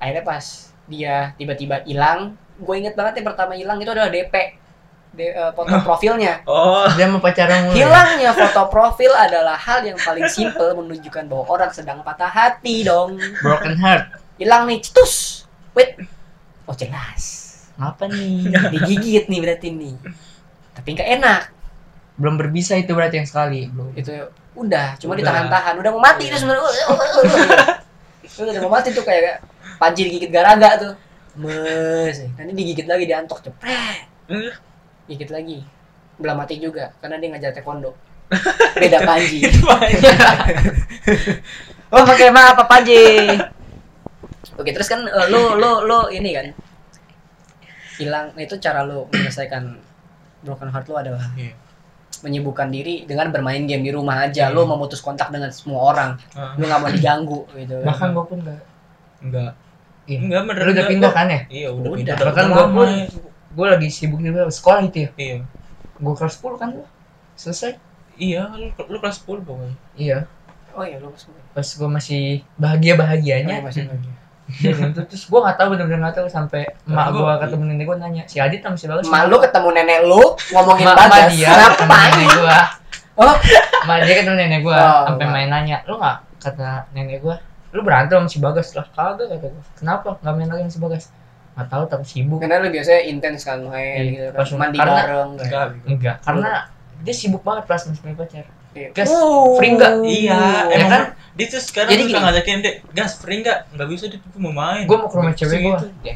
akhirnya 0.00 0.24
pas 0.24 0.44
dia 0.86 1.14
tiba-tiba 1.36 1.82
hilang 1.84 2.38
gue 2.56 2.74
inget 2.78 2.94
banget 2.94 3.20
yang 3.20 3.26
pertama 3.34 3.52
hilang 3.52 3.76
itu 3.82 3.90
adalah 3.90 4.08
DP 4.08 4.32
D- 5.10 5.34
eh, 5.34 5.50
foto 5.58 5.74
profilnya. 5.82 6.46
Oh. 6.46 6.86
Dia 6.94 7.10
mau 7.10 7.18
pacaran 7.18 7.66
mulu 7.66 7.74
ya? 7.74 7.82
hilangnya 7.82 8.30
foto 8.30 8.70
profil 8.70 9.10
adalah 9.10 9.58
hal 9.58 9.82
yang 9.82 9.98
paling 9.98 10.30
simple 10.30 10.70
menunjukkan 10.78 11.26
bahwa 11.26 11.50
orang 11.50 11.70
sedang 11.74 11.98
patah 12.06 12.30
hati 12.30 12.86
dong. 12.86 13.18
Broken 13.42 13.74
heart. 13.74 14.06
Hilang 14.38 14.70
nih 14.70 14.78
cetus 14.86 15.44
wait. 15.76 15.98
Oh 16.66 16.74
jelas. 16.76 17.22
Apa 17.80 18.06
nih? 18.06 18.50
Digigit 18.72 19.24
nih 19.26 19.40
berarti 19.40 19.68
nih. 19.72 19.94
Tapi 20.76 20.88
nggak 20.94 21.10
enak. 21.20 21.42
Belum 22.20 22.36
berbisa 22.36 22.76
itu 22.76 22.92
berarti 22.92 23.22
yang 23.22 23.28
sekali. 23.28 23.68
Belum. 23.72 23.92
Itu 23.96 24.12
udah 24.54 24.98
cuma 25.00 25.16
ditahan-tahan. 25.16 25.78
Udah 25.80 25.90
mau 25.94 26.02
mati 26.02 26.28
Iya. 26.28 26.36
itu 26.36 26.36
sebenarnya. 26.44 26.68
Itu 28.30 28.46
udah 28.46 28.62
mau 28.62 28.72
mati 28.78 28.94
tuh 28.94 29.02
kayak 29.02 29.42
panji 29.80 30.06
digigit 30.06 30.30
garaga 30.30 30.78
tuh. 30.78 30.92
Mes. 31.40 32.16
Nanti 32.36 32.52
digigit 32.54 32.86
lagi 32.86 33.04
diantok 33.08 33.42
cepret. 33.42 34.06
Eh, 34.30 34.54
gigit 35.10 35.30
lagi. 35.32 35.64
Belum 36.20 36.36
mati 36.38 36.60
juga 36.62 36.94
karena 37.02 37.18
dia 37.18 37.28
ngajar 37.32 37.50
taekwondo. 37.56 37.96
Beda 38.78 39.02
panji 39.02 39.42
oh 41.90 42.02
pakai 42.06 42.30
maaf 42.30 42.54
apa 42.54 42.64
panji 42.70 43.26
oke 44.60 44.70
terus 44.70 44.86
kan 44.86 45.00
eh, 45.02 45.26
lo 45.28 45.56
lo 45.56 45.82
lo 45.82 45.98
ini 46.08 46.30
kan 46.30 46.46
hilang 47.96 48.32
itu 48.36 48.56
cara 48.56 48.80
lo 48.82 49.08
menyelesaikan 49.08 49.76
broken 50.40 50.68
heart 50.68 50.86
lo 50.88 50.96
adalah 50.96 51.24
Iya. 51.36 51.52
menyibukkan 52.20 52.68
diri 52.68 53.04
dengan 53.04 53.32
bermain 53.32 53.64
game 53.64 53.80
di 53.80 53.92
rumah 53.92 54.24
aja. 54.24 54.48
Lo 54.48 54.64
Iya. 54.64 54.70
memutus 54.72 55.00
kontak 55.00 55.32
dengan 55.32 55.48
semua 55.48 55.88
orang. 55.88 56.10
Ah, 56.32 56.52
lo 56.56 56.64
nggak 56.64 56.80
mau 56.80 56.90
diganggu 56.90 57.40
gitu. 57.54 57.80
Bahkan 57.80 58.08
gua 58.12 58.24
pun 58.24 58.38
enggak 58.40 58.60
enggak 59.20 59.52
Iya. 60.04 60.18
enggak 60.20 60.40
bener 60.44 60.60
lu 60.60 60.64
udah 60.64 60.72
enggak. 60.72 60.88
pindah 60.92 61.12
kan 61.12 61.26
ya? 61.28 61.40
Iya 61.48 61.68
udah 61.72 61.80
Udah. 61.80 61.96
pindah. 61.96 62.16
Bahkan 62.20 62.44
gua 62.46 62.60
lama 62.60 62.72
pun 62.74 62.88
ya. 62.88 63.06
gua 63.52 63.66
lagi 63.76 63.88
sibuk 63.88 64.20
di 64.20 64.28
sekolah 64.32 64.80
itu 64.84 64.98
ya. 65.00 65.10
Iya. 65.16 65.36
Gua 66.00 66.14
kelas 66.16 66.34
10 66.40 66.56
kan 66.56 66.68
gua 66.72 66.86
selesai. 67.36 67.72
Iya 68.16 68.42
lu, 68.52 68.68
lu 68.68 68.96
kelas 69.00 69.16
10 69.20 69.40
pokoknya. 69.40 69.76
Iya. 69.96 70.18
Oh 70.76 70.84
iya 70.84 70.96
lo 71.00 71.08
masih 71.12 71.28
pas 71.50 71.68
gua 71.76 71.88
masih 71.90 72.22
bahagia 72.56 72.94
bahagianya 72.96 73.56
masih 73.60 73.88
lagi 74.52 74.90
itu 74.90 75.02
terus 75.04 75.22
gua 75.26 75.40
nggak 75.42 75.56
tahu 75.56 75.68
bener-bener 75.70 75.98
nggak 76.00 76.16
tahu 76.16 76.26
sampai 76.26 76.62
emak 76.84 77.06
Gua- 77.08 77.20
gua 77.20 77.34
ketemu 77.38 77.62
nenek 77.66 77.84
gua 77.84 77.96
nanya 77.96 78.22
si 78.24 78.36
Adit 78.36 78.60
sama 78.60 78.74
si 78.74 78.84
Bagus 78.84 79.06
Mak 79.06 79.22
lu 79.26 79.36
ketemu 79.38 79.68
nenek 79.72 79.98
lu 80.02 80.22
ngomongin 80.50 80.84
mak 80.84 80.96
bagas. 81.00 81.30
dia 81.30 81.48
ketemu 81.48 81.86
ngapain 81.86 82.10
nenek 82.12 82.30
gua. 82.36 82.58
Oh. 83.16 83.34
mak 83.82 83.96
dia 84.00 84.14
ketemu 84.16 84.36
nenek 84.36 84.60
gua 84.60 84.76
Oh, 84.76 85.02
sampai 85.06 85.26
main 85.26 85.48
nanya 85.48 85.76
lu 85.84 85.94
nggak? 85.96 86.16
Kata 86.38 86.68
nenek 86.90 87.18
gua 87.18 87.36
lu 87.70 87.80
berantem 87.80 88.16
sama 88.16 88.26
si 88.26 88.38
Bagas 88.38 88.68
lah. 88.72 88.86
Kagak 88.88 89.30
kata 89.30 89.46
gua. 89.46 89.62
Kenapa 89.74 90.08
nggak 90.16 90.34
main 90.34 90.48
lagi 90.48 90.62
sama 90.62 90.70
si 90.70 90.80
Bagas 90.80 91.04
nggak 91.50 91.68
tahu 91.68 91.82
tapi 91.86 92.04
sibuk. 92.04 92.38
Karena 92.38 92.58
lu 92.58 92.68
biasanya 92.68 93.00
intens 93.04 93.42
kan 93.42 93.58
main 93.62 94.00
Iya, 94.00 94.10
gitu 94.10 94.26
kan 94.28 94.38
pas 94.38 94.50
mandi 94.56 94.76
karena- 94.76 94.96
bareng. 95.00 95.28
Enggak 95.36 95.64
enggak 95.84 96.16
karena 96.20 96.50
dia 97.00 97.14
sibuk 97.14 97.40
banget 97.40 97.64
pas 97.64 97.80
masih 97.80 98.02
pacar. 98.10 98.42
Iya. 98.42 98.44
Gas, 98.70 99.10
Oh. 99.10 99.58
free 99.58 99.74
nggak? 99.74 99.92
iya 100.06 100.70
Ya 100.70 100.76
emang 100.78 100.90
kan? 100.90 101.02
dia 101.34 101.46
tuh 101.50 101.58
sekarang 101.58 101.90
Jadi 101.90 102.02
suka 102.06 102.12
gini. 102.12 102.22
ngajakin 102.22 102.58
dek 102.62 102.74
gas 102.94 103.12
free 103.18 103.38
enggak 103.42 103.58
enggak 103.74 103.88
bisa 103.90 104.04
dia 104.06 104.18
tuh 104.22 104.38
mau 104.38 104.54
main. 104.54 104.86
Gua 104.86 104.98
mau 105.02 105.08
ke 105.10 105.16
rumah 105.18 105.34
cewek 105.34 105.58
gua. 105.60 105.78
Segitu. 105.82 105.86
Ya, 106.06 106.14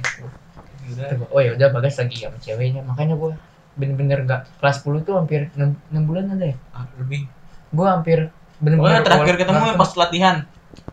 gua, 1.16 1.26
oh 1.32 1.40
ya 1.40 1.50
udah 1.58 1.68
Bagas 1.72 1.98
lagi 1.98 2.16
sama 2.22 2.38
ceweknya. 2.38 2.86
Makanya 2.86 3.18
gua 3.18 3.34
bener-bener 3.74 4.22
nggak 4.22 4.62
kelas 4.62 4.86
10 4.86 5.02
tuh 5.02 5.14
hampir 5.18 5.50
6, 5.58 5.74
bulan 6.06 6.30
ada 6.30 6.46
ya? 6.46 6.56
Ah, 6.70 6.86
lebih. 6.94 7.26
Gua 7.74 7.98
hampir 7.98 8.30
bener-bener 8.62 9.02
terakhir 9.02 9.34
ketemu 9.34 9.58
berantem 9.58 9.80
pas 9.80 9.90
latihan. 9.98 10.36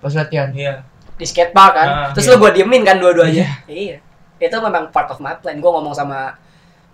Pas 0.01 0.14
latihan? 0.18 0.49
Iya. 0.49 0.74
Di 1.14 1.26
skatepark 1.30 1.74
kan? 1.78 1.88
Ah, 1.88 2.09
terus 2.09 2.26
iya. 2.26 2.34
lu 2.34 2.41
gua 2.41 2.49
diemin 2.49 2.82
kan 2.82 2.97
dua-duanya? 2.97 3.62
Iya. 3.70 4.01
Itu 4.41 4.57
memang 4.57 4.89
part 4.89 5.14
of 5.14 5.22
my 5.22 5.38
plan. 5.38 5.62
Gua 5.62 5.78
ngomong 5.78 5.93
sama 5.93 6.34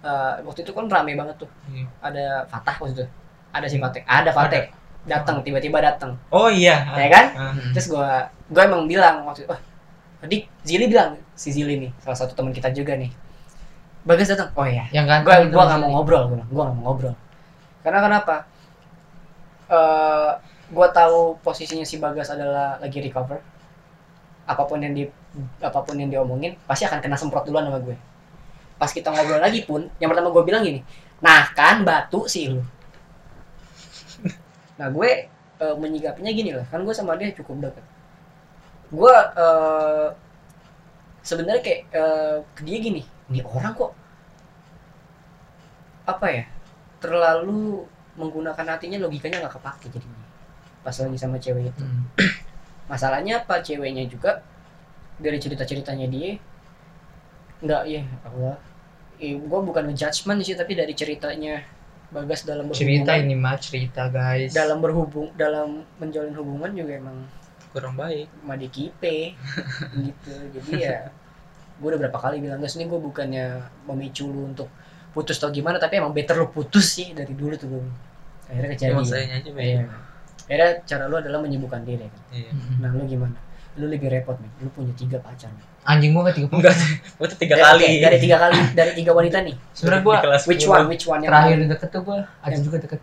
eh, 0.04 0.34
waktu 0.44 0.68
itu 0.68 0.76
kan 0.76 0.92
rame 0.92 1.16
banget 1.16 1.40
tuh. 1.40 1.50
Iya. 1.72 1.88
ada 2.04 2.26
Fatah 2.52 2.76
waktu 2.84 2.92
itu 3.00 3.06
ada 3.54 3.68
si 3.68 3.78
Fateh 3.80 4.04
ada 4.06 4.30
Fateh 4.32 4.70
datang 5.08 5.40
tiba-tiba 5.40 5.80
datang 5.80 6.20
oh 6.30 6.52
iya. 6.52 6.84
Ya 7.00 7.08
kan? 7.08 7.26
Ah. 7.34 7.54
terus 7.72 7.88
gua 7.88 8.28
gua 8.52 8.68
emang 8.68 8.86
bilang 8.86 9.24
waktu 9.24 9.48
wah 9.48 9.60
tadi 10.20 10.44
Zili 10.68 10.92
bilang 10.92 11.16
si 11.32 11.56
Zili 11.56 11.80
nih 11.80 11.92
salah 12.04 12.18
satu 12.20 12.36
teman 12.36 12.52
kita 12.52 12.70
juga 12.76 13.00
nih. 13.00 13.10
Bagas 14.04 14.28
datang 14.32 14.52
oh 14.56 14.68
iya. 14.68 14.88
Yang 14.92 15.06
kan 15.08 15.20
gua 15.24 15.36
gua 15.48 15.64
nggak 15.72 15.80
mau 15.80 15.92
ngobrol 16.00 16.24
bilang. 16.36 16.48
gua 16.52 16.64
nggak 16.68 16.76
mau 16.76 16.84
ngobrol. 16.92 17.16
Karena 17.82 18.00
kenapa? 18.04 18.36
Eh 19.72 20.32
gua 20.68 20.88
tahu 20.92 21.40
posisinya 21.40 21.88
si 21.88 22.04
Bagas 22.04 22.28
adalah 22.28 22.76
lagi 22.84 23.00
recover. 23.00 23.40
Apa 24.44 24.64
pun 24.68 24.84
yang 24.84 24.92
di 24.92 25.08
apa 25.64 25.80
pun 25.84 25.96
yang 25.96 26.12
diomongin 26.12 26.60
pasti 26.68 26.84
akan 26.84 27.00
kena 27.00 27.16
semprot 27.16 27.48
duluan 27.48 27.68
sama 27.68 27.80
gue. 27.80 27.96
Pas 28.80 28.90
kita 28.92 29.12
ngobrol 29.12 29.40
lagi 29.40 29.64
pun 29.64 29.88
yang 30.00 30.10
pertama 30.12 30.32
gue 30.32 30.44
bilang 30.44 30.64
gini 30.64 30.82
nah 31.18 31.50
kan 31.54 31.82
batu 31.82 32.30
sih 32.30 32.54
lu 32.54 32.62
nah 34.78 34.88
gue 34.94 35.10
eh, 35.58 35.76
menyikapinya 35.78 36.32
gini 36.32 36.54
lah. 36.54 36.66
Kan 36.70 36.86
gue 36.86 36.94
sama 36.94 37.18
dia 37.18 37.34
cukup 37.34 37.70
dekat 37.70 37.86
gue 38.88 39.16
eh, 39.36 40.08
sebenarnya 41.24 41.62
kayak 41.64 41.82
eh, 41.92 42.38
ke 42.56 42.62
dia 42.64 42.78
gini 42.80 43.04
ini 43.28 43.44
orang 43.44 43.76
kok 43.76 43.92
apa 46.08 46.28
ya 46.32 46.44
terlalu 47.04 47.84
menggunakan 48.16 48.64
hatinya 48.64 48.98
logikanya 49.04 49.44
nggak 49.44 49.56
kepake 49.60 49.92
jadinya 49.92 50.26
pas 50.82 50.96
lagi 50.96 51.20
sama 51.20 51.36
cewek 51.36 51.68
itu. 51.68 51.84
Hmm. 51.84 52.08
masalahnya 52.92 53.44
apa 53.44 53.60
ceweknya 53.60 54.08
juga 54.08 54.40
dari 55.20 55.36
cerita 55.36 55.68
ceritanya 55.68 56.08
dia 56.08 56.40
nggak 57.60 57.84
ya 57.90 58.02
Allah. 58.24 58.56
Eh, 59.18 59.34
gue 59.34 59.60
bukan 59.66 59.90
ngejudgement 59.90 60.40
sih 60.46 60.54
tapi 60.54 60.78
dari 60.78 60.94
ceritanya 60.94 61.66
bagas 62.08 62.44
dalam 62.44 62.72
cerita 62.72 63.12
berhubungan 63.12 63.26
ini 63.26 63.36
mah 63.36 63.58
cerita 63.58 64.08
guys. 64.08 64.52
Dalam 64.52 64.80
berhubung 64.80 65.28
dalam 65.36 65.84
menjalin 65.98 66.32
hubungan 66.34 66.72
juga 66.72 66.94
emang 66.96 67.18
kurang 67.72 67.94
baik. 67.94 68.32
madi 68.42 68.68
kipe 68.68 69.36
gitu. 70.08 70.32
Jadi 70.56 70.72
ya 70.78 71.12
gue 71.78 71.88
udah 71.88 72.00
berapa 72.00 72.18
kali 72.18 72.42
bilang 72.42 72.58
guys 72.58 72.74
ini 72.74 72.86
gue 72.86 72.98
bukannya 72.98 73.62
memicu 73.86 74.26
lu 74.26 74.50
untuk 74.50 74.66
putus 75.14 75.38
atau 75.38 75.50
gimana 75.50 75.78
tapi 75.78 75.98
emang 75.98 76.10
better 76.10 76.34
lu 76.36 76.50
putus 76.50 76.90
sih 76.90 77.14
dari 77.14 77.34
dulu 77.38 77.54
tuh 77.54 77.70
gue 77.70 77.82
akhirnya 78.50 78.74
Emang 78.74 79.04
kejadian 79.04 79.06
sayanya 79.06 79.36
aja 79.38 79.50
Iya. 79.54 79.82
akhirnya 80.48 80.70
cara 80.88 81.04
lu 81.06 81.16
adalah 81.20 81.40
menyibukkan 81.44 81.82
diri 81.84 82.08
kan. 82.08 82.22
Iya. 82.34 82.52
Nah 82.82 82.90
lu 82.96 83.04
gimana? 83.06 83.38
Lu 83.78 83.86
lebih 83.86 84.10
repot 84.10 84.40
nih 84.40 84.50
lu 84.64 84.70
punya 84.74 84.94
tiga 84.98 85.20
pacar 85.20 85.52
nih. 85.54 85.68
Anjing 85.88 86.12
gua 86.12 86.28
ketiga 86.28 86.52
enggak 86.52 86.76
gua 87.16 87.26
tuh 87.26 87.38
tiga 87.38 87.56
kali. 87.56 87.80
oke, 87.80 87.96
dari 87.98 88.18
tiga 88.20 88.38
kali 88.38 88.60
dari 88.76 88.92
tiga 88.94 89.12
wanita 89.12 89.38
nih. 89.40 89.56
Sebenarnya 89.72 90.04
gua 90.04 90.16
kelas 90.20 90.44
which 90.46 90.64
10. 90.64 90.70
one 90.70 90.86
which 90.86 91.06
one 91.06 91.20
yang 91.20 91.32
terakhir 91.32 91.56
paling- 91.56 91.72
deket 91.72 91.90
tuh 91.90 92.02
gua 92.04 92.18
ada 92.38 92.52
Yang- 92.52 92.64
juga 92.64 92.78
deket. 92.78 93.00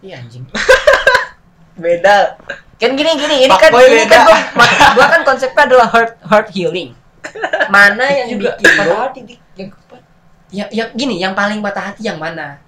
Iya 0.00 0.14
anjing. 0.18 0.44
Beda. 1.76 2.16
Kan 2.76 2.92
gini 2.92 3.10
gini 3.14 3.36
ini 3.42 3.52
Fuck 3.52 3.60
kan 3.62 3.70
ini 3.74 4.00
beda. 4.00 4.08
kan 4.10 4.20
gua, 4.24 4.38
gua 4.92 5.06
kan 5.08 5.20
konsepnya 5.24 5.62
adalah 5.64 5.88
heart 5.88 6.12
heart 6.22 6.48
healing. 6.50 6.96
Mana 7.72 8.04
yang 8.06 8.28
juga. 8.32 8.56
bikin 8.56 8.72
patah 8.76 8.98
hati 9.02 9.20
yang 9.56 9.68
keempat 9.72 10.00
ya, 10.48 10.64
ya 10.70 10.84
gini 10.92 11.16
yang 11.18 11.32
paling 11.32 11.60
patah 11.60 11.92
hati 11.92 12.00
yang 12.02 12.16
mana? 12.16 12.60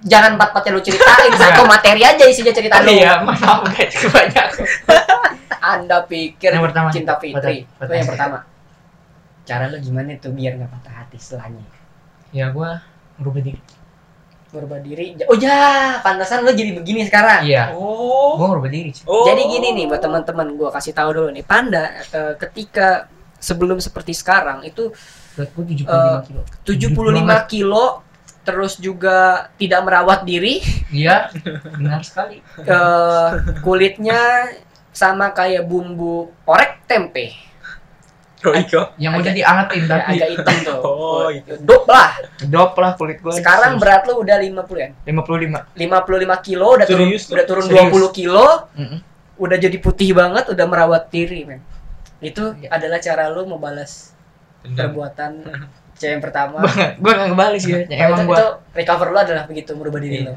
Jangan 0.00 0.36
empat 0.36 0.52
empatnya 0.52 0.70
lu 0.72 0.80
ceritain 0.80 1.32
satu 1.40 1.64
materi 1.64 2.00
aja 2.00 2.24
isinya 2.24 2.52
cerita 2.52 2.80
lu. 2.80 2.92
Iya 2.92 3.20
maaf 3.20 3.60
guys 3.66 3.96
banyak. 4.06 4.48
Anda 5.58 6.04
pikir 6.04 6.52
Yang 6.52 6.64
pertama. 6.70 6.88
cinta 6.88 7.16
fitri. 7.18 7.64
Itu 7.66 7.92
yang 7.92 8.08
pertama 8.08 8.38
cara 9.46 9.70
lu 9.70 9.78
gimana 9.78 10.18
tuh 10.18 10.34
biar 10.34 10.58
nggak 10.58 10.70
patah 10.74 10.94
hati 11.06 11.16
setelahnya? 11.16 11.62
Ya 12.34 12.50
gua 12.50 12.82
merubah 13.16 13.40
diri. 13.40 13.62
Berubah 14.50 14.82
diri. 14.82 15.14
Oh 15.30 15.38
ya 15.38 15.98
pantasan 16.02 16.42
lu 16.42 16.50
jadi 16.50 16.74
begini 16.74 17.06
sekarang. 17.06 17.46
Iya. 17.46 17.72
Oh. 17.78 18.34
Gua 18.34 18.58
merubah 18.58 18.68
diri. 18.68 18.90
Oh 19.06 19.24
Jadi 19.24 19.46
gini 19.46 19.68
nih 19.78 19.84
buat 19.86 20.02
teman-teman 20.02 20.58
gua 20.58 20.74
kasih 20.74 20.92
tahu 20.92 21.14
dulu 21.14 21.28
nih. 21.30 21.46
Panda 21.46 21.94
eh, 22.10 22.34
ketika 22.36 23.06
sebelum 23.38 23.78
seperti 23.78 24.12
sekarang 24.12 24.66
itu 24.66 24.90
berat 25.38 25.50
gua 25.54 25.64
75 25.64 26.26
kilo. 26.26 26.42
75 26.66 27.52
kilo 27.52 27.84
terus 28.42 28.78
juga 28.82 29.50
tidak 29.54 29.80
merawat 29.86 30.26
diri. 30.26 30.58
Iya 30.90 31.30
benar 31.78 32.02
sekali. 32.02 32.42
Eh, 32.66 33.30
kulitnya 33.62 34.50
sama 34.90 35.30
kayak 35.30 35.68
bumbu 35.68 36.32
orek 36.48 36.82
tempe 36.88 37.45
Roiko 38.46 38.82
yang 38.96 39.12
udah 39.14 39.32
diangetin 39.32 39.82
tapi 39.84 40.02
agak 40.14 40.28
hitam 40.32 40.56
tuh 40.62 40.78
Oh, 40.78 41.28
itu. 41.28 41.52
dop 41.60 41.84
lah 41.84 42.10
dop 42.44 42.72
lah 42.74 42.94
kulit 42.94 43.18
gua 43.18 43.32
sekarang 43.32 43.76
berat 43.76 44.04
lu 44.04 44.18
udah 44.18 44.36
50 44.36 44.54
ya 44.76 44.88
55 45.04 45.74
55 45.74 46.46
kilo 46.46 46.66
udah 46.72 46.86
turun 46.86 47.06
Serius, 47.06 47.22
udah 47.28 47.44
turun 47.44 47.64
serius. 47.64 47.90
20 47.90 48.10
kilo 48.12 48.46
Mm-mm. 48.72 48.98
udah 49.36 49.56
jadi 49.56 49.76
putih 49.76 50.10
banget 50.12 50.44
udah 50.46 50.64
merawat 50.64 51.08
diri 51.08 51.42
men 51.42 51.60
itu 52.18 52.42
Iya. 52.56 52.68
adalah 52.72 52.98
cara 52.98 53.28
lu 53.28 53.44
membalas 53.44 54.16
Dendam. 54.60 54.88
perbuatan 54.88 55.32
cewek 55.92 56.12
yang 56.12 56.22
pertama 56.22 56.64
gue 57.02 57.10
gak 57.10 57.26
ngebales 57.26 57.62
gitu 57.62 57.76
Nah, 57.82 57.96
emang 58.02 58.18
itu, 58.18 58.26
gue 58.26 58.36
itu 58.36 58.46
recover 58.74 59.06
lu 59.08 59.18
adalah 59.18 59.44
begitu 59.44 59.70
merubah 59.72 59.98
diri 59.98 60.20
Iya. 60.20 60.30
lo 60.30 60.34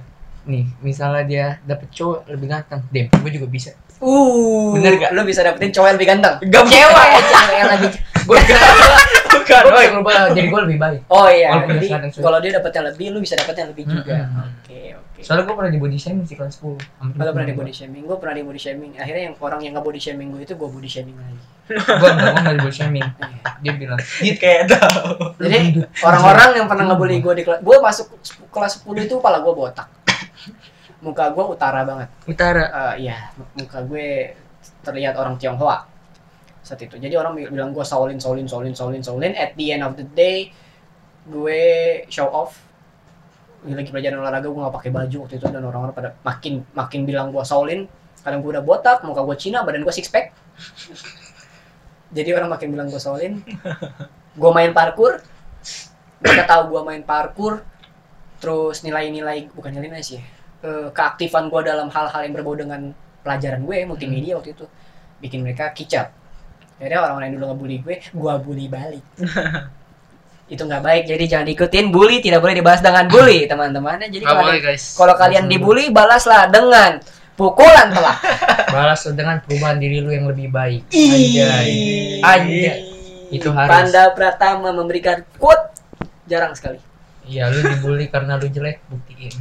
nih 0.50 0.66
misalnya 0.82 1.24
dia 1.24 1.46
dapet 1.64 1.88
cowok 1.94 2.26
lebih 2.28 2.48
ganteng 2.50 2.82
dem 2.90 3.08
gue 3.08 3.32
juga 3.32 3.48
bisa. 3.48 3.72
Uh. 4.00 4.74
Bener 4.80 4.96
gak? 4.96 5.12
lu 5.12 5.22
bisa 5.28 5.44
dapetin 5.46 5.70
cowok 5.76 5.88
yang 5.94 5.98
lebih 6.02 6.10
ganteng? 6.10 6.36
Gak 6.50 6.64
cewek 6.66 7.08
cewek 7.30 7.56
yang 7.56 7.70
lebih 7.78 7.90
gue 8.30 8.38
bukan 9.30 9.62
gue 9.66 9.74
bisa 9.74 9.90
ngerubah 9.94 10.14
jadi 10.38 10.48
gue 10.50 10.62
lebih 10.70 10.78
baik. 10.78 11.02
Oh 11.10 11.28
iya. 11.30 11.66
Jadi 11.66 11.86
dia 11.90 11.98
kalau 12.22 12.40
dia 12.42 12.52
dapet 12.58 12.72
yang 12.74 12.86
lebih 12.86 13.06
lu 13.14 13.20
bisa 13.22 13.34
dapet 13.38 13.56
yang 13.58 13.70
lebih 13.74 13.84
juga. 13.90 14.30
Oke 14.62 14.80
oke. 14.94 15.20
Soalnya 15.26 15.44
gue 15.50 15.56
pernah 15.58 15.72
di 15.74 15.80
body 15.82 15.98
shaming 16.00 16.26
sih 16.26 16.38
kelas 16.38 16.62
10 16.64 17.18
Kalau 17.20 17.32
pernah 17.36 17.48
di 17.50 17.56
body 17.58 17.74
shaming, 17.76 18.04
gue 18.08 18.18
pernah 18.18 18.36
di 18.40 18.44
body 18.46 18.62
shaming. 18.62 18.92
Akhirnya 18.96 19.24
yang 19.32 19.36
orang 19.42 19.60
yang 19.66 19.72
nggak 19.76 19.86
body 19.86 20.00
shaming 20.00 20.28
gue 20.32 20.42
itu 20.46 20.54
gue 20.56 20.70
body 20.70 20.90
shaming 20.90 21.18
lagi. 21.18 21.40
gue 21.70 22.10
enggak 22.10 22.30
gue 22.34 22.42
gak 22.42 22.54
di 22.56 22.62
body 22.66 22.76
shaming. 22.76 23.08
Iya. 23.20 23.52
dia 23.62 23.74
bilang 23.76 24.00
Gitu. 24.26 24.40
Kayak 24.40 24.64
tahu. 24.72 25.36
Jadi 25.44 25.58
orang-orang 26.02 26.50
yang 26.56 26.68
pernah 26.72 26.84
ngebully 26.94 27.18
gue 27.20 27.34
di 27.36 27.44
kelas, 27.44 27.60
gue 27.60 27.76
masuk 27.82 28.06
kelas 28.50 28.74
10 28.88 29.06
itu 29.06 29.14
kepala 29.20 29.44
gue 29.44 29.54
botak. 29.54 29.88
Muka 31.00 31.32
gue 31.32 31.44
utara 31.48 31.88
banget. 31.88 32.10
utara 32.28 32.64
Eh, 32.96 33.08
Iya, 33.08 33.32
muka 33.56 33.80
gue 33.88 34.36
terlihat 34.84 35.16
orang 35.16 35.40
Tionghoa 35.40 35.88
saat 36.60 36.84
itu. 36.84 37.00
Jadi 37.00 37.16
orang 37.16 37.34
bilang 37.36 37.72
gue 37.72 37.82
Shaolin, 37.82 38.20
Shaolin, 38.20 38.46
Shaolin, 38.46 38.76
Shaolin, 38.76 39.02
Shaolin. 39.02 39.34
At 39.34 39.56
the 39.56 39.66
end 39.72 39.84
of 39.88 39.96
the 39.96 40.04
day, 40.04 40.52
gue 41.26 41.62
show 42.12 42.28
off. 42.28 42.60
Lagi 43.64 43.92
pelajaran 43.92 44.20
olahraga 44.24 44.48
gue 44.48 44.60
nggak 44.60 44.76
pakai 44.76 44.92
baju 44.92 45.18
waktu 45.28 45.36
itu 45.36 45.48
dan 45.52 45.64
orang-orang 45.68 45.96
pada 45.96 46.10
makin 46.24 46.64
makin 46.76 47.02
bilang 47.08 47.32
gue 47.32 47.44
Shaolin. 47.44 47.88
Kadang 48.20 48.44
gue 48.44 48.52
udah 48.52 48.64
botak, 48.64 49.00
muka 49.08 49.24
gue 49.24 49.36
Cina, 49.40 49.64
badan 49.64 49.88
gue 49.88 49.96
six 49.96 50.12
pack. 50.12 50.36
Jadi 52.12 52.30
orang 52.36 52.52
makin 52.52 52.68
bilang 52.76 52.88
gue 52.92 53.00
Shaolin. 53.00 53.40
Gue 54.36 54.52
main 54.52 54.76
parkour. 54.76 55.24
Mereka 56.20 56.44
tahu 56.48 56.64
gue 56.76 56.82
main 56.84 57.04
parkour. 57.08 57.64
Terus 58.40 58.84
nilai-nilai 58.84 59.52
bukan 59.52 59.72
nilai 59.76 60.04
sih. 60.04 60.20
Eh, 60.64 60.88
keaktifan 60.92 61.48
gue 61.48 61.62
dalam 61.66 61.88
hal-hal 61.92 62.22
yang 62.26 62.34
berbau 62.36 62.56
dengan 62.56 62.92
pelajaran 63.24 63.62
gue 63.64 63.78
multimedia 63.86 64.40
waktu 64.40 64.56
itu 64.56 64.66
bikin 65.20 65.44
mereka 65.44 65.76
kicap. 65.76 66.16
Akhirnya 66.80 67.04
orang-orang 67.04 67.26
yang 67.28 67.36
dulu 67.40 67.46
ngebully 67.52 67.78
gue, 67.84 67.96
gue 68.00 68.34
bully 68.40 68.66
balik. 68.72 69.04
itu 70.54 70.64
nggak 70.66 70.82
baik, 70.82 71.04
jadi 71.06 71.24
jangan 71.30 71.46
diikutin. 71.46 71.86
Bully 71.94 72.26
tidak 72.26 72.42
boleh 72.42 72.56
dibahas 72.58 72.82
dengan 72.82 73.06
bully, 73.06 73.46
teman-teman. 73.52 74.02
Jadi 74.08 74.24
kalau 74.26 74.50
kalau 74.96 75.16
kalian 75.20 75.46
dibully, 75.46 75.92
balaslah 75.94 76.50
dengan 76.50 76.98
pukulan 77.40 77.88
telak. 77.92 78.18
balas 78.76 79.02
dengan 79.16 79.40
perubahan 79.40 79.80
diri 79.80 80.04
lu 80.04 80.12
yang 80.14 80.30
lebih 80.30 80.52
baik 80.52 80.86
anjay 80.92 81.72
Anjay. 82.22 82.80
Itu 83.34 83.50
harus. 83.54 83.70
Panda 83.70 84.14
Pratama 84.14 84.70
memberikan 84.76 85.26
quote 85.40 85.74
jarang 86.30 86.54
sekali. 86.54 86.78
iya 87.30 87.50
lu 87.50 87.62
dibully 87.62 88.10
karena 88.10 88.42
lu 88.42 88.50
jelek 88.50 88.82
buktiin 88.90 89.34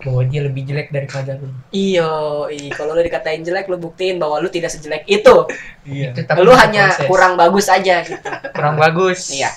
bahwa 0.00 0.22
dia 0.24 0.40
lebih 0.42 0.64
jelek 0.64 0.88
daripada 0.88 1.36
lu 1.36 1.48
Iyo, 1.70 2.10
i. 2.48 2.72
kalau 2.72 2.96
lu 2.96 3.04
dikatain 3.04 3.44
jelek, 3.44 3.68
lu 3.68 3.76
buktiin 3.76 4.16
bahwa 4.16 4.40
lu 4.40 4.48
tidak 4.48 4.72
sejelek 4.72 5.04
itu. 5.06 5.46
Iya. 5.84 6.16
lu 6.40 6.52
hanya 6.56 6.88
proses. 6.92 7.08
kurang 7.08 7.32
bagus 7.36 7.66
aja 7.68 8.00
gitu. 8.04 8.28
kurang 8.56 8.76
bagus 8.76 9.28
Iya. 9.30 9.50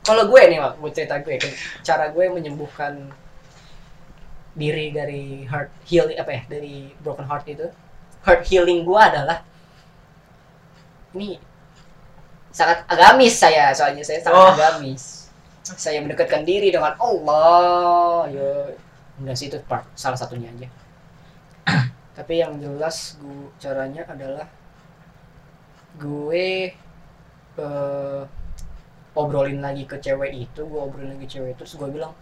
Kalau 0.00 0.26
gue 0.26 0.40
nih, 0.48 0.58
Mak, 0.58 0.80
gue 0.80 0.90
cerita 0.90 1.20
gue, 1.20 1.36
kan, 1.36 1.52
cara 1.84 2.08
gue 2.08 2.24
menyembuhkan 2.32 3.12
diri 4.56 4.90
dari 4.90 5.46
heart 5.46 5.70
heal 5.86 6.10
apa 6.10 6.30
ya, 6.34 6.42
dari 6.48 6.90
broken 6.98 7.28
heart 7.28 7.46
itu, 7.46 7.68
heart 8.24 8.42
healing 8.48 8.82
gue 8.82 8.96
adalah 8.98 9.44
ini 11.14 11.38
sangat 12.50 12.82
agamis 12.86 13.38
saya, 13.38 13.70
soalnya 13.70 14.02
saya 14.02 14.18
sangat 14.22 14.40
Oh. 14.40 14.50
agamis. 14.56 15.30
Saya 15.62 16.02
mendekatkan 16.02 16.42
diri 16.42 16.74
dengan 16.74 16.96
Allah. 16.98 18.26
Ya, 18.32 18.74
enggak 19.20 19.36
sih 19.36 19.46
itu 19.52 19.60
part 19.68 19.84
salah 19.92 20.16
satunya 20.16 20.48
aja. 20.48 20.68
Tapi 22.18 22.40
yang 22.40 22.56
jelas 22.56 23.20
gue 23.20 23.52
caranya 23.60 24.08
adalah 24.08 24.48
gue 26.00 26.72
eh, 27.60 28.22
obrolin 29.12 29.60
lagi 29.60 29.84
ke 29.84 30.00
cewek 30.00 30.32
itu 30.32 30.60
gue 30.64 30.80
obrolin 30.80 31.12
lagi 31.12 31.28
ke 31.28 31.30
cewek 31.36 31.52
itu 31.52 31.62
terus 31.62 31.76
gue 31.76 31.88
bilang 31.92 32.16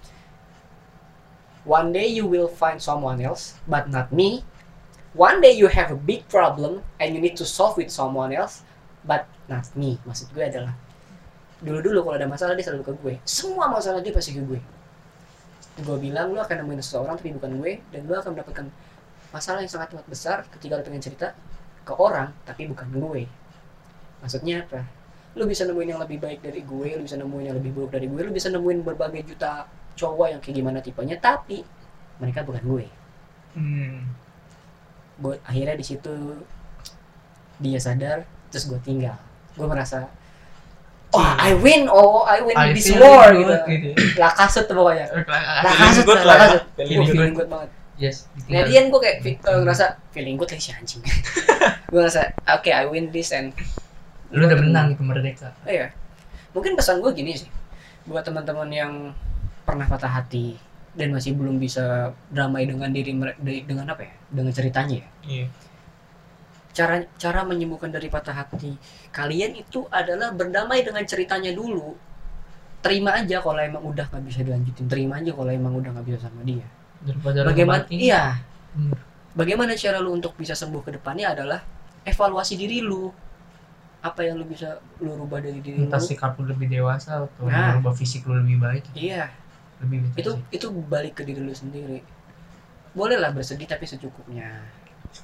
one 1.68 1.94
day 1.94 2.08
you 2.08 2.26
will 2.26 2.50
find 2.50 2.82
someone 2.82 3.22
else 3.22 3.56
but 3.70 3.86
not 3.86 4.10
me. 4.10 4.42
One 5.16 5.40
day 5.40 5.56
you 5.56 5.72
have 5.72 5.90
a 5.90 5.98
big 5.98 6.28
problem 6.28 6.84
and 7.00 7.16
you 7.16 7.20
need 7.22 7.34
to 7.40 7.46
solve 7.46 7.78
with 7.78 7.88
someone 7.88 8.30
else 8.34 8.62
but 9.06 9.30
not 9.46 9.70
me. 9.78 10.02
Maksud 10.02 10.34
gue 10.34 10.44
adalah 10.44 10.74
dulu 11.58 11.82
dulu 11.82 11.98
kalau 12.06 12.16
ada 12.18 12.28
masalah 12.30 12.54
dia 12.58 12.66
selalu 12.66 12.84
ke 12.86 12.92
gue. 12.98 13.14
Semua 13.22 13.70
masalah 13.70 14.02
dia 14.02 14.14
pasti 14.14 14.34
ke 14.34 14.42
gue 14.42 14.60
gue 15.78 15.96
bilang 16.02 16.34
lu 16.34 16.40
akan 16.42 16.64
nemuin 16.64 16.82
seseorang 16.82 17.14
tapi 17.18 17.30
bukan 17.34 17.50
gue 17.62 17.72
dan 17.94 18.00
lu 18.06 18.14
akan 18.18 18.34
mendapatkan 18.34 18.66
masalah 19.30 19.62
yang 19.62 19.70
sangat 19.70 19.94
amat 19.94 20.06
besar 20.08 20.42
ketika 20.58 20.80
lu 20.80 20.82
pengen 20.82 21.02
cerita 21.04 21.36
ke 21.86 21.92
orang 21.94 22.34
tapi 22.42 22.66
bukan 22.66 22.88
gue. 22.90 23.22
Maksudnya 24.18 24.66
apa? 24.66 24.82
Lu 25.38 25.46
bisa 25.46 25.62
nemuin 25.68 25.94
yang 25.94 26.00
lebih 26.02 26.18
baik 26.18 26.42
dari 26.42 26.66
gue 26.66 26.88
lu 26.98 27.02
bisa 27.06 27.14
nemuin 27.14 27.44
yang 27.52 27.56
lebih 27.56 27.70
buruk 27.70 27.94
dari 27.94 28.10
gue 28.10 28.20
lu 28.26 28.32
bisa 28.34 28.50
nemuin 28.50 28.82
berbagai 28.82 29.22
juta 29.22 29.70
cowok 29.94 30.26
yang 30.34 30.40
kayak 30.42 30.56
gimana 30.62 30.78
tipenya 30.82 31.16
tapi 31.18 31.62
mereka 32.18 32.42
bukan 32.42 32.62
gue. 32.66 32.86
Hmm. 33.58 34.14
gue 35.18 35.34
akhirnya 35.42 35.74
di 35.74 35.82
situ 35.82 36.14
dia 37.58 37.78
sadar 37.82 38.26
terus 38.50 38.66
gue 38.66 38.78
tinggal. 38.82 39.18
Gue 39.54 39.66
merasa 39.66 40.06
oh 41.14 41.24
I 41.24 41.56
win 41.56 41.88
oh 41.88 42.24
I 42.28 42.44
win 42.44 42.56
I 42.56 42.76
this 42.76 42.92
war 42.92 43.32
good, 43.32 43.46
gitu 43.68 43.92
gitu. 43.96 44.20
lah 44.20 44.32
kasut 44.36 44.68
tuh 44.68 44.76
pokoknya 44.76 45.06
lah 45.24 45.74
kasut 45.74 46.04
lah 46.04 46.22
lah 46.24 46.36
kasut 46.44 46.62
Feeling 46.76 47.32
good. 47.32 47.48
banget 47.48 47.70
yes 47.96 48.28
Nah, 48.48 48.64
ditinggal. 48.64 48.68
dia 48.68 48.80
gue 48.92 49.00
kayak 49.02 49.16
eh, 49.26 49.58
ngerasa 49.60 49.84
feeling 50.14 50.36
good 50.40 50.48
lagi 50.48 50.62
si 50.62 50.70
anjing. 50.72 51.02
gue 51.92 51.98
ngerasa 51.98 52.32
oke 52.56 52.70
I 52.70 52.84
win 52.88 53.10
this 53.12 53.32
and 53.34 53.52
lu 54.32 54.44
udah 54.44 54.56
menang 54.60 54.92
itu 54.92 55.02
merdeka 55.04 55.52
oh, 55.64 55.72
iya. 55.72 55.88
Mungkin 56.52 56.76
pesan 56.76 57.00
gue 57.04 57.12
gini 57.12 57.36
sih 57.36 57.48
buat 58.08 58.24
teman-teman 58.24 58.68
yang 58.72 58.92
pernah 59.68 59.84
patah 59.84 60.08
hati 60.08 60.56
dan 60.96 61.12
masih 61.12 61.36
belum 61.36 61.60
bisa 61.60 62.12
damai 62.32 62.64
dengan 62.64 62.88
diri 62.88 63.12
dengan 63.64 63.84
apa 63.92 64.02
ya? 64.04 64.12
Dengan 64.32 64.52
ceritanya 64.52 64.96
ya. 65.00 65.08
Iya. 65.24 65.46
Cara 66.78 66.94
cara 67.18 67.42
menyembuhkan 67.42 67.90
dari 67.90 68.06
patah 68.06 68.30
hati 68.32 68.78
kalian 69.10 69.58
itu 69.58 69.82
adalah 69.90 70.30
berdamai 70.30 70.86
dengan 70.86 71.02
ceritanya 71.02 71.50
dulu. 71.50 71.98
Terima 72.78 73.18
aja 73.18 73.42
kalau 73.42 73.58
emang 73.58 73.82
udah 73.82 74.06
nggak 74.06 74.22
bisa 74.22 74.46
dilanjutin. 74.46 74.86
Terima 74.86 75.18
aja 75.18 75.34
kalau 75.34 75.50
emang 75.50 75.74
udah 75.74 75.90
nggak 75.90 76.06
bisa 76.06 76.18
sama 76.22 76.46
dia. 76.46 76.62
daripada 76.98 77.42
Bagaimana? 77.42 77.82
mati. 77.82 77.94
Iya. 77.98 78.38
Hmm. 78.74 78.94
bagaimana 79.32 79.74
cara 79.74 79.98
lu 79.98 80.10
untuk 80.12 80.34
bisa 80.34 80.50
sembuh 80.52 80.82
ke 80.82 80.90
depannya 80.94 81.30
adalah 81.30 81.62
evaluasi 82.02 82.54
diri 82.54 82.82
lu 82.82 83.06
apa 83.98 84.22
yang 84.22 84.34
lu 84.34 84.46
bisa 84.46 84.78
lu 84.98 85.14
rubah 85.14 85.38
dari 85.38 85.58
diri 85.58 85.78
entah 85.78 85.98
lu 85.98 86.06
sikap 86.06 86.34
lu 86.38 86.46
lebih 86.46 86.66
dewasa 86.66 87.22
atau 87.22 87.46
Nah. 87.46 87.74
merubah 87.74 87.94
fisik 87.94 88.26
lu 88.26 88.34
lebih 88.34 88.58
baik 88.58 88.84
iya 88.94 89.30
lebih 89.78 90.10
itu 90.14 90.30
sih. 90.30 90.42
itu 90.54 90.66
balik 90.86 91.18
ke 91.18 91.22
diri 91.22 91.38
lu 91.38 91.54
sendiri 91.54 92.02
bolehlah 92.92 93.30
bersedih 93.30 93.66
tapi 93.66 93.86
secukupnya 93.86 94.58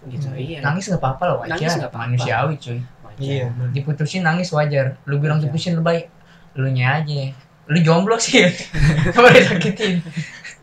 gitu 0.04 0.26
Hmm. 0.26 0.36
iya. 0.36 0.58
Nangis 0.60 0.86
nggak 0.86 0.98
apa-apa 0.98 1.22
loh 1.24 1.36
wajar. 1.40 1.56
Nangis 1.56 1.72
nggak 1.74 1.90
apa-apa. 1.90 2.06
manusiawi 2.06 2.54
cuy. 2.56 2.78
Wajar. 3.04 3.20
Iya. 3.20 3.46
diputusin 3.70 4.22
nangis 4.22 4.48
wajar. 4.50 4.86
Lu 5.04 5.16
bilang 5.16 5.38
Wajar. 5.38 5.48
diputusin 5.48 5.74
lebay 5.74 6.08
lu 6.54 6.68
nya 6.68 6.98
aja. 6.98 7.30
Lu 7.66 7.78
jomblo 7.78 8.16
sih. 8.16 8.44
Apa 9.16 9.28
disakitin. 9.30 10.02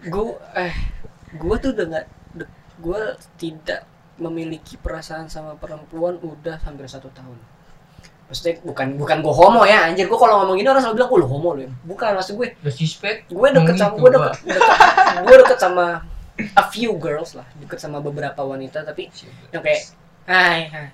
Gua 0.06 0.34
eh 0.54 0.74
gua 1.36 1.56
tuh 1.58 1.72
udah 1.72 1.86
nggak 1.88 2.06
de- 2.36 2.52
gua 2.78 3.00
tidak 3.36 3.88
memiliki 4.16 4.78
perasaan 4.78 5.26
sama 5.26 5.56
perempuan 5.56 6.18
udah 6.18 6.62
hampir 6.62 6.86
satu 6.86 7.10
tahun. 7.10 7.40
Maksudnya 8.28 8.64
bukan 8.64 8.96
bukan 8.96 9.18
gue 9.20 9.34
homo 9.34 9.66
ya 9.66 9.90
anjir. 9.90 10.06
Gue 10.06 10.16
kalau 10.16 10.40
ngomong 10.40 10.56
gini 10.56 10.64
orang 10.66 10.80
selalu 10.80 10.96
bilang 10.98 11.10
gue 11.10 11.20
homo 11.26 11.50
lu 11.52 11.62
ya. 11.66 11.72
Bukan 11.84 12.10
maksud 12.16 12.34
gue 12.36 12.48
udah 12.56 12.72
suspek. 12.72 13.28
gue 13.28 13.48
deket 13.52 13.76
sama 13.76 13.92
gitu, 13.92 14.00
gue 14.00 14.10
deket, 14.14 14.34
deket 14.46 14.64
gue 15.20 15.36
deket 15.42 15.58
sama 15.60 15.86
a 16.52 16.64
few 16.68 16.92
girls 16.96 17.34
lah 17.34 17.48
deket 17.56 17.78
sama 17.78 17.98
beberapa 17.98 18.40
wanita 18.40 18.82
tapi 18.82 19.08
yang 19.50 19.60
kayak 19.60 19.82
hai 20.24 20.62
hai. 20.66 20.88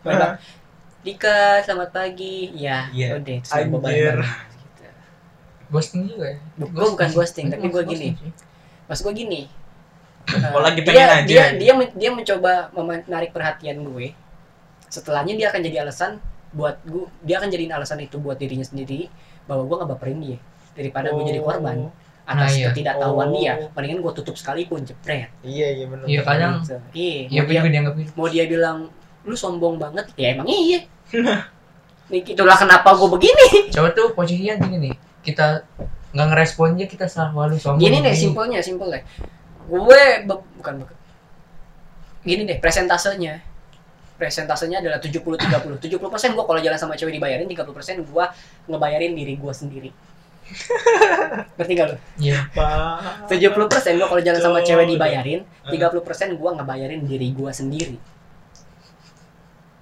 Gua 0.00 0.10
bilang, 0.10 0.34
Dika 1.00 1.38
selamat 1.60 1.90
pagi 1.90 2.52
ya 2.54 2.88
Iya. 2.88 3.16
udah 3.16 3.38
gue 3.40 3.56
Anjir. 3.56 3.80
bareng 3.80 4.20
gitu. 4.54 4.84
ghosting 5.68 6.02
juga 6.06 6.26
ya 6.26 6.38
gue 6.58 6.86
bukan 6.88 7.08
ghosting 7.10 7.46
tapi 7.48 7.66
gue 7.66 7.82
gini 7.86 8.08
maksud 8.84 9.06
gue 9.06 9.14
gini 9.16 9.42
Kalau 10.22 10.60
eh, 10.60 10.62
lagi 10.62 10.78
dia 10.78 10.86
pengen 10.86 11.08
aja. 11.08 11.24
dia 11.24 11.44
dia 11.54 11.72
men- 11.72 11.94
dia 11.94 12.10
mencoba 12.10 12.52
menarik 12.70 13.30
perhatian 13.30 13.80
gue 13.82 14.12
setelahnya 14.86 15.34
dia 15.34 15.46
akan 15.48 15.60
jadi 15.62 15.76
alasan 15.80 16.20
buat 16.50 16.76
gue 16.82 17.06
dia 17.22 17.38
akan 17.38 17.48
jadiin 17.48 17.70
alasan 17.70 18.00
itu 18.00 18.18
buat 18.18 18.36
dirinya 18.36 18.62
sendiri 18.62 19.06
bahwa 19.46 19.64
gue 19.64 19.76
nggak 19.76 19.90
baperin 19.90 20.18
dia 20.20 20.38
daripada 20.72 21.10
gue 21.10 21.24
jadi 21.24 21.40
korban 21.40 21.76
Oh. 21.80 21.92
Atas 22.30 22.46
Nah, 22.46 22.56
iya. 22.56 22.66
ketidaktahuan 22.68 23.28
Oh. 23.28 23.34
dia 23.34 23.52
mendingan 23.70 23.98
gue 24.00 24.12
tutup 24.14 24.34
sekalipun 24.34 24.80
jepret 24.80 25.28
iya 25.42 25.66
iya 25.72 25.84
benar 25.84 26.06
Iya, 26.06 26.20
kadang 26.22 26.52
Gitu. 26.60 26.76
iya. 26.92 27.18
Iya, 27.26 27.40
mau 27.40 27.48
gue 27.48 27.54
dia 27.56 27.72
dianggap 27.72 27.94
gitu. 27.96 28.10
mau 28.14 28.26
dia 28.26 28.44
bilang 28.46 28.78
lu 29.20 29.34
sombong 29.34 29.76
banget. 29.76 30.06
Ya 30.14 30.32
emang 30.32 30.46
iya. 30.46 30.80
Nih, 32.08 32.24
itulah 32.24 32.54
kenapa 32.54 32.90
gue 32.90 33.08
begini. 33.10 33.68
Coba 33.68 33.90
tuh 33.90 34.10
posisinya 34.10 34.58
gini 34.58 34.76
nih. 34.80 34.94
Kita 35.20 35.62
nggak 36.10 36.26
ngeresponnya 36.28 36.86
kita 36.86 37.04
selalu 37.04 37.54
sombong. 37.56 37.78
gini 37.78 38.00
deh 38.00 38.10
simpelnya 38.12 38.58
simpel 38.58 38.88
deh. 38.88 39.02
Gue 39.64 39.86
be- 40.24 40.42
bukan 40.56 40.74
be- 40.80 40.98
gini 42.22 42.42
deh 42.44 42.56
presentasenya. 42.56 43.38
Presentasenya 44.16 44.78
adalah 44.78 44.98
70 44.98 45.16
30 45.16 45.80
70 45.80 45.96
persen 46.06 46.30
gue 46.30 46.42
kalau 46.42 46.58
jalan 46.58 46.76
sama 46.76 46.92
cewek 46.92 47.14
dibayarin 47.14 47.46
30 47.46 47.64
persen 47.70 47.94
gue 47.98 48.24
ngebayarin 48.66 49.12
diri 49.12 49.34
gue 49.34 49.48
sendiri 49.50 49.90
ngerti 51.56 51.72
gak 51.78 51.86
lu? 51.90 51.96
Iya. 52.18 52.38
Pak 52.54 53.30
70 53.30 53.70
persen 53.70 53.92
gue 53.96 54.06
kalau 54.06 54.22
jalan 54.22 54.40
sama 54.42 54.58
cewek 54.66 54.86
dibayarin 54.90 55.40
30 55.70 56.06
persen 56.06 56.28
gue 56.34 56.50
ngebayarin 56.50 57.02
diri 57.06 57.30
gue 57.30 57.50
sendiri 57.54 57.96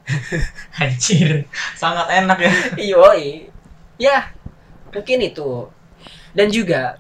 Anjir. 0.83 1.45
sangat 1.77 2.09
enak 2.09 2.39
ya 2.41 2.53
Yoi. 2.97 3.53
Ya, 3.99 4.31
mungkin 4.95 5.19
itu. 5.21 5.69
Dan 6.33 6.49
juga 6.55 6.97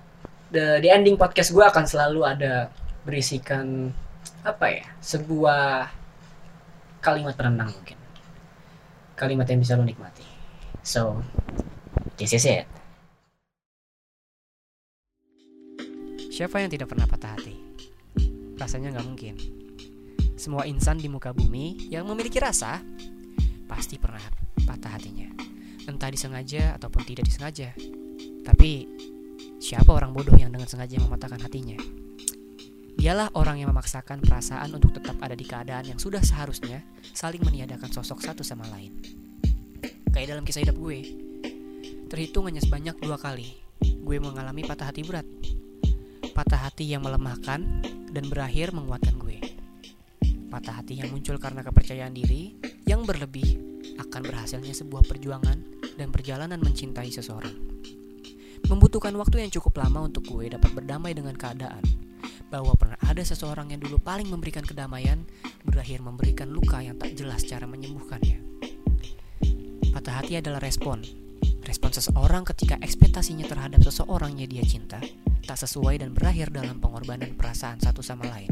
the, 0.50 0.82
di 0.82 0.88
ending 0.90 1.14
podcast 1.14 1.54
gue 1.54 1.62
akan 1.62 1.84
selalu 1.86 2.20
ada 2.26 2.68
berisikan 3.06 3.94
apa 4.42 4.66
ya? 4.82 4.84
Sebuah 5.00 5.88
kalimat 7.00 7.38
perenang 7.38 7.70
mungkin. 7.70 7.96
Kalimat 9.14 9.46
yang 9.50 9.62
bisa 9.62 9.78
lo 9.78 9.86
nikmati. 9.86 10.26
So, 10.82 11.22
this 12.18 12.34
is 12.34 12.46
it. 12.46 12.66
Siapa 16.38 16.62
yang 16.62 16.70
tidak 16.70 16.86
pernah 16.86 17.02
patah 17.10 17.34
hati? 17.34 17.50
Rasanya 18.54 18.94
nggak 18.94 19.06
mungkin. 19.10 19.34
Semua 20.38 20.70
insan 20.70 21.02
di 21.02 21.10
muka 21.10 21.34
bumi 21.34 21.90
yang 21.90 22.06
memiliki 22.06 22.38
rasa 22.38 22.78
pasti 23.66 23.98
pernah 23.98 24.22
patah 24.62 24.94
hatinya 24.94 25.34
entah 25.90 26.06
disengaja 26.06 26.78
ataupun 26.78 27.02
tidak 27.02 27.26
disengaja. 27.26 27.74
Tapi 28.46 28.86
siapa 29.58 29.90
orang 29.90 30.14
bodoh 30.14 30.38
yang 30.38 30.54
dengan 30.54 30.70
sengaja 30.70 31.02
mematahkan 31.02 31.42
hatinya? 31.42 31.74
Dialah 32.94 33.34
orang 33.34 33.58
yang 33.58 33.74
memaksakan 33.74 34.22
perasaan 34.22 34.70
untuk 34.70 34.94
tetap 34.94 35.18
ada 35.18 35.34
di 35.34 35.42
keadaan 35.42 35.90
yang 35.90 35.98
sudah 35.98 36.22
seharusnya 36.22 36.86
saling 37.18 37.42
meniadakan 37.42 37.90
sosok 37.90 38.22
satu 38.22 38.46
sama 38.46 38.62
lain. 38.70 38.94
Kayak 40.14 40.38
dalam 40.38 40.46
kisah 40.46 40.62
hidup 40.62 40.78
gue. 40.78 41.02
Terhitung 42.06 42.46
hanya 42.46 42.62
sebanyak 42.62 42.94
dua 43.02 43.18
kali 43.18 43.58
gue 43.82 44.16
mengalami 44.22 44.62
patah 44.62 44.94
hati 44.94 45.02
berat. 45.02 45.26
Patah 46.38 46.70
hati 46.70 46.86
yang 46.86 47.02
melemahkan 47.02 47.82
dan 48.14 48.24
berakhir 48.30 48.70
menguatkan 48.70 49.18
gue. 49.18 49.42
Patah 50.46 50.78
hati 50.78 51.02
yang 51.02 51.10
muncul 51.10 51.34
karena 51.34 51.66
kepercayaan 51.66 52.14
diri 52.14 52.54
yang 52.86 53.02
berlebih 53.02 53.58
akan 53.98 54.22
berhasilnya 54.22 54.70
sebuah 54.70 55.02
perjuangan 55.02 55.58
dan 55.98 56.14
perjalanan 56.14 56.62
mencintai 56.62 57.10
seseorang. 57.10 57.58
Membutuhkan 58.70 59.18
waktu 59.18 59.42
yang 59.42 59.50
cukup 59.50 59.82
lama 59.82 60.06
untuk 60.06 60.30
gue 60.30 60.46
dapat 60.54 60.78
berdamai 60.78 61.10
dengan 61.10 61.34
keadaan 61.34 61.82
bahwa 62.54 62.70
pernah 62.78 63.02
ada 63.02 63.26
seseorang 63.26 63.74
yang 63.74 63.82
dulu 63.82 63.98
paling 63.98 64.30
memberikan 64.30 64.62
kedamaian 64.62 65.26
berakhir 65.66 66.06
memberikan 66.06 66.54
luka 66.54 66.78
yang 66.78 66.94
tak 67.02 67.18
jelas 67.18 67.42
cara 67.50 67.66
menyembuhkannya. 67.66 68.38
Patah 69.90 70.14
hati 70.22 70.38
adalah 70.38 70.62
respon. 70.62 71.02
Respon 71.66 71.90
seseorang 71.90 72.46
ketika 72.46 72.78
ekspektasinya 72.78 73.42
terhadap 73.42 73.82
seseorang 73.82 74.38
yang 74.38 74.46
dia 74.46 74.62
cinta 74.62 75.02
tak 75.42 75.58
sesuai 75.60 76.02
dan 76.02 76.14
berakhir 76.14 76.50
dalam 76.50 76.78
pengorbanan 76.82 77.34
perasaan 77.34 77.78
satu 77.82 78.00
sama 78.00 78.26
lain. 78.30 78.50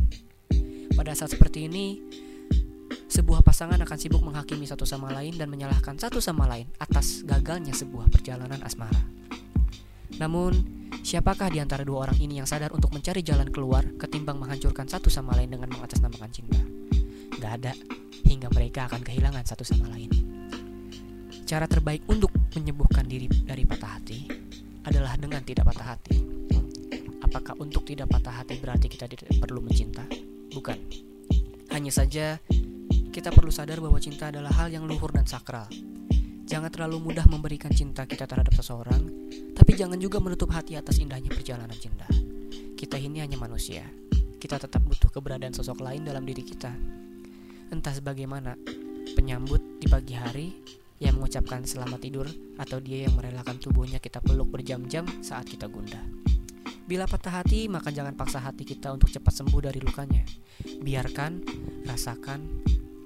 Pada 0.96 1.12
saat 1.12 1.36
seperti 1.36 1.68
ini, 1.68 2.00
sebuah 3.06 3.44
pasangan 3.44 3.78
akan 3.82 3.98
sibuk 3.98 4.22
menghakimi 4.24 4.64
satu 4.64 4.88
sama 4.88 5.12
lain 5.12 5.36
dan 5.36 5.46
menyalahkan 5.52 5.94
satu 5.98 6.18
sama 6.18 6.48
lain 6.50 6.66
atas 6.80 7.22
gagalnya 7.22 7.76
sebuah 7.76 8.08
perjalanan 8.10 8.58
asmara. 8.64 9.02
Namun, 10.16 10.56
siapakah 11.04 11.52
di 11.52 11.60
antara 11.60 11.84
dua 11.84 12.08
orang 12.08 12.18
ini 12.18 12.40
yang 12.40 12.48
sadar 12.48 12.72
untuk 12.72 12.94
mencari 12.94 13.20
jalan 13.20 13.52
keluar 13.52 13.84
ketimbang 14.00 14.40
menghancurkan 14.40 14.88
satu 14.88 15.12
sama 15.12 15.36
lain 15.36 15.52
dengan 15.52 15.68
mengatasnamakan 15.70 16.30
cinta? 16.32 16.60
Gak 17.36 17.52
ada, 17.60 17.72
hingga 18.24 18.48
mereka 18.48 18.88
akan 18.88 19.04
kehilangan 19.04 19.44
satu 19.44 19.62
sama 19.62 19.92
lain. 19.92 20.08
Cara 21.46 21.68
terbaik 21.70 22.02
untuk 22.10 22.32
menyembuhkan 22.58 23.06
diri 23.06 23.30
dari 23.30 23.62
patah 23.62 24.00
hati 24.00 24.26
adalah 24.82 25.14
dengan 25.14 25.44
tidak 25.46 25.68
patah 25.70 25.94
hati. 25.94 26.45
Apakah 27.26 27.58
untuk 27.58 27.82
tidak 27.82 28.06
patah 28.06 28.38
hati 28.38 28.54
berarti 28.62 28.86
kita 28.86 29.10
tidak 29.10 29.34
perlu 29.42 29.58
mencinta? 29.58 30.06
Bukan. 30.54 30.78
Hanya 31.74 31.90
saja 31.90 32.38
kita 33.10 33.34
perlu 33.34 33.50
sadar 33.50 33.82
bahwa 33.82 33.98
cinta 33.98 34.30
adalah 34.30 34.54
hal 34.54 34.70
yang 34.70 34.86
luhur 34.86 35.10
dan 35.10 35.26
sakral. 35.26 35.66
Jangan 36.46 36.70
terlalu 36.70 37.02
mudah 37.02 37.26
memberikan 37.26 37.74
cinta 37.74 38.06
kita 38.06 38.30
terhadap 38.30 38.54
seseorang, 38.54 39.10
tapi 39.58 39.74
jangan 39.74 39.98
juga 39.98 40.22
menutup 40.22 40.54
hati 40.54 40.78
atas 40.78 41.02
indahnya 41.02 41.34
perjalanan 41.34 41.74
cinta. 41.74 42.06
Kita 42.78 42.94
ini 42.94 43.18
hanya 43.18 43.34
manusia. 43.34 43.82
Kita 44.38 44.62
tetap 44.62 44.86
butuh 44.86 45.10
keberadaan 45.10 45.50
sosok 45.50 45.82
lain 45.82 46.06
dalam 46.06 46.22
diri 46.22 46.46
kita. 46.46 46.70
Entah 47.74 47.90
sebagaimana 47.90 48.54
penyambut 49.18 49.82
di 49.82 49.90
pagi 49.90 50.14
hari 50.14 50.46
yang 51.02 51.18
mengucapkan 51.18 51.66
selamat 51.66 51.98
tidur 51.98 52.30
atau 52.62 52.78
dia 52.78 53.10
yang 53.10 53.18
merelakan 53.18 53.58
tubuhnya 53.58 53.98
kita 53.98 54.22
peluk 54.22 54.46
berjam-jam 54.54 55.02
saat 55.18 55.50
kita 55.50 55.66
gundah. 55.66 56.15
Bila 56.86 57.04
patah 57.10 57.42
hati, 57.42 57.66
maka 57.66 57.90
jangan 57.90 58.14
paksa 58.14 58.38
hati 58.38 58.62
kita 58.62 58.94
untuk 58.94 59.10
cepat 59.10 59.34
sembuh 59.34 59.60
dari 59.66 59.82
lukanya. 59.82 60.22
Biarkan, 60.62 61.42
rasakan, 61.82 62.40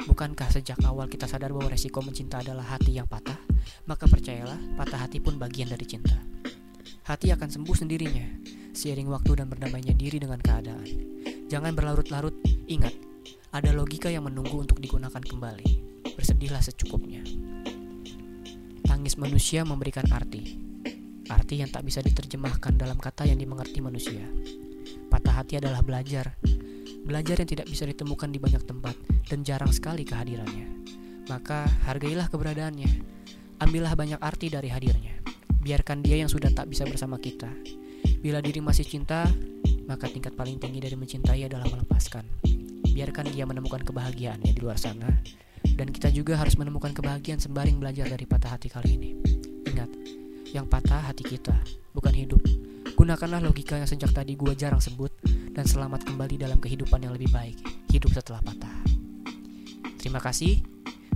Bukankah 0.01 0.49
sejak 0.49 0.81
awal 0.89 1.13
kita 1.13 1.29
sadar 1.29 1.53
bahwa 1.53 1.69
resiko 1.69 2.01
mencinta 2.01 2.41
adalah 2.41 2.65
hati 2.65 2.97
yang 2.97 3.05
patah? 3.05 3.37
Maka 3.85 4.09
percayalah, 4.09 4.57
patah 4.73 4.97
hati 4.97 5.21
pun 5.21 5.37
bagian 5.37 5.69
dari 5.69 5.85
cinta. 5.85 6.17
Hati 7.05 7.29
akan 7.37 7.49
sembuh 7.53 7.77
sendirinya, 7.77 8.25
seiring 8.73 9.13
waktu 9.13 9.45
dan 9.45 9.53
berdamainya 9.53 9.93
diri 9.93 10.17
dengan 10.17 10.41
keadaan. 10.41 10.89
Jangan 11.53 11.77
berlarut-larut, 11.77 12.33
ingat, 12.65 12.97
ada 13.53 13.77
logika 13.77 14.09
yang 14.09 14.25
menunggu 14.25 14.65
untuk 14.65 14.81
digunakan 14.81 15.21
kembali. 15.21 15.69
Bersedihlah 16.17 16.65
secukupnya. 16.65 17.21
Tangis 18.89 19.21
manusia 19.21 19.69
memberikan 19.69 20.09
arti. 20.09 20.70
Arti 21.31 21.63
yang 21.63 21.71
tak 21.71 21.87
bisa 21.87 22.03
diterjemahkan 22.03 22.75
dalam 22.75 22.99
kata 22.99 23.25
yang 23.25 23.39
dimengerti 23.39 23.79
manusia. 23.79 24.27
Patah 25.07 25.43
hati 25.43 25.63
adalah 25.63 25.81
belajar, 25.87 26.35
Belajar 27.01 27.41
yang 27.41 27.51
tidak 27.51 27.67
bisa 27.67 27.89
ditemukan 27.89 28.29
di 28.29 28.39
banyak 28.39 28.63
tempat 28.69 28.95
dan 29.27 29.41
jarang 29.41 29.73
sekali 29.73 30.05
kehadirannya. 30.05 30.69
Maka 31.33 31.65
hargailah 31.89 32.29
keberadaannya. 32.29 32.91
Ambillah 33.61 33.99
banyak 33.99 34.21
arti 34.21 34.53
dari 34.53 34.69
hadirnya. 34.69 35.19
Biarkan 35.59 36.07
dia 36.07 36.21
yang 36.21 36.29
sudah 36.29 36.53
tak 36.53 36.69
bisa 36.69 36.85
bersama 36.87 37.19
kita. 37.19 37.49
Bila 38.21 38.39
diri 38.45 38.63
masih 38.63 38.85
cinta, 38.85 39.29
maka 39.89 40.09
tingkat 40.09 40.37
paling 40.37 40.61
tinggi 40.61 40.81
dari 40.81 40.97
mencintai 40.97 41.51
adalah 41.51 41.69
melepaskan. 41.69 42.25
Biarkan 42.95 43.33
dia 43.33 43.43
menemukan 43.43 43.81
kebahagiaannya 43.81 44.53
di 44.53 44.61
luar 44.61 44.77
sana. 44.77 45.09
Dan 45.67 45.91
kita 45.91 46.13
juga 46.13 46.37
harus 46.37 46.55
menemukan 46.61 46.93
kebahagiaan 46.93 47.41
sembaring 47.41 47.81
belajar 47.81 48.07
dari 48.07 48.23
patah 48.29 48.55
hati 48.55 48.69
kali 48.69 48.97
ini. 48.97 49.11
Ingat, 49.67 49.91
yang 50.51 50.67
patah 50.67 51.11
hati 51.11 51.23
kita, 51.23 51.55
bukan 51.95 52.15
hidup. 52.15 52.43
Gunakanlah 52.99 53.41
logika 53.41 53.79
yang 53.79 53.89
sejak 53.89 54.11
tadi 54.11 54.35
gue 54.35 54.53
jarang 54.59 54.83
sebut 54.83 55.11
dan 55.55 55.65
selamat 55.65 56.05
kembali 56.05 56.37
dalam 56.37 56.59
kehidupan 56.59 57.01
yang 57.01 57.15
lebih 57.15 57.31
baik, 57.31 57.57
hidup 57.89 58.11
setelah 58.13 58.43
patah. 58.43 58.75
Terima 59.97 60.19
kasih 60.19 60.61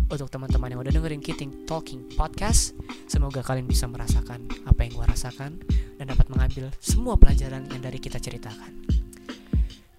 untuk 0.08 0.30
teman-teman 0.30 0.70
yang 0.70 0.80
udah 0.80 0.92
dengerin 0.92 1.20
Kiting 1.20 1.66
Talking 1.66 2.14
Podcast. 2.14 2.76
Semoga 3.10 3.42
kalian 3.42 3.66
bisa 3.66 3.90
merasakan 3.90 4.46
apa 4.68 4.86
yang 4.86 4.92
gue 4.96 5.06
rasakan 5.06 5.58
dan 5.98 6.04
dapat 6.06 6.30
mengambil 6.30 6.70
semua 6.78 7.18
pelajaran 7.18 7.66
yang 7.72 7.82
dari 7.82 7.98
kita 7.98 8.22
ceritakan. 8.22 8.86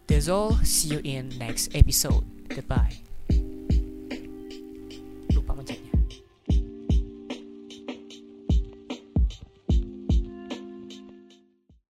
That's 0.06 0.30
all, 0.30 0.56
see 0.62 0.96
you 0.96 1.00
in 1.02 1.34
next 1.42 1.74
episode. 1.74 2.24
Goodbye. 2.48 3.15